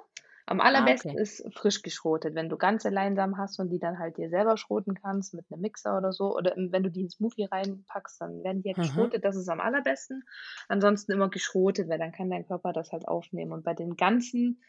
[0.46, 1.18] Am Ah, allerbesten okay.
[1.18, 4.94] ist frisch geschrotet, wenn du ganze Leinsamen hast und die dann halt dir selber schroten
[4.94, 8.42] kannst mit 'nem Mixer oder so oder, hm, wenn du die in Smoothie reinpackst, dann
[8.44, 9.12] werden die ja Aha.
[9.14, 10.24] geschrotet, das ist am allerbesten.
[10.68, 13.52] Ansonsten immer geschrotet, weil dann kann dein Körper das halt aufnehmen.
[13.52, 14.62] Und bei den ganzen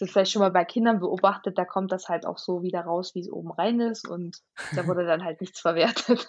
[0.00, 3.14] das vielleicht schon mal bei Kindern beobachtet, da kommt das halt auch so wieder raus,
[3.14, 4.42] wie's oben rein ist und
[4.74, 6.28] da wurde dann halt nichts verwertet.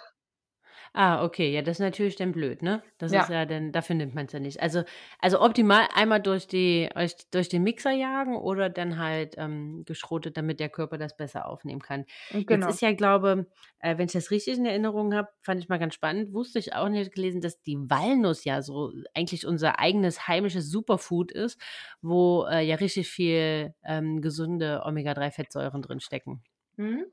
[0.94, 2.82] Ah, okay, ja, das ist natürlich dann blöd, ne?
[2.98, 3.28] Das ist Ja.
[3.28, 4.60] ja dann dafür nimmt man's ja nicht.
[4.62, 4.84] Also
[5.20, 10.36] also optimal einmal durch die euch durch den Mixer jagen oder dann halt, ähm, geschrotet,
[10.36, 12.04] damit der Körper das besser aufnehmen kann.
[12.30, 12.68] Hm, Jetzt genau.
[12.68, 13.46] ist ja, glaube
[13.80, 16.74] äh, wenn ich das richtig in Erinnerung habe, fand ich mal ganz spannend, wusste ich
[16.74, 21.60] auch nicht gelesen, dass die Walnuss ja so eigentlich unser eigenes heimisches Superfood ist,
[22.02, 26.42] wo, äh, ja richtig viel, ähm, gesunde Omega-3-Fettsäuren drinstecken.
[26.78, 27.12] Mhm.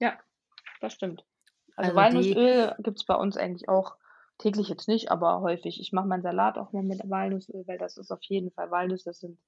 [0.00, 0.20] Ja,
[0.80, 1.26] das stimmt.
[1.76, 3.96] Also Also Walnussöl gibt's bei uns eigentlich auch
[4.38, 5.80] täglich jetzt nicht, aber häufig.
[5.80, 9.12] Ich mache meinen Salat auch mal mit Walnussöl, weil das ist auf jeden Fall Walnüsse
[9.12, 9.38] sind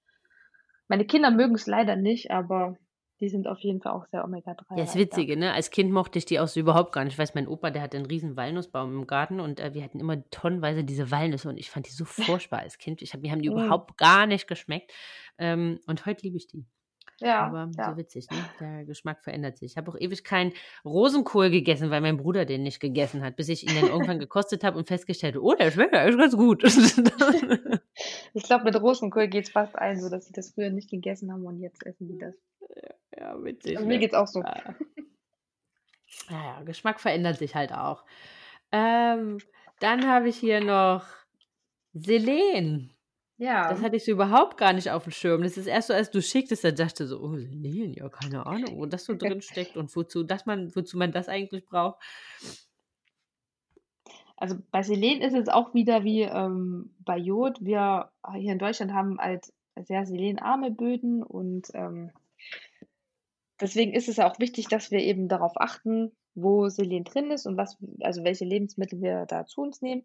[0.89, 2.77] meine Kinder mögen's leider nicht, aber
[3.21, 4.25] die sind auf jeden Fall auch sehr
[4.77, 5.25] Ja, Omega-3 das reich, ja.
[5.25, 5.53] Witzige, ne?
[5.53, 7.13] Als Kind mochte ich die auch so überhaupt gar nicht.
[7.15, 10.01] Ich weiß, mein Opa, der hatte 'n riesen Walnussbaum im Garten und, äh, wir hatten
[10.01, 13.01] immer tonnenweise diese Walnüsse und ich fand die so furchtbar als Kind.
[13.01, 13.49] Ich habe mir haben die Mhm.
[13.49, 14.93] überhaupt gar nicht geschmeckt.
[15.39, 16.67] Ähm, und heute liebe ich die.
[17.21, 17.97] Ja, Aber so ja.
[17.97, 18.49] witzig, ne?
[18.61, 19.73] Der Geschmack verändert sich.
[19.73, 20.53] Ich habe auch ewig keinen
[20.85, 24.63] Rosenkohl gegessen, weil mein Bruder den nicht gegessen hat, bis ich ihn dann irgendwann gekostet
[24.65, 26.63] habe und festgestellt habe: „Oh, der schmeckt ja eigentlich ganz gut.“
[28.35, 31.45] Ich glaube, mit Rosenkohl geht's fast allen so, dass sie das früher nicht gegessen haben
[31.47, 32.35] und jetzt essen die das.
[33.17, 34.01] Ja, witzig, Also mir ne?
[34.01, 34.41] geht's auch so.
[34.41, 34.75] Ja.
[36.31, 38.05] Ja, ja, Geschmack verändert sich halt auch.
[38.73, 39.39] Ähm,
[39.81, 41.05] dann habe ich hier noch
[41.95, 42.94] Selen.
[43.67, 43.83] Das Ja.
[43.83, 45.43] hatte ich so überhaupt gar nicht auf'm Schirm.
[45.43, 48.47] Das ist erst so, als du schicktest, da dachte ich so: „Oh, Selen, ja, keine
[48.47, 51.99] Ahnung, wo das so drinsteckt und wozu das man wozu man das eigentlich braucht.“
[54.37, 57.65] Also bei Selen ist es auch wieder wie, ähm, bei Jod.
[57.65, 62.11] Wir hier in Deutschland haben halt sehr selenarme Böden und, ähm
[63.61, 67.47] deswegen ist es ja auch wichtig, dass wir eben darauf achten, wo Selen drin ist
[67.47, 70.05] und was also welche Lebensmittel wir da zu uns nehmen.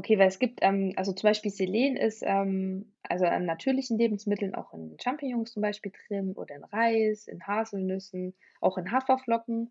[0.00, 4.54] Okay, weil es gibt, ähm also zum Beispiel Selen ist, ähm, also an natürlichen Lebensmitteln,
[4.54, 9.70] auch in Champignons zum Beispiel drin oder in Reis, in Haselnüssen, auch in Haferflocken.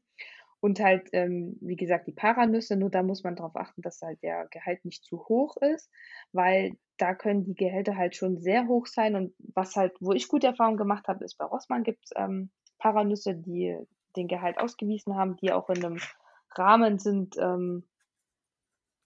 [0.59, 4.21] Und halt, ähm, wie gesagt, die Paranüsse, nur da muss man drauf achten, dass halt
[4.21, 5.89] der Gehalt nicht zu hoch ist,
[6.32, 9.15] weil da können die Gehälter halt schon sehr hoch sein.
[9.15, 13.34] Und was halt wo ich gute Erfahrungen gemacht habe, ist bei Rossmann gibt's, ähm, Paranüsse,
[13.34, 13.75] die
[14.15, 15.97] den Gehalt ausgewiesen haben, die auch in 'nem
[16.55, 17.86] Rahmen sind, ähm,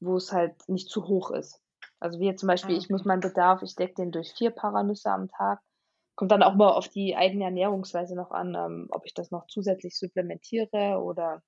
[0.06, 1.60] wo's halt nicht zu hoch ist.
[2.00, 3.10] Also wie jetzt zum Beispiel, Ah, ich muss okay.
[3.10, 5.60] meinen Bedarf ich decke den durch 4 Paranüsse am Tag.
[6.16, 9.48] Kommt dann auch immer auf die eigene Ernährungsweise noch an, ähm, ob ich das noch
[9.48, 11.42] zusätzlich supplementiere oder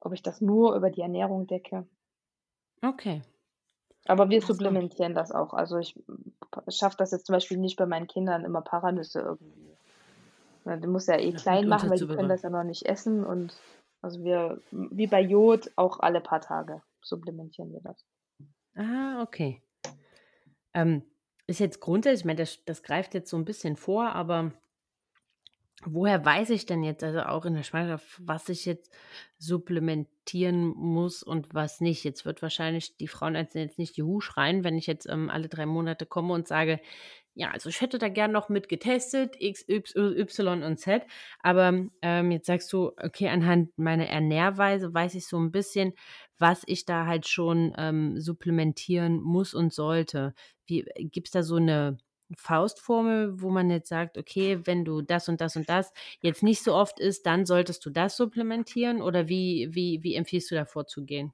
[0.00, 1.88] ob ich das nur über die Ernährung decke.
[2.82, 3.22] Okay.
[4.06, 4.52] Aber wir so.
[4.52, 5.52] supplementieren das auch.
[5.52, 5.98] Also ich
[6.68, 9.68] schaffe das jetzt zum Beispiel nicht bei meinen Kindern immer Paranüsse irgendwie
[10.76, 13.24] du musst ja eh Noch klein machen, weil die können das ja noch nicht essen
[13.24, 13.56] und
[14.02, 18.04] also wir wie bei Jod auch alle paar Tage supplementieren wir das.
[18.76, 19.62] Ah, okay.
[20.74, 21.02] Ähm,
[21.46, 24.52] ist jetzt grundsätzlich ich meine, das das greift jetzt so 'n bisschen vor, aber
[25.84, 28.92] woher weiß ich denn jetzt, also auch in der Schwangerschaft, was ich jetzt
[29.38, 32.02] supplementieren muss und was nicht?
[32.04, 35.66] Jetzt wird wahrscheinlich die Frauenärztin jetzt nicht Juhu schreien, wenn ich jetzt, ähm, alle 3
[35.66, 36.80] Monate komme und sage:
[37.38, 41.04] „Ja, also ich hätte da gern noch mit getestet X, Y und Z.“
[41.40, 45.92] Aber, ähm, jetzt sagst du: „Okay, anhand meiner Ernährweise weiß ich so 'n bisschen,
[46.40, 50.34] was ich da halt schon, ähm, supplementieren muss und sollte.“
[50.66, 51.98] Wie gibt's da so 'ne
[52.36, 56.64] Faustformel, wo man jetzt sagt: „Okay, wenn du das und das und das jetzt nicht
[56.64, 60.64] so oft isst, dann solltest du das supplementieren“, oder wie wie wie empfiehlst du da
[60.64, 61.32] vorzugehen?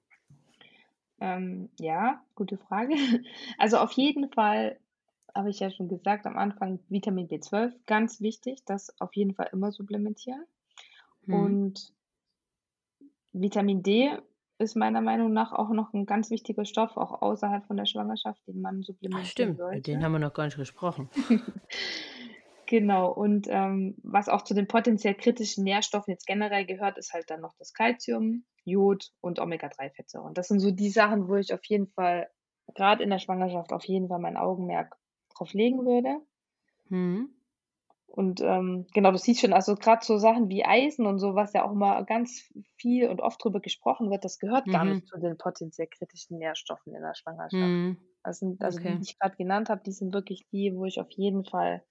[1.21, 2.95] Ähm, ja, gute Frage.
[3.59, 4.79] Also auf jeden Fall
[5.35, 9.49] habe ich ja schon gesagt am Anfang, Vitamin B12, ganz wichtig, das auf jeden Fall
[9.53, 10.45] immer supplementieren.
[11.27, 11.35] Mhm.
[11.35, 11.93] Und
[13.33, 14.17] Vitamin D
[14.59, 18.47] ist meiner Meinung nach auch noch 'n ganz wichtiger Stoff, auch außerhalb von der Schwangerschaft,
[18.47, 20.05] den man Ach supplementieren stimmt, über den sollte.
[20.05, 21.09] haben wir noch gar nicht gesprochen.
[22.67, 27.29] Genau, und ähm, was auch zu den potenziell kritischen Nährstoffen jetzt generell gehört, ist halt
[27.29, 30.33] dann noch das Kalzium, Jod und Omega-3-Fettsäuren.
[30.33, 32.31] Das sind so die Sachen, wo ich auf jeden Fall,
[32.75, 34.97] gerade in der Schwangerschaft, auf jeden Fall mein Augenmerk
[35.35, 36.21] drauf legen würde.
[36.91, 37.35] Mhm.
[38.07, 41.53] Und ähm, genau, du siehst schon, also gerade so Sachen wie Eisen und so, was
[41.53, 44.85] ja auch immer ganz viel und oft drüber gesprochen wird, das gehört gar Mhm.
[44.85, 47.75] nicht zu den potenziell kritischen Nährstoffen in der Schwangerschaft.
[47.83, 47.97] Mhm.
[48.23, 48.97] Das sind, also die, Okay.
[48.97, 51.85] die ich gerade genannt habe, die sind wirklich die, wo ich auf jeden Fall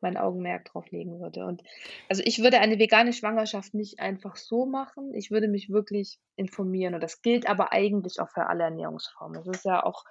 [0.00, 1.46] mein Augenmerk drauf legen würde.
[1.46, 1.62] Und
[2.08, 5.14] also ich würde eine vegane Schwangerschaft nicht einfach so machen.
[5.14, 6.94] Ich würde mich wirklich informieren.
[6.94, 9.42] Und das gilt aber eigentlich auch für alle Ernährungsformen.
[9.42, 10.04] Das ist ja auch,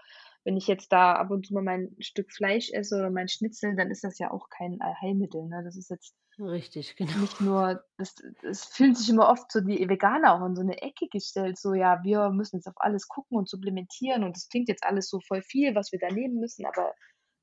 [0.43, 3.75] wenn ich jetzt da ab und zu mal mein Stück Fleisch esse oder mein Schnitzel,
[3.75, 5.47] dann ist das ja auch kein Allheilmittel.
[5.47, 5.61] Ne?
[5.63, 7.15] Das ist jetzt Richtig, genau.
[7.19, 10.81] nicht nur, das, es fühlen sich immer oft so die Veganer auch in so eine
[10.81, 14.67] Ecke gestellt, so ja, wir müssen jetzt auf alles gucken und supplementieren und das klingt
[14.67, 16.93] jetzt alles so voll viel, was wir da nehmen müssen, aber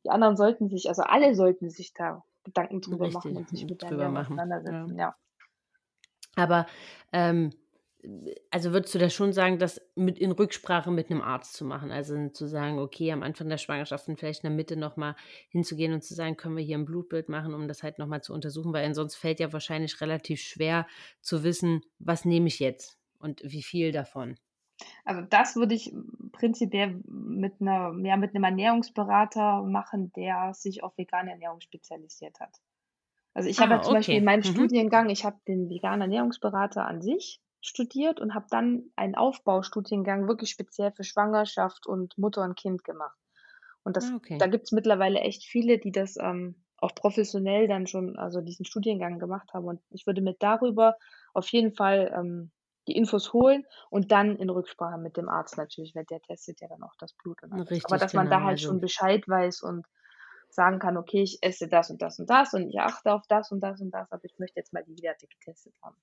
[0.05, 3.66] die anderen sollten sich, also alle sollten sich da Gedanken drüber machen Richtig, und sich
[3.66, 4.36] mit drüber machen.
[4.36, 4.42] Ja.
[4.42, 5.14] auseinandersetzen, ja.
[6.36, 6.66] Aber
[7.12, 7.53] ähm,
[8.51, 11.90] also würdest du da schon sagen, das mit in Rücksprache mit einem Arzt zu machen?
[11.90, 15.16] Also zu sagen, okay, am Anfang der Schwangerschaft und vielleicht in der Mitte nochmal
[15.51, 18.32] hinzugehen und zu sagen, können wir hier ein Blutbild machen, um das halt nochmal zu
[18.32, 20.86] untersuchen, weil sonst fällt ja wahrscheinlich relativ schwer
[21.20, 24.36] zu wissen, was nehme ich jetzt und wie viel davon.
[25.05, 25.92] Also das würde ich
[26.32, 32.57] prinzipiell mit einer, ja, mit einem Ernährungsberater machen, der sich auf vegane Ernährung spezialisiert hat.
[33.34, 34.26] Also ich habe Ah, ja zum Beispiel in okay.
[34.26, 34.70] meinem Mhm.
[34.82, 40.51] Studiengang, ich habe den veganen Ernährungsberater an sich studiert und habe dann einen Aufbaustudiengang wirklich
[40.51, 43.19] speziell für Schwangerschaft und Mutter und Kind gemacht.
[43.83, 44.39] Und das, Ah, okay.
[44.39, 48.65] da gibt es mittlerweile echt viele, die das ähm, auch professionell dann schon, also diesen
[48.65, 49.67] Studiengang gemacht haben.
[49.67, 50.97] Und ich würde mir darüber
[51.35, 52.51] auf jeden Fall ähm,
[52.89, 56.69] die Infos holen und dann in Rücksprache mit dem Arzt natürlich, weil der testet ja
[56.69, 57.79] dann auch das Blut und alles.
[57.83, 58.47] Aber Richtig, dass man da genau.
[58.47, 59.87] halt Also schon Bescheid weiß und
[60.51, 63.53] sagen kann, okay, ich esse das und das und das und ich achte auf das
[63.53, 65.97] und das und das, aber ich möchte jetzt mal die Werte getestet haben.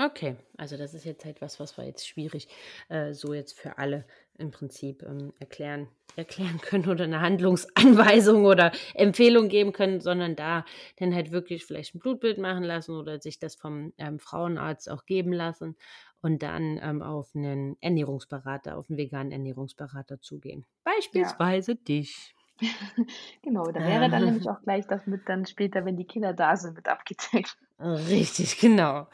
[0.00, 2.46] Okay, also das ist jetzt halt was, was wir jetzt schwierig
[2.88, 4.04] äh, so jetzt für alle
[4.38, 10.64] im Prinzip ähm, erklären, erklären können oder eine Handlungsanweisung oder Empfehlung geben können, sondern da
[10.98, 15.04] dann halt wirklich vielleicht ein Blutbild machen lassen oder sich das vom ähm, Frauenarzt auch
[15.04, 15.76] geben lassen
[16.20, 20.64] und dann ähm, auf einen Ernährungsberater, auf einen veganen Ernährungsberater zugehen.
[20.84, 22.36] Ja, Beispielsweise dich.
[23.42, 26.56] genau, da wäre dann nämlich auch gleich das mit dann später, wenn die Kinder da
[26.56, 27.56] sind, mit abgedeckt.
[27.80, 29.06] Richtig, genau.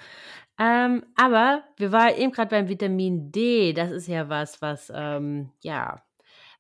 [0.59, 3.73] Ähm, aber wir waren eben gerade beim Vitamin D.
[3.73, 6.05] Das ist ja was, was, ähm, ja,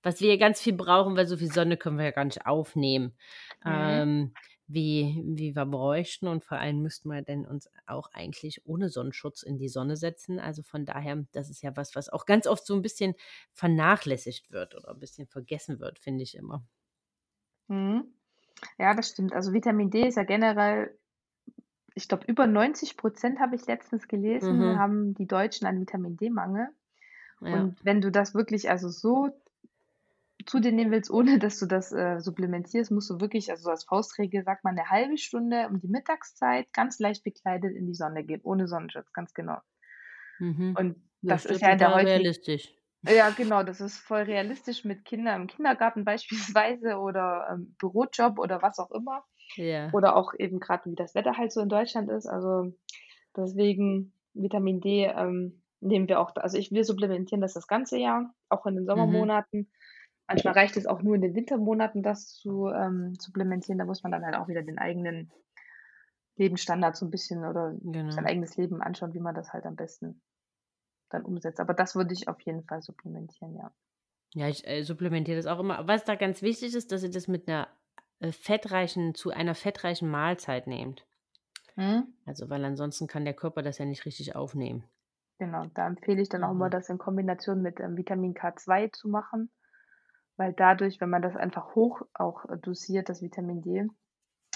[0.02, 3.16] was wir ganz viel brauchen, weil so viel Sonne können wir ja gar nicht aufnehmen,
[3.64, 3.72] Mhm.
[3.72, 4.34] ähm,
[4.66, 6.26] wie, wie wir bräuchten.
[6.28, 10.38] Und vor allem müssten wir denn uns auch eigentlich ohne Sonnenschutz in die Sonne setzen.
[10.40, 13.14] Also von daher, das ist ja was, was auch ganz oft so ein bisschen
[13.52, 16.64] vernachlässigt wird oder ein bisschen vergessen wird, finde ich immer.
[17.68, 18.14] Mhm.
[18.78, 19.32] Ja, das stimmt.
[19.34, 20.98] Also Vitamin D ist ja generell,
[21.94, 24.78] ich glaube, über 90 Prozent habe ich letztens gelesen, Mhm.
[24.78, 26.68] haben die Deutschen einen Vitamin D-Mangel.
[27.40, 27.70] Ja.
[27.70, 29.30] Und wenn du das wirklich also so
[30.46, 33.70] zu dir nehmen willst, ohne dass du das äh, supplementierst, musst du wirklich, also so
[33.70, 37.94] als Faustregel sagt man, eine halbe Stunde um die Mittagszeit ganz leicht bekleidet in die
[37.94, 39.58] Sonne gehen, ohne Sonnenschutz, ganz genau.
[40.38, 40.78] Mhm.
[40.78, 42.72] Und Ja, das ist ja der total heutigen, realistisch.
[43.08, 48.62] ja genau, das ist voll realistisch mit Kindern im Kindergarten beispielsweise oder ähm, Bürojob oder
[48.62, 49.24] was auch immer.
[49.56, 49.92] Ja.
[49.92, 52.26] Oder auch eben gerade, wie das Wetter halt so in Deutschland ist.
[52.26, 52.72] Also
[53.36, 57.98] deswegen Vitamin D ähm, nehmen wir auch, da- also ich, wir supplementieren das das ganze
[57.98, 58.86] Jahr, auch in den Mhm.
[58.86, 59.70] Sommermonaten.
[60.26, 63.78] Manchmal reicht es auch nur in den Wintermonaten, das zu ähm, supplementieren.
[63.78, 65.30] Da muss man dann halt auch wieder den eigenen
[66.36, 68.22] Lebensstandard so ein bisschen oder sein Genau.
[68.24, 70.20] eigenes Leben anschauen, wie man das halt am besten
[71.10, 71.60] dann umsetzt.
[71.60, 73.70] Aber das würde ich auf jeden Fall supplementieren, ja.
[74.34, 75.86] Ja, ich äh, supplementiere das auch immer.
[75.86, 77.68] Was da ganz wichtig ist, dass ihr das mit einer
[78.30, 81.06] fettreichen, zu einer fettreichen Mahlzeit nehmt.
[81.76, 82.14] Mhm.
[82.26, 84.84] Also, weil ansonsten kann der Körper das ja nicht richtig aufnehmen.
[85.38, 86.70] Genau, da empfehle ich dann auch immer, Mhm.
[86.70, 89.50] das in Kombination mit ähm, Vitamin K2 zu machen,
[90.36, 93.88] weil dadurch, wenn man das einfach hoch auch äh, dosiert, das Vitamin D,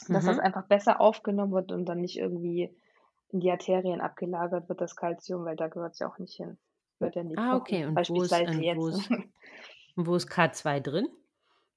[0.08, 0.40] dass das Mhm.
[0.40, 2.76] einfach besser aufgenommen wird und dann nicht irgendwie
[3.30, 6.58] in die Arterien abgelagert wird, das Kalzium, weil da gehört es ja auch nicht hin.
[6.98, 7.84] Gehört ja die Ah, okay.
[7.86, 9.10] Und wo ist, beispielsweise und wo ist,
[9.96, 11.08] und wo ist K2 drin?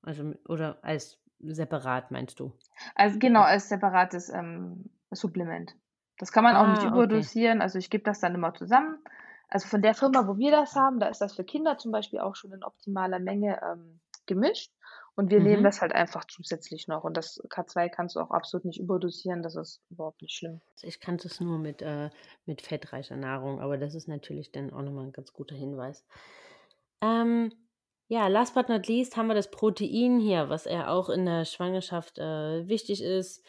[0.04, 2.52] Also, oder als separat meinst du?
[2.96, 5.76] Also genau, Als, separates ähm, Supplement.
[6.18, 6.94] Das kann man auch nicht ah, okay.
[6.94, 9.00] überdosieren, also ich gebe das dann immer zusammen.
[9.48, 12.20] Also von der Firma, wo wir das haben, da ist das für Kinder zum Beispiel
[12.20, 14.72] auch schon in optimaler Menge ähm, gemischt.
[15.16, 15.66] Und wir nehmen Mhm.
[15.66, 17.04] das halt einfach zusätzlich noch.
[17.04, 20.62] Und das K2 kannst du auch absolut nicht überdosieren, das ist überhaupt nicht schlimm.
[20.74, 22.10] Also ich kannte es nur mit, äh,
[22.46, 26.06] mit fettreicher Nahrung, aber das ist natürlich dann auch nochmal ein ganz guter Hinweis.
[27.02, 27.52] Ähm,
[28.12, 31.46] ja, last but not least haben wir das Protein hier, was ja auch in der
[31.46, 33.42] Schwangerschaft äh, wichtig ist.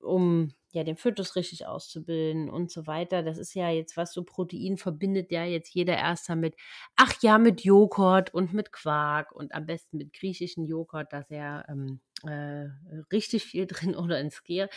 [0.00, 3.22] um ja den Fötus richtig auszubilden und so weiter.
[3.24, 6.56] Das ist ja jetzt was so Protein verbindet ja jetzt jeder erster mit,
[6.96, 11.30] ach ja, mit Joghurt und mit Quark und am besten mit griechischen Joghurt, da ist
[11.30, 12.70] ja ähm, äh,
[13.12, 14.68] richtig viel drin oder ins Skier.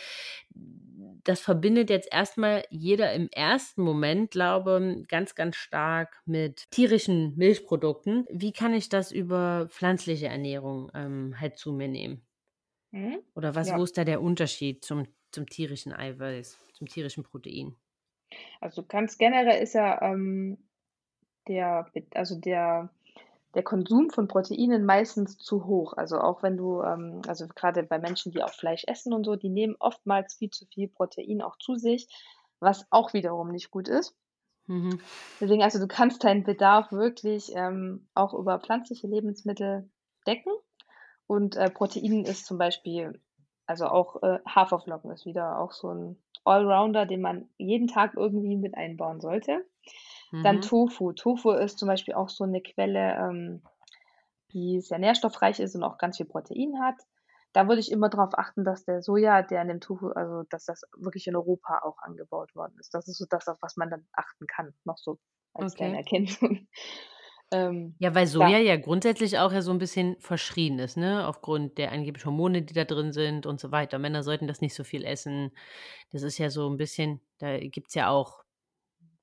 [1.24, 8.26] Das verbindet jetzt erstmal jeder im ersten Moment, glaube ganz, ganz stark mit tierischen Milchprodukten.
[8.30, 12.22] Wie kann ich das über pflanzliche Ernährung ähm, halt zu mir nehmen?
[12.90, 13.18] Mhm.
[13.34, 13.78] Oder was, ja.
[13.78, 17.76] wo ist da der Unterschied zum, zum tierischen Eiweiß, zum tierischen Protein?
[18.60, 20.58] Also ganz generell ist ja ähm,
[21.48, 22.90] der, also der,
[23.54, 25.94] der Konsum von Proteinen meistens zu hoch.
[25.94, 29.36] Also auch wenn du, ähm, also gerade bei Menschen, die auch Fleisch essen und so,
[29.36, 32.08] die nehmen oftmals viel zu viel Protein auch zu sich,
[32.60, 34.14] was auch wiederum nicht gut ist.
[34.66, 35.00] Mhm.
[35.40, 39.90] Deswegen, also du kannst deinen Bedarf wirklich ähm, auch über pflanzliche Lebensmittel
[40.26, 40.52] decken.
[41.26, 43.20] Und äh, Protein ist zum Beispiel,
[43.66, 48.56] also auch äh, Haferflocken ist wieder auch so ein Allrounder, den man jeden Tag irgendwie
[48.56, 49.64] mit einbauen sollte.
[50.30, 50.42] Mhm.
[50.42, 51.12] Dann Tofu.
[51.12, 53.62] Tofu ist zum Beispiel auch so eine Quelle, ähm,
[54.52, 56.96] die sehr nährstoffreich ist und auch ganz viel Protein hat.
[57.52, 60.66] Da würde ich immer darauf achten, dass der Soja, der in dem Tofu, also dass
[60.66, 62.92] das wirklich in Europa auch angebaut worden ist.
[62.94, 65.18] Das ist so das, auf was man dann achten kann, noch so
[65.54, 65.84] als okay.
[65.84, 66.38] kleine Erkenntnis.
[67.50, 68.58] Ähm, ja, weil Soja ja.
[68.58, 71.26] ja grundsätzlich auch ja so ein bisschen verschrien ist, ne?
[71.26, 73.98] Aufgrund der angeblichen Hormone, die da drin sind und so weiter.
[73.98, 75.52] Männer sollten das nicht so viel essen.
[76.10, 78.44] Das ist ja so ein bisschen, da gibt es ja auch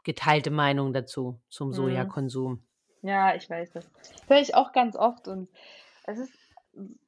[0.06, 1.74] geteilte Meinungen dazu, zum mhm.
[1.74, 2.66] Sojakonsum.
[3.01, 3.91] Ja, ich weiß das.
[4.28, 5.49] Höre ich auch ganz oft und
[6.06, 6.34] es ist,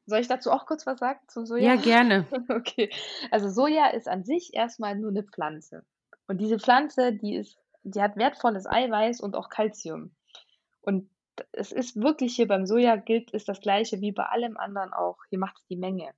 [0.06, 1.76] soll ich dazu auch kurz was sagen zu Soja?
[1.76, 2.26] Ja, gerne.
[2.50, 2.90] okay.
[3.32, 5.86] Also Soja ist an sich erstmal nur eine Pflanze.
[6.28, 10.12] Und diese Pflanze, die ist, die hat wertvolles Eiweiß und auch Kalzium.
[10.82, 11.10] Und
[11.52, 15.18] es ist wirklich hier beim Soja gilt, ist das gleiche wie bei allem anderen auch.
[15.30, 16.10] Hier macht es die Menge.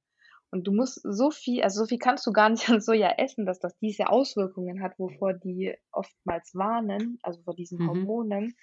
[0.51, 3.45] Und du musst so viel, also so viel kannst du gar nicht an Soja essen,
[3.45, 7.87] dass das diese Auswirkungen hat, wovor die oftmals warnen, also vor diesen mhm.
[7.87, 8.55] Hormonen.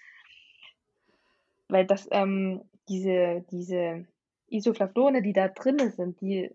[1.68, 4.06] Weil das, ähm, diese, diese
[4.48, 6.50] Isoflavone, die da drin sind, die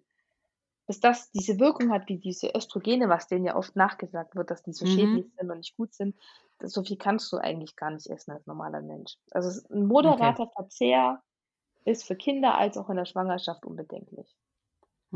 [0.88, 4.62] bis das diese Wirkung hat, wie diese Östrogene, was denen ja oft nachgesagt wird, dass
[4.62, 4.90] die so mhm.
[4.90, 6.18] schädlich sind und nicht gut sind,
[6.60, 9.16] das, so viel kannst du eigentlich gar nicht essen als normaler Mensch.
[9.32, 10.54] Also ein moderater okay.
[10.54, 11.22] Verzehr
[11.86, 14.28] ist für Kinder als auch in der Schwangerschaft unbedenklich.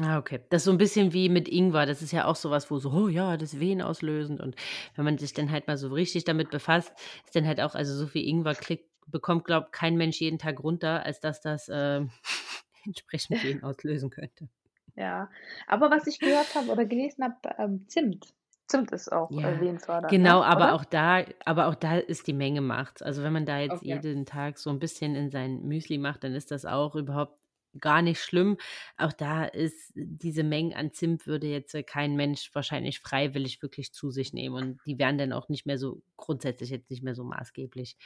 [0.01, 0.41] Ah, okay.
[0.49, 1.85] Das ist so ein bisschen wie mit Ingwer.
[1.85, 4.41] Das ist ja auch sowas, wo so, oh ja, das ist venenauslösend.
[4.41, 4.55] Und
[4.95, 6.91] wenn man sich dann halt mal so richtig damit befasst,
[7.25, 10.61] ist dann halt auch, also so viel Ingwer kriegt, bekommt, glaubt kein Mensch jeden Tag
[10.61, 12.01] runter, als dass das äh,
[12.85, 14.49] entsprechend Venen auslösen könnte.
[14.95, 15.29] Ja,
[15.67, 18.33] aber was ich gehört habe oder gelesen habe, ähm, Zimt.
[18.67, 20.29] Zimt ist auch äh, Ja, wehenfördernd, ne?
[20.29, 23.01] genau, aber auch da, aber auch da ist die Menge macht's.
[23.01, 23.83] Also wenn man da jetzt Okay.
[23.83, 27.39] jeden Tag so ein bisschen in sein Müsli macht, dann ist das auch überhaupt
[27.79, 28.57] gar nicht schlimm.
[28.97, 34.11] Auch da ist diese Menge an Zimt würde jetzt kein Mensch wahrscheinlich freiwillig wirklich zu
[34.11, 37.23] sich nehmen und die wären dann auch nicht mehr so grundsätzlich jetzt nicht mehr so
[37.23, 37.97] maßgeblich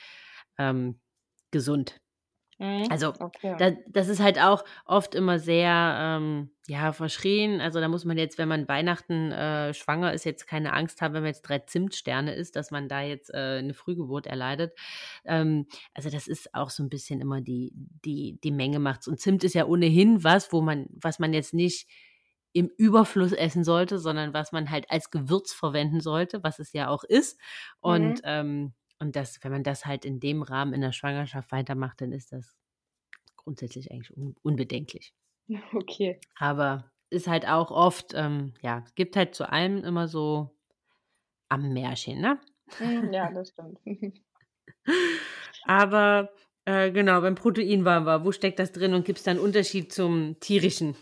[0.58, 1.00] ähm,
[1.52, 2.02] gesund.
[2.60, 3.56] Mhm, also okay.
[3.58, 7.62] da, das ist halt auch oft immer sehr ähm, ja verschrien.
[7.62, 11.14] Also da muss man jetzt, wenn man Weihnachten äh, schwanger ist, jetzt keine Angst haben,
[11.14, 14.74] wenn man jetzt drei Zimtsterne ist, dass man da jetzt äh, eine Frühgeburt erleidet.
[15.24, 17.72] Ähm, also das ist auch so ein bisschen immer die
[18.04, 19.08] die die Menge macht's.
[19.08, 21.88] Und Zimt ist ja ohnehin was, wo man was man jetzt nicht
[22.52, 26.90] im Überfluss essen sollte, sondern was man halt als Gewürz verwenden sollte, was es ja
[26.90, 27.40] auch ist.
[27.80, 28.22] Und mhm.
[28.26, 32.12] ähm, und das, wenn man das halt in dem Rahmen in der Schwangerschaft weitermacht, dann
[32.12, 32.58] ist das
[33.38, 35.14] grundsätzlich eigentlich un unbedenklich.
[35.74, 36.20] Okay.
[36.38, 40.56] Aber ist halt auch oft, ähm, ja, gibt halt zu allem immer so
[41.48, 42.40] am Märchen, ne?
[42.80, 43.80] Mhm, ja, das stimmt.
[45.64, 46.30] Aber
[46.66, 48.24] äh, genau, beim Protein waren wir.
[48.24, 50.96] Wo steckt das drin und gibt es da einen Unterschied zum tierischen?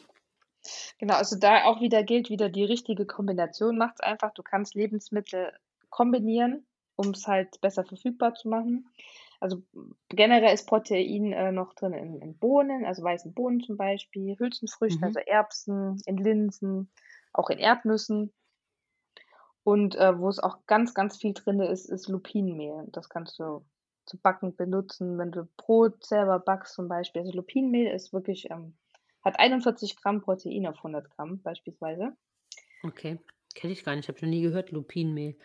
[0.98, 4.34] Genau, also da auch wieder gilt wieder die richtige Kombination macht es einfach.
[4.34, 5.52] Du kannst Lebensmittel
[5.90, 6.66] kombinieren
[6.98, 8.90] um es halt besser verfügbar zu machen.
[9.40, 9.64] Also
[10.10, 15.02] generell ist Protein äh, noch drin in, in, Bohnen, also weißen Bohnen zum Beispiel, Hülsenfrüchten,
[15.02, 15.06] mhm.
[15.06, 16.92] also Erbsen, in Linsen,
[17.34, 18.34] auch in Erdnüssen.
[19.64, 22.88] Und äh, wo es auch ganz, ganz viel drin ist, ist Lupinenmehl.
[22.92, 23.64] Das kannst du
[24.06, 27.22] zu backen benutzen, wenn du Brot selber backst zum Beispiel.
[27.22, 28.76] Also Lupinenmehl ist wirklich, ähm,
[29.22, 32.14] hat 41 Gramm Protein auf 100 Gramm beispielsweise.
[32.84, 33.20] Okay,
[33.54, 35.36] kenne ich gar nicht, habe noch nie gehört, Lupinenmehl.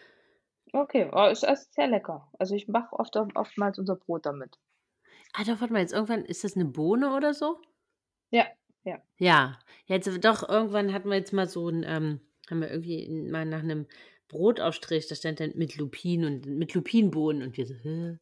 [0.75, 2.29] Okay, oh, ist ist sehr lecker.
[2.39, 4.59] Also, ich mache oft oftmals unser Brot damit.
[5.35, 7.59] Ah, doch, warte mal, jetzt irgendwann ist das eine Bohne oder so?
[8.31, 9.03] Ja, ja.
[9.19, 12.21] Ja, jetzt doch, irgendwann hatten wir jetzt mal so ein, ähm,
[12.51, 13.87] haben wir irgendwie mal nach einem
[14.29, 18.19] Brotaufstrich, da stand dann mit Lupin und mit Lupinbohnen und wir so: „Hä,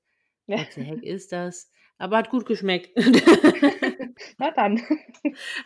[0.47, 0.59] Ja.
[0.59, 2.91] what the heck ist das?“ aber hat gut geschmeckt.
[4.39, 4.81] Na dann.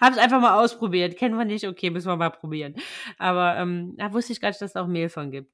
[0.01, 1.17] Hab's einfach mal ausprobiert.
[1.17, 2.75] Kennen wir nicht, okay, müssen wir mal probieren.
[3.19, 5.51] Aber ähm, da wusste ich gar nicht, dass es auch Mehl von gibt.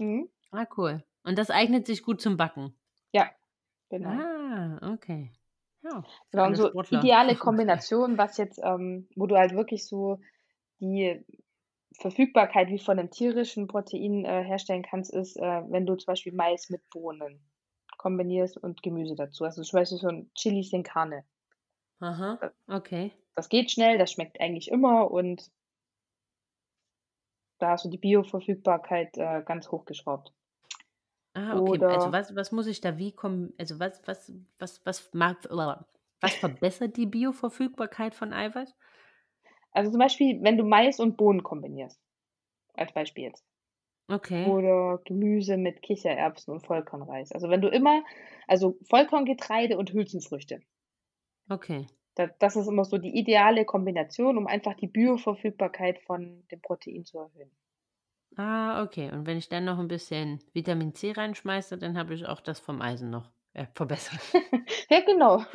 [0.00, 0.28] Mhm.
[0.50, 1.02] Ah, cool.
[1.24, 2.74] Und das eignet sich gut zum Backen.
[3.12, 3.30] Ja,
[3.90, 4.10] genau.
[4.10, 5.30] Ah, okay.
[5.82, 7.00] Ja, Genau, und so Sportler.
[7.00, 10.18] ideale Kombination, was jetzt, ähm, wo du halt wirklich so
[10.80, 11.24] die
[12.00, 16.32] Verfügbarkeit wie von einem tierischen Protein äh, herstellen kannst, ist, äh, wenn du zum Beispiel
[16.32, 17.40] Mais mit Bohnen
[17.96, 19.44] kombinierst und Gemüse dazu.
[19.44, 21.24] Also zum Beispiel so ein Chili sin Carne.
[22.00, 22.38] Aha,
[22.68, 23.12] okay.
[23.34, 25.50] Das geht schnell, das schmeckt eigentlich immer und
[27.58, 30.32] da hast du die Bioverfügbarkeit äh, ganz hochgeschraubt.
[31.38, 31.84] Ah, okay.
[31.88, 33.52] Also Oder was, was muss ich da wie kommen?
[33.58, 35.48] Also was, was, was, was macht,
[36.20, 38.74] was verbessert die Bioverfügbarkeit von Eiweiß?
[39.70, 42.00] also zum Beispiel, wenn du Mais und Bohnen kombinierst,
[42.74, 43.44] als Beispiel jetzt.
[44.08, 44.46] Okay.
[44.50, 47.30] Oder Gemüse mit Kichererbsen und Vollkornreis.
[47.30, 48.02] Also wenn du immer,
[48.48, 50.60] also Vollkorngetreide und Hülsenfrüchte.
[51.50, 51.86] Okay.
[52.16, 57.04] Da, das ist immer so die ideale Kombination, um einfach die Bioverfügbarkeit von dem Protein
[57.04, 57.52] zu erhöhen.
[58.36, 59.10] Ah, okay.
[59.10, 62.60] Und wenn ich dann noch ein bisschen Vitamin C reinschmeiße, dann habe ich auch das
[62.60, 64.20] vom Eisen noch äh, verbessert.
[64.90, 65.44] ja, genau.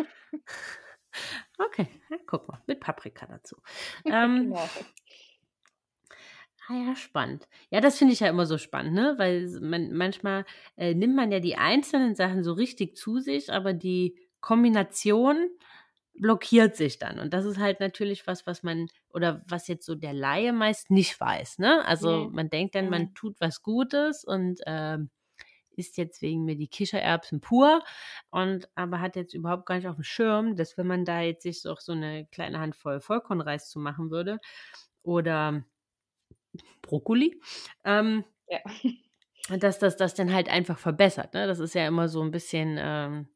[1.59, 3.55] Okay, ja, guck mal, mit Paprika dazu.
[4.05, 4.69] Ähm, genau.
[6.67, 7.47] Ah ja, spannend.
[7.69, 9.15] Ja, das finde ich ja immer so spannend, ne?
[9.17, 10.45] Weil man, manchmal
[10.77, 15.49] äh, nimmt man ja die einzelnen Sachen so richtig zu sich, aber die Kombination
[16.15, 17.19] blockiert sich dann.
[17.19, 20.91] Und das ist halt natürlich was, was man, oder was jetzt so der Laie meist
[20.91, 21.85] nicht weiß, ne?
[21.85, 22.31] Also Nee.
[22.31, 23.15] man denkt dann, man Mhm.
[23.15, 25.09] tut was Gutes und ähm,
[25.75, 27.83] isst jetzt wegen mir die Kichererbsen pur
[28.31, 31.43] und aber hat jetzt überhaupt gar nicht auf dem Schirm, dass wenn man da jetzt
[31.43, 34.39] sich auch so eine kleine Handvoll Vollkornreis zu machen würde
[35.03, 35.63] oder
[36.83, 37.41] Brokkoli,
[37.83, 38.59] ähm, Ja.
[39.59, 41.33] dass das das dann halt einfach verbessert.
[41.33, 41.47] Ne?
[41.47, 43.27] Das ist ja immer so ein bisschen, ähm,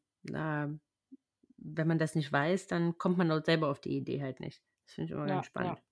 [1.58, 4.62] wenn man das nicht weiß, dann kommt man auch selber auf die Idee halt nicht.
[4.86, 5.80] Das finde ich immer Ja, ganz spannend.
[5.80, 5.82] ja.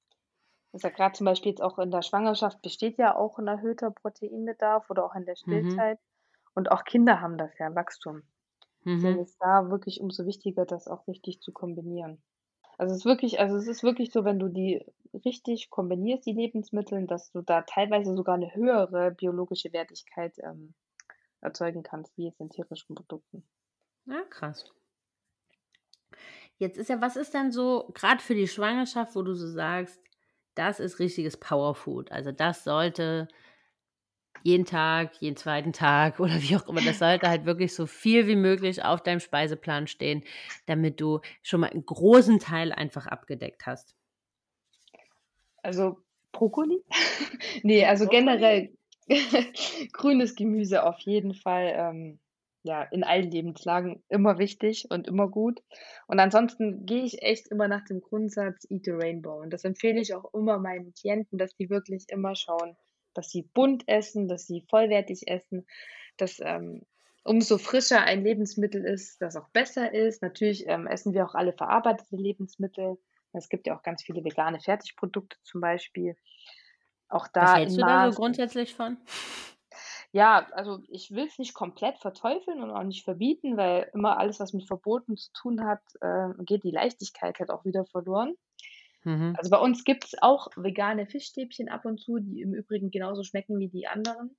[0.72, 3.48] Das ist ja gerade zum Beispiel jetzt auch in der Schwangerschaft besteht ja auch ein
[3.48, 5.86] erhöhter Proteinbedarf oder auch in der Mhm.
[5.86, 6.00] Stillzeit.
[6.54, 8.22] Und auch Kinder haben das ja, Wachstum.
[8.96, 9.24] Deswegen Mhm.
[9.24, 12.22] ist da wirklich umso wichtiger, das auch richtig zu kombinieren.
[12.78, 14.84] Also es ist wirklich, also es ist wirklich so, wenn du die
[15.24, 20.74] richtig kombinierst, die Lebensmittel, dass du da teilweise sogar eine höhere biologische Wertigkeit ähm,
[21.42, 23.48] erzeugen kannst, wie jetzt in tierischen Produkten.
[24.04, 24.64] Ja, krass.
[26.58, 30.00] Jetzt ist ja, was ist denn so, gerade für die Schwangerschaft, wo du so sagst,
[30.54, 32.10] das ist richtiges Powerfood.
[32.10, 33.28] Also das sollte
[34.42, 38.26] jeden Tag, jeden zweiten Tag oder wie auch immer, das sollte halt wirklich so viel
[38.26, 40.24] wie möglich auf deinem Speiseplan stehen,
[40.66, 43.94] damit du schon mal einen großen Teil einfach abgedeckt hast.
[45.62, 45.98] Also
[46.32, 46.82] Brokkoli?
[47.62, 48.72] nee, also generell
[49.92, 52.18] grünes Gemüse auf jeden Fall, ähm,
[52.66, 55.62] ja, in allen Lebenslagen immer wichtig und immer gut.
[56.06, 59.40] Und ansonsten gehe ich echt immer nach dem Grundsatz Eat the Rainbow.
[59.40, 62.76] Und das empfehle ich auch immer meinen Klienten, dass die wirklich immer schauen,
[63.14, 65.66] dass sie bunt essen, dass sie vollwertig essen,
[66.16, 66.82] dass ähm,
[67.22, 70.22] umso frischer ein Lebensmittel ist, das auch besser ist.
[70.22, 72.98] Natürlich ähm, essen wir auch alle verarbeitete Lebensmittel.
[73.32, 76.16] Es gibt ja auch ganz viele vegane Fertigprodukte zum Beispiel.
[77.08, 78.96] Auch Was da hältst in du da so grundsätzlich von?
[80.16, 84.40] Ja, also ich will es nicht komplett verteufeln und auch nicht verbieten, weil immer alles,
[84.40, 88.34] was mit Verboten zu tun hat, äh, geht die Leichtigkeit halt auch wieder verloren.
[89.04, 89.34] Mhm.
[89.36, 93.24] Also bei uns gibt es auch vegane Fischstäbchen ab und zu, die im Übrigen genauso
[93.24, 94.34] schmecken wie die anderen.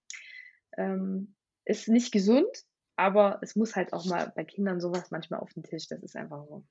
[0.76, 2.50] Ähm, ist nicht gesund,
[2.96, 5.86] aber es muss halt auch mal bei Kindern sowas manchmal auf den Tisch.
[5.90, 6.64] Das ist einfach so.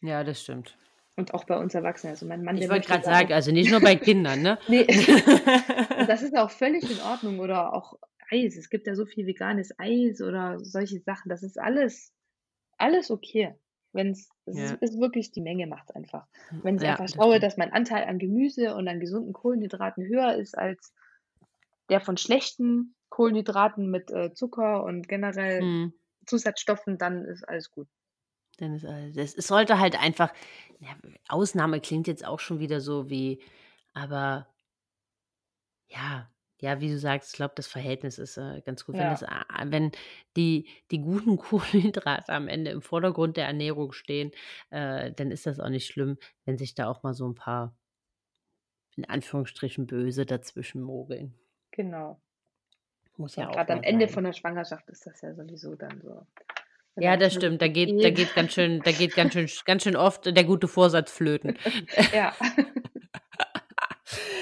[0.00, 0.76] Ja, das stimmt.
[1.14, 2.14] Und auch bei uns Erwachsenen.
[2.14, 4.58] Also mein Mann, Ich wollte gerade sagen, also nicht nur bei Kindern, ne?
[4.66, 4.84] Nee,
[6.08, 7.38] das ist auch völlig in Ordnung.
[7.38, 7.96] Oder auch
[8.30, 8.56] Eis.
[8.56, 11.28] Es gibt ja so viel veganes Eis oder solche Sachen.
[11.28, 12.12] Das ist alles,
[12.78, 13.54] alles okay.
[13.92, 16.26] Wenn es, ist, Ja, ist wirklich die Menge macht einfach.
[16.62, 17.42] Wenn ich ja, einfach das schaue, stimmt.
[17.44, 20.92] dass mein Anteil an Gemüse und an gesunden Kohlenhydraten höher ist als
[21.88, 25.94] der von schlechten Kohlenhydraten mit äh, Zucker und generell Mhm.
[26.26, 27.88] Zusatzstoffen, dann ist alles gut.
[28.58, 29.16] Dann ist alles.
[29.16, 30.32] Es, es sollte halt einfach,
[30.80, 30.90] ja,
[31.28, 33.40] Ausnahme klingt jetzt auch schon wieder so wie,
[33.94, 34.46] aber
[35.88, 38.98] ja, ja, wie du sagst, ich glaube, das Verhältnis ist äh, ganz gut.
[38.98, 39.92] Wenn das, Ja, wenn
[40.36, 44.32] die, die guten Kohlenhydrate am Ende im Vordergrund der Ernährung stehen,
[44.70, 47.76] äh, dann ist das auch nicht schlimm, wenn sich da auch mal so ein paar,
[48.96, 51.34] in Anführungsstrichen, böse dazwischen mogeln.
[51.70, 52.20] genau.
[53.16, 54.14] Muss Und ja auch gerade am mal Ende sein.
[54.14, 56.26] von der Schwangerschaft ist das ja sowieso dann so.
[57.00, 57.62] Ja, da das stimmt.
[57.62, 60.68] Da geht, da geht ganz schön, da geht ganz schön, ganz schön oft der gute
[60.68, 61.56] Vorsatz flöten.
[62.12, 62.34] Ja.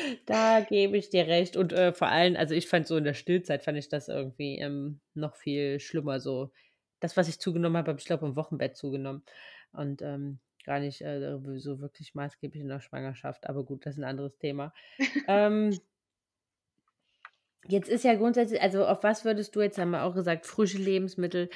[0.27, 1.57] Da gebe ich dir recht.
[1.57, 4.59] Und äh, vor allem, also ich fand so in der Stillzeit, fand ich das irgendwie
[4.59, 6.51] ähm, noch viel schlimmer so.
[7.01, 9.23] das, was ich zugenommen habe, habe ich glaube im Wochenbett zugenommen.
[9.73, 13.49] Und ähm, gar nicht äh, so wirklich maßgeblich in der Schwangerschaft.
[13.49, 14.75] Aber gut, das ist ein anderes Thema.
[15.29, 15.79] ähm,
[17.69, 20.79] jetzt ist ja grundsätzlich, also auf was würdest du jetzt, haben wir auch gesagt, frische
[20.79, 21.49] Lebensmittel.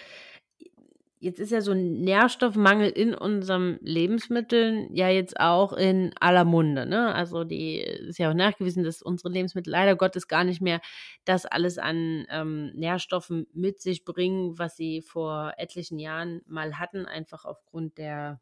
[1.23, 6.87] Jetzt ist ja so ein Nährstoffmangel in unseren Lebensmitteln ja jetzt auch in aller Munde.
[6.87, 7.15] Ne?
[7.15, 10.81] Also die ist ja auch nachgewiesen, dass unsere Lebensmittel leider Gottes gar nicht mehr
[11.27, 17.05] das alles an ähm, Nährstoffen mit sich bringen, was sie vor etlichen Jahren mal hatten,
[17.05, 18.41] einfach aufgrund der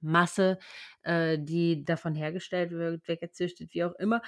[0.00, 0.58] Masse,
[1.02, 4.22] äh, die davon hergestellt wird, weggezüchtet, wie auch immer.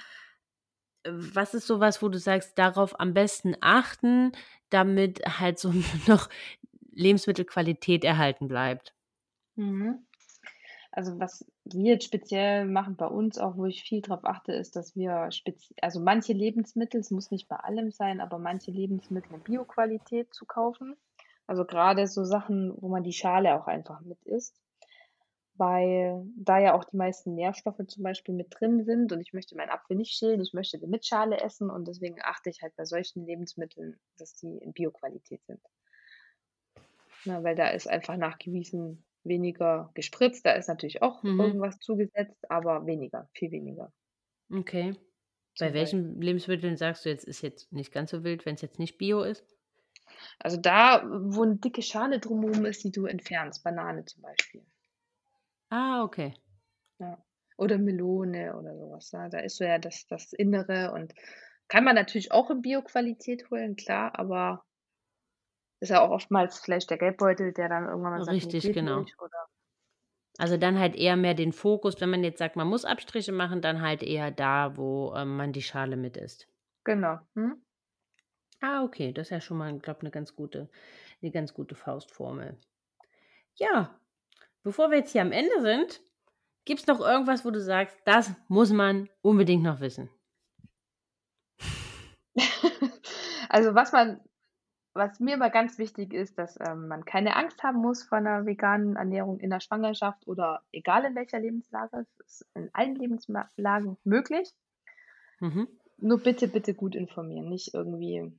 [1.03, 4.33] Was ist sowas, wo du sagst, darauf am besten achten,
[4.69, 5.73] damit halt so
[6.07, 6.29] noch
[6.91, 8.93] Lebensmittelqualität erhalten bleibt?
[9.55, 10.05] Mhm.
[10.91, 14.75] Also was wir jetzt speziell machen bei uns auch, wo ich viel drauf achte, ist,
[14.75, 15.29] dass wir
[15.81, 20.45] also manche Lebensmittel, es muss nicht bei allem sein, aber manche Lebensmittel in Bioqualität zu
[20.45, 20.97] kaufen.
[21.47, 24.61] Also gerade so Sachen, wo man die Schale auch einfach mit isst
[25.61, 29.55] weil da ja auch die meisten Nährstoffe zum Beispiel mit drin sind und ich möchte
[29.55, 32.75] meinen Apfel nicht schälen, ich möchte den mit Schale essen und deswegen achte ich halt
[32.75, 35.61] bei solchen Lebensmitteln, dass die in Bioqualität sind.
[37.25, 41.39] Na, weil da ist einfach nachgewiesen weniger gespritzt, da ist natürlich auch mhm.
[41.39, 43.91] irgendwas zugesetzt, aber weniger, viel weniger.
[44.51, 44.95] Okay.
[45.59, 48.79] Bei welchen Lebensmitteln sagst du jetzt, ist jetzt nicht ganz so wild, wenn es jetzt
[48.79, 49.43] nicht Bio ist?
[50.39, 54.65] Also da, wo eine dicke Schale drumherum ist, die du entfernst, Banane zum Beispiel.
[55.69, 56.33] Ah, okay.
[56.99, 57.23] Ja.
[57.57, 59.11] Oder Melone oder sowas.
[59.11, 59.29] Ja.
[59.29, 61.13] Da ist so ja das, das Innere und
[61.67, 64.65] kann man natürlich auch in Bioqualität holen, klar, aber
[65.81, 69.05] ist ja auch oftmals vielleicht der Gelbbeutel, der dann irgendwann mal sagt, Richtig, genau.
[70.37, 73.61] Also dann halt eher mehr den Fokus, wenn man jetzt sagt, man muss Abstriche machen,
[73.61, 76.47] dann halt eher da, wo ähm, man die Schale mit isst.
[76.85, 77.19] Genau.
[77.35, 77.61] Hm?
[78.61, 80.69] Ah, okay, das ist ja schon mal, glaube ich, eine ganz gute,
[81.21, 82.57] eine ganz gute Faustformel.
[83.55, 83.99] Ja,
[84.63, 86.01] Bevor wir jetzt hier am Ende sind,
[86.65, 90.09] gibt es noch irgendwas, wo du sagst, das muss man unbedingt noch wissen?
[93.49, 94.21] also was man,
[94.93, 98.45] was mir immer ganz wichtig ist, dass ähm, man keine Angst haben muss vor einer
[98.45, 101.99] veganen Ernährung in der Schwangerschaft oder egal in welcher Lebenslage.
[101.99, 104.53] Es ist in allen Lebenslagen möglich.
[105.39, 105.67] Mhm.
[105.97, 108.31] Nur bitte, bitte gut informieren, nicht irgendwie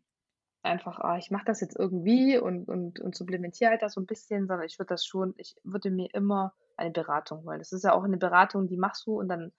[0.62, 4.06] einfach, ah, ich mache das jetzt irgendwie und, und, und supplementiere halt das so ein
[4.06, 7.58] bisschen, sondern ich würde das schon, ich würde mir immer eine Beratung holen.
[7.58, 9.52] Das ist ja auch eine Beratung, die machst du und dann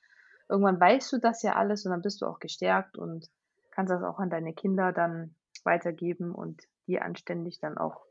[0.50, 3.30] irgendwann weißt du das ja alles und dann bist du auch gestärkt und
[3.72, 8.06] kannst das auch an deine Kinder dann weitergeben und die anständig dann auch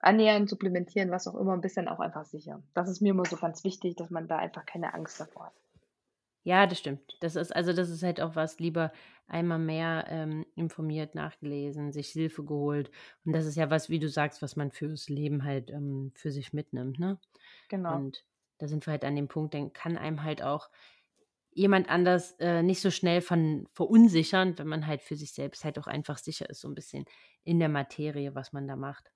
[0.00, 2.62] ernähren, supplementieren, was auch immer, ein bisschen auch einfach sicher.
[2.74, 5.54] Das ist mir immer so ganz wichtig, dass man da einfach keine Angst davor hat.
[6.44, 7.16] Ja, das stimmt.
[7.20, 8.92] Das ist also das ist halt auch was, lieber
[9.26, 12.90] einmal mehr ähm, informiert, nachgelesen, sich Hilfe geholt.
[13.24, 16.30] Und das ist ja was, wie du sagst, was man fürs Leben halt ähm, für
[16.30, 17.18] sich mitnimmt, ne?
[17.68, 17.96] Genau.
[17.96, 18.24] Und
[18.58, 20.70] da sind wir halt an dem Punkt, dann kann einem halt auch
[21.58, 25.78] jemand anders äh, nicht so schnell von verunsichern, wenn man halt für sich selbst halt
[25.78, 27.04] auch einfach sicher ist, so ein bisschen
[27.42, 29.10] in der Materie, was man da macht.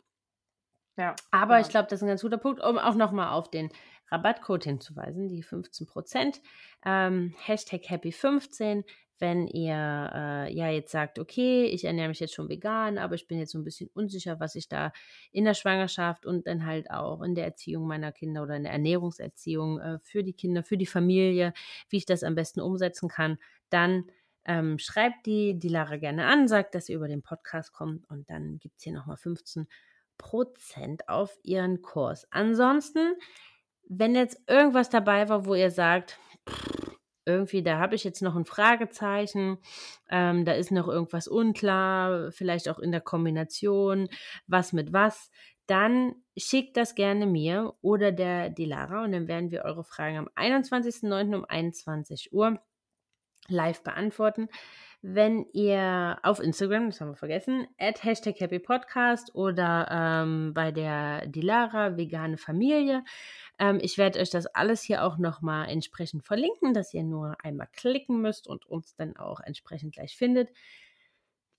[0.97, 1.15] Ja.
[1.31, 1.67] Aber genau.
[1.67, 3.71] ich glaube, das ist ein ganz guter Punkt, um auch nochmal auf den
[4.11, 6.41] Rabattcode hinzuweisen, die 15%.
[6.85, 8.85] Ähm, Hashtag Happy15,
[9.23, 13.27] wenn ihr äh, ja jetzt sagt, okay, ich ernähre mich jetzt schon vegan, aber ich
[13.27, 14.93] bin jetzt so ein bisschen unsicher, was ich da
[15.31, 18.73] in der Schwangerschaft und dann halt auch in der Erziehung meiner Kinder oder in der
[18.73, 21.55] Ernährungserziehung äh, für die Kinder, für die Familie,
[21.89, 23.39] wie ich das am besten umsetzen kann,
[23.71, 24.05] dann
[24.45, 28.29] ähm, schreibt die, die Lara gerne an, sagt, dass ihr über den Podcast kommt und
[28.29, 29.69] dann gibt es hier nochmal 15
[30.19, 32.27] Prozent auf ihren Kurs.
[32.31, 33.15] Ansonsten
[33.89, 36.19] wenn jetzt irgendwas dabei war, wo ihr sagt,
[37.25, 39.59] irgendwie, da habe ich jetzt noch ein Fragezeichen,
[40.11, 44.09] ähm, da ist noch irgendwas unklar, vielleicht auch in der Kombination,
[44.47, 45.31] was mit was,
[45.67, 50.19] dann schickt das gerne mir oder der die Lara und dann werden wir eure Fragen
[50.19, 51.35] am 21.09.
[51.37, 52.61] um 21 Uhr
[53.49, 54.49] live beantworten.
[55.03, 60.71] Wenn ihr auf Instagram, das haben wir vergessen, at Hashtag Happy Podcast oder ähm, bei
[60.71, 63.03] der Dilara Vegane Familie
[63.59, 67.69] ähm, ich werde euch das alles hier auch nochmal entsprechend verlinken, dass ihr nur einmal
[67.73, 70.51] klicken müsst und uns dann auch entsprechend gleich findet.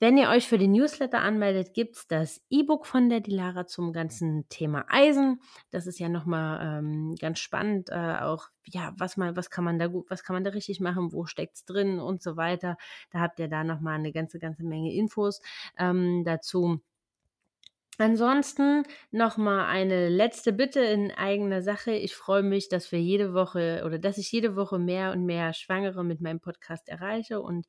[0.04, 3.94] Wenn ihr euch für den Newsletter anmeldet, gibt es das E-Book von der Dilara zum
[3.94, 5.40] ganzen Thema Eisen.
[5.72, 9.80] Das ist ja nochmal ähm, ganz spannend, äh, auch, ja, was man, was kann man
[9.80, 12.76] da gut, was kann man da richtig machen, wo steckt es drin und so weiter.
[13.12, 15.42] Da habt ihr da nochmal eine ganze, ganze Menge Infos
[15.78, 16.82] ähm, dazu.
[18.00, 21.92] Ansonsten noch mal eine letzte Bitte in eigener Sache.
[21.92, 25.54] Ich freue mich, dass wir jede Woche oder dass ich jede Woche mehr und mehr
[25.54, 27.68] Schwangere mit meinem Podcast erreiche und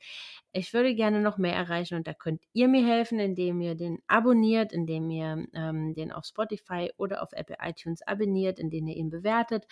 [0.52, 3.98] ich würde gerne noch mehr erreichen und da könnt ihr mir helfen, indem ihr den
[4.06, 9.10] abonniert, indem ihr ähm, den auf Spotify oder auf Apple iTunes abonniert, indem ihr ihn
[9.10, 9.66] bewertet,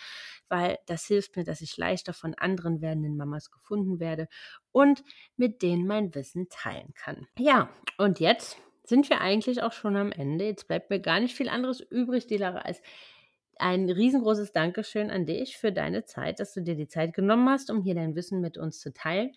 [0.49, 4.27] weil das hilft mir, dass ich leichter von anderen werdenden Mamas gefunden werde
[4.71, 5.03] und
[5.35, 7.27] mit denen mein Wissen teilen kann.
[7.39, 10.45] Ja, und jetzt sind wir eigentlich auch schon am Ende.
[10.45, 12.81] Jetzt bleibt mir gar nicht viel anderes übrig, Dilara, als
[13.57, 17.69] ein riesengroßes Dankeschön an dich für deine Zeit, dass du dir die Zeit genommen hast,
[17.69, 19.31] um hier dein Wissen mit uns zu teilen.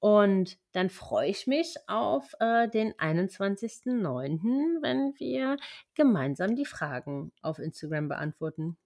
[0.00, 5.56] Und dann freue ich mich auf äh, den 21.09., wenn wir
[5.94, 8.78] gemeinsam die Fragen auf Instagram beantworten.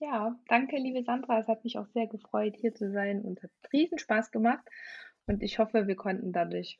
[0.00, 1.38] Ja, danke, liebe Sandra.
[1.38, 4.68] Es hat mich auch sehr gefreut, hier zu sein und hat riesen Spaß gemacht.
[5.26, 6.78] Und ich hoffe, wir konnten dadurch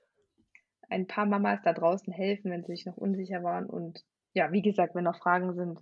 [0.90, 3.66] ein paar Mamas da draußen helfen, wenn sie sich noch unsicher waren.
[3.66, 5.80] Und ja, wie gesagt, wenn noch Fragen sind,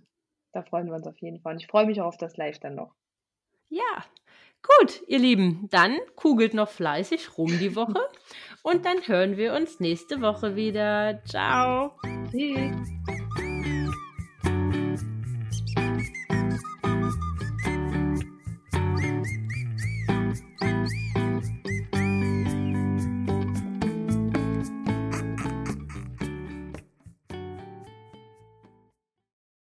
[0.51, 1.53] da freuen wir uns auf jeden Fall.
[1.53, 2.93] Und ich freue mich auch auf das Live dann noch.
[3.69, 4.05] Ja,
[4.61, 7.99] gut, ihr Lieben, dann kugelt noch fleißig rum die Woche
[8.61, 11.21] und dann hören wir uns nächste Woche wieder.
[11.25, 11.95] Ciao.
[12.29, 13.22] Tschüss.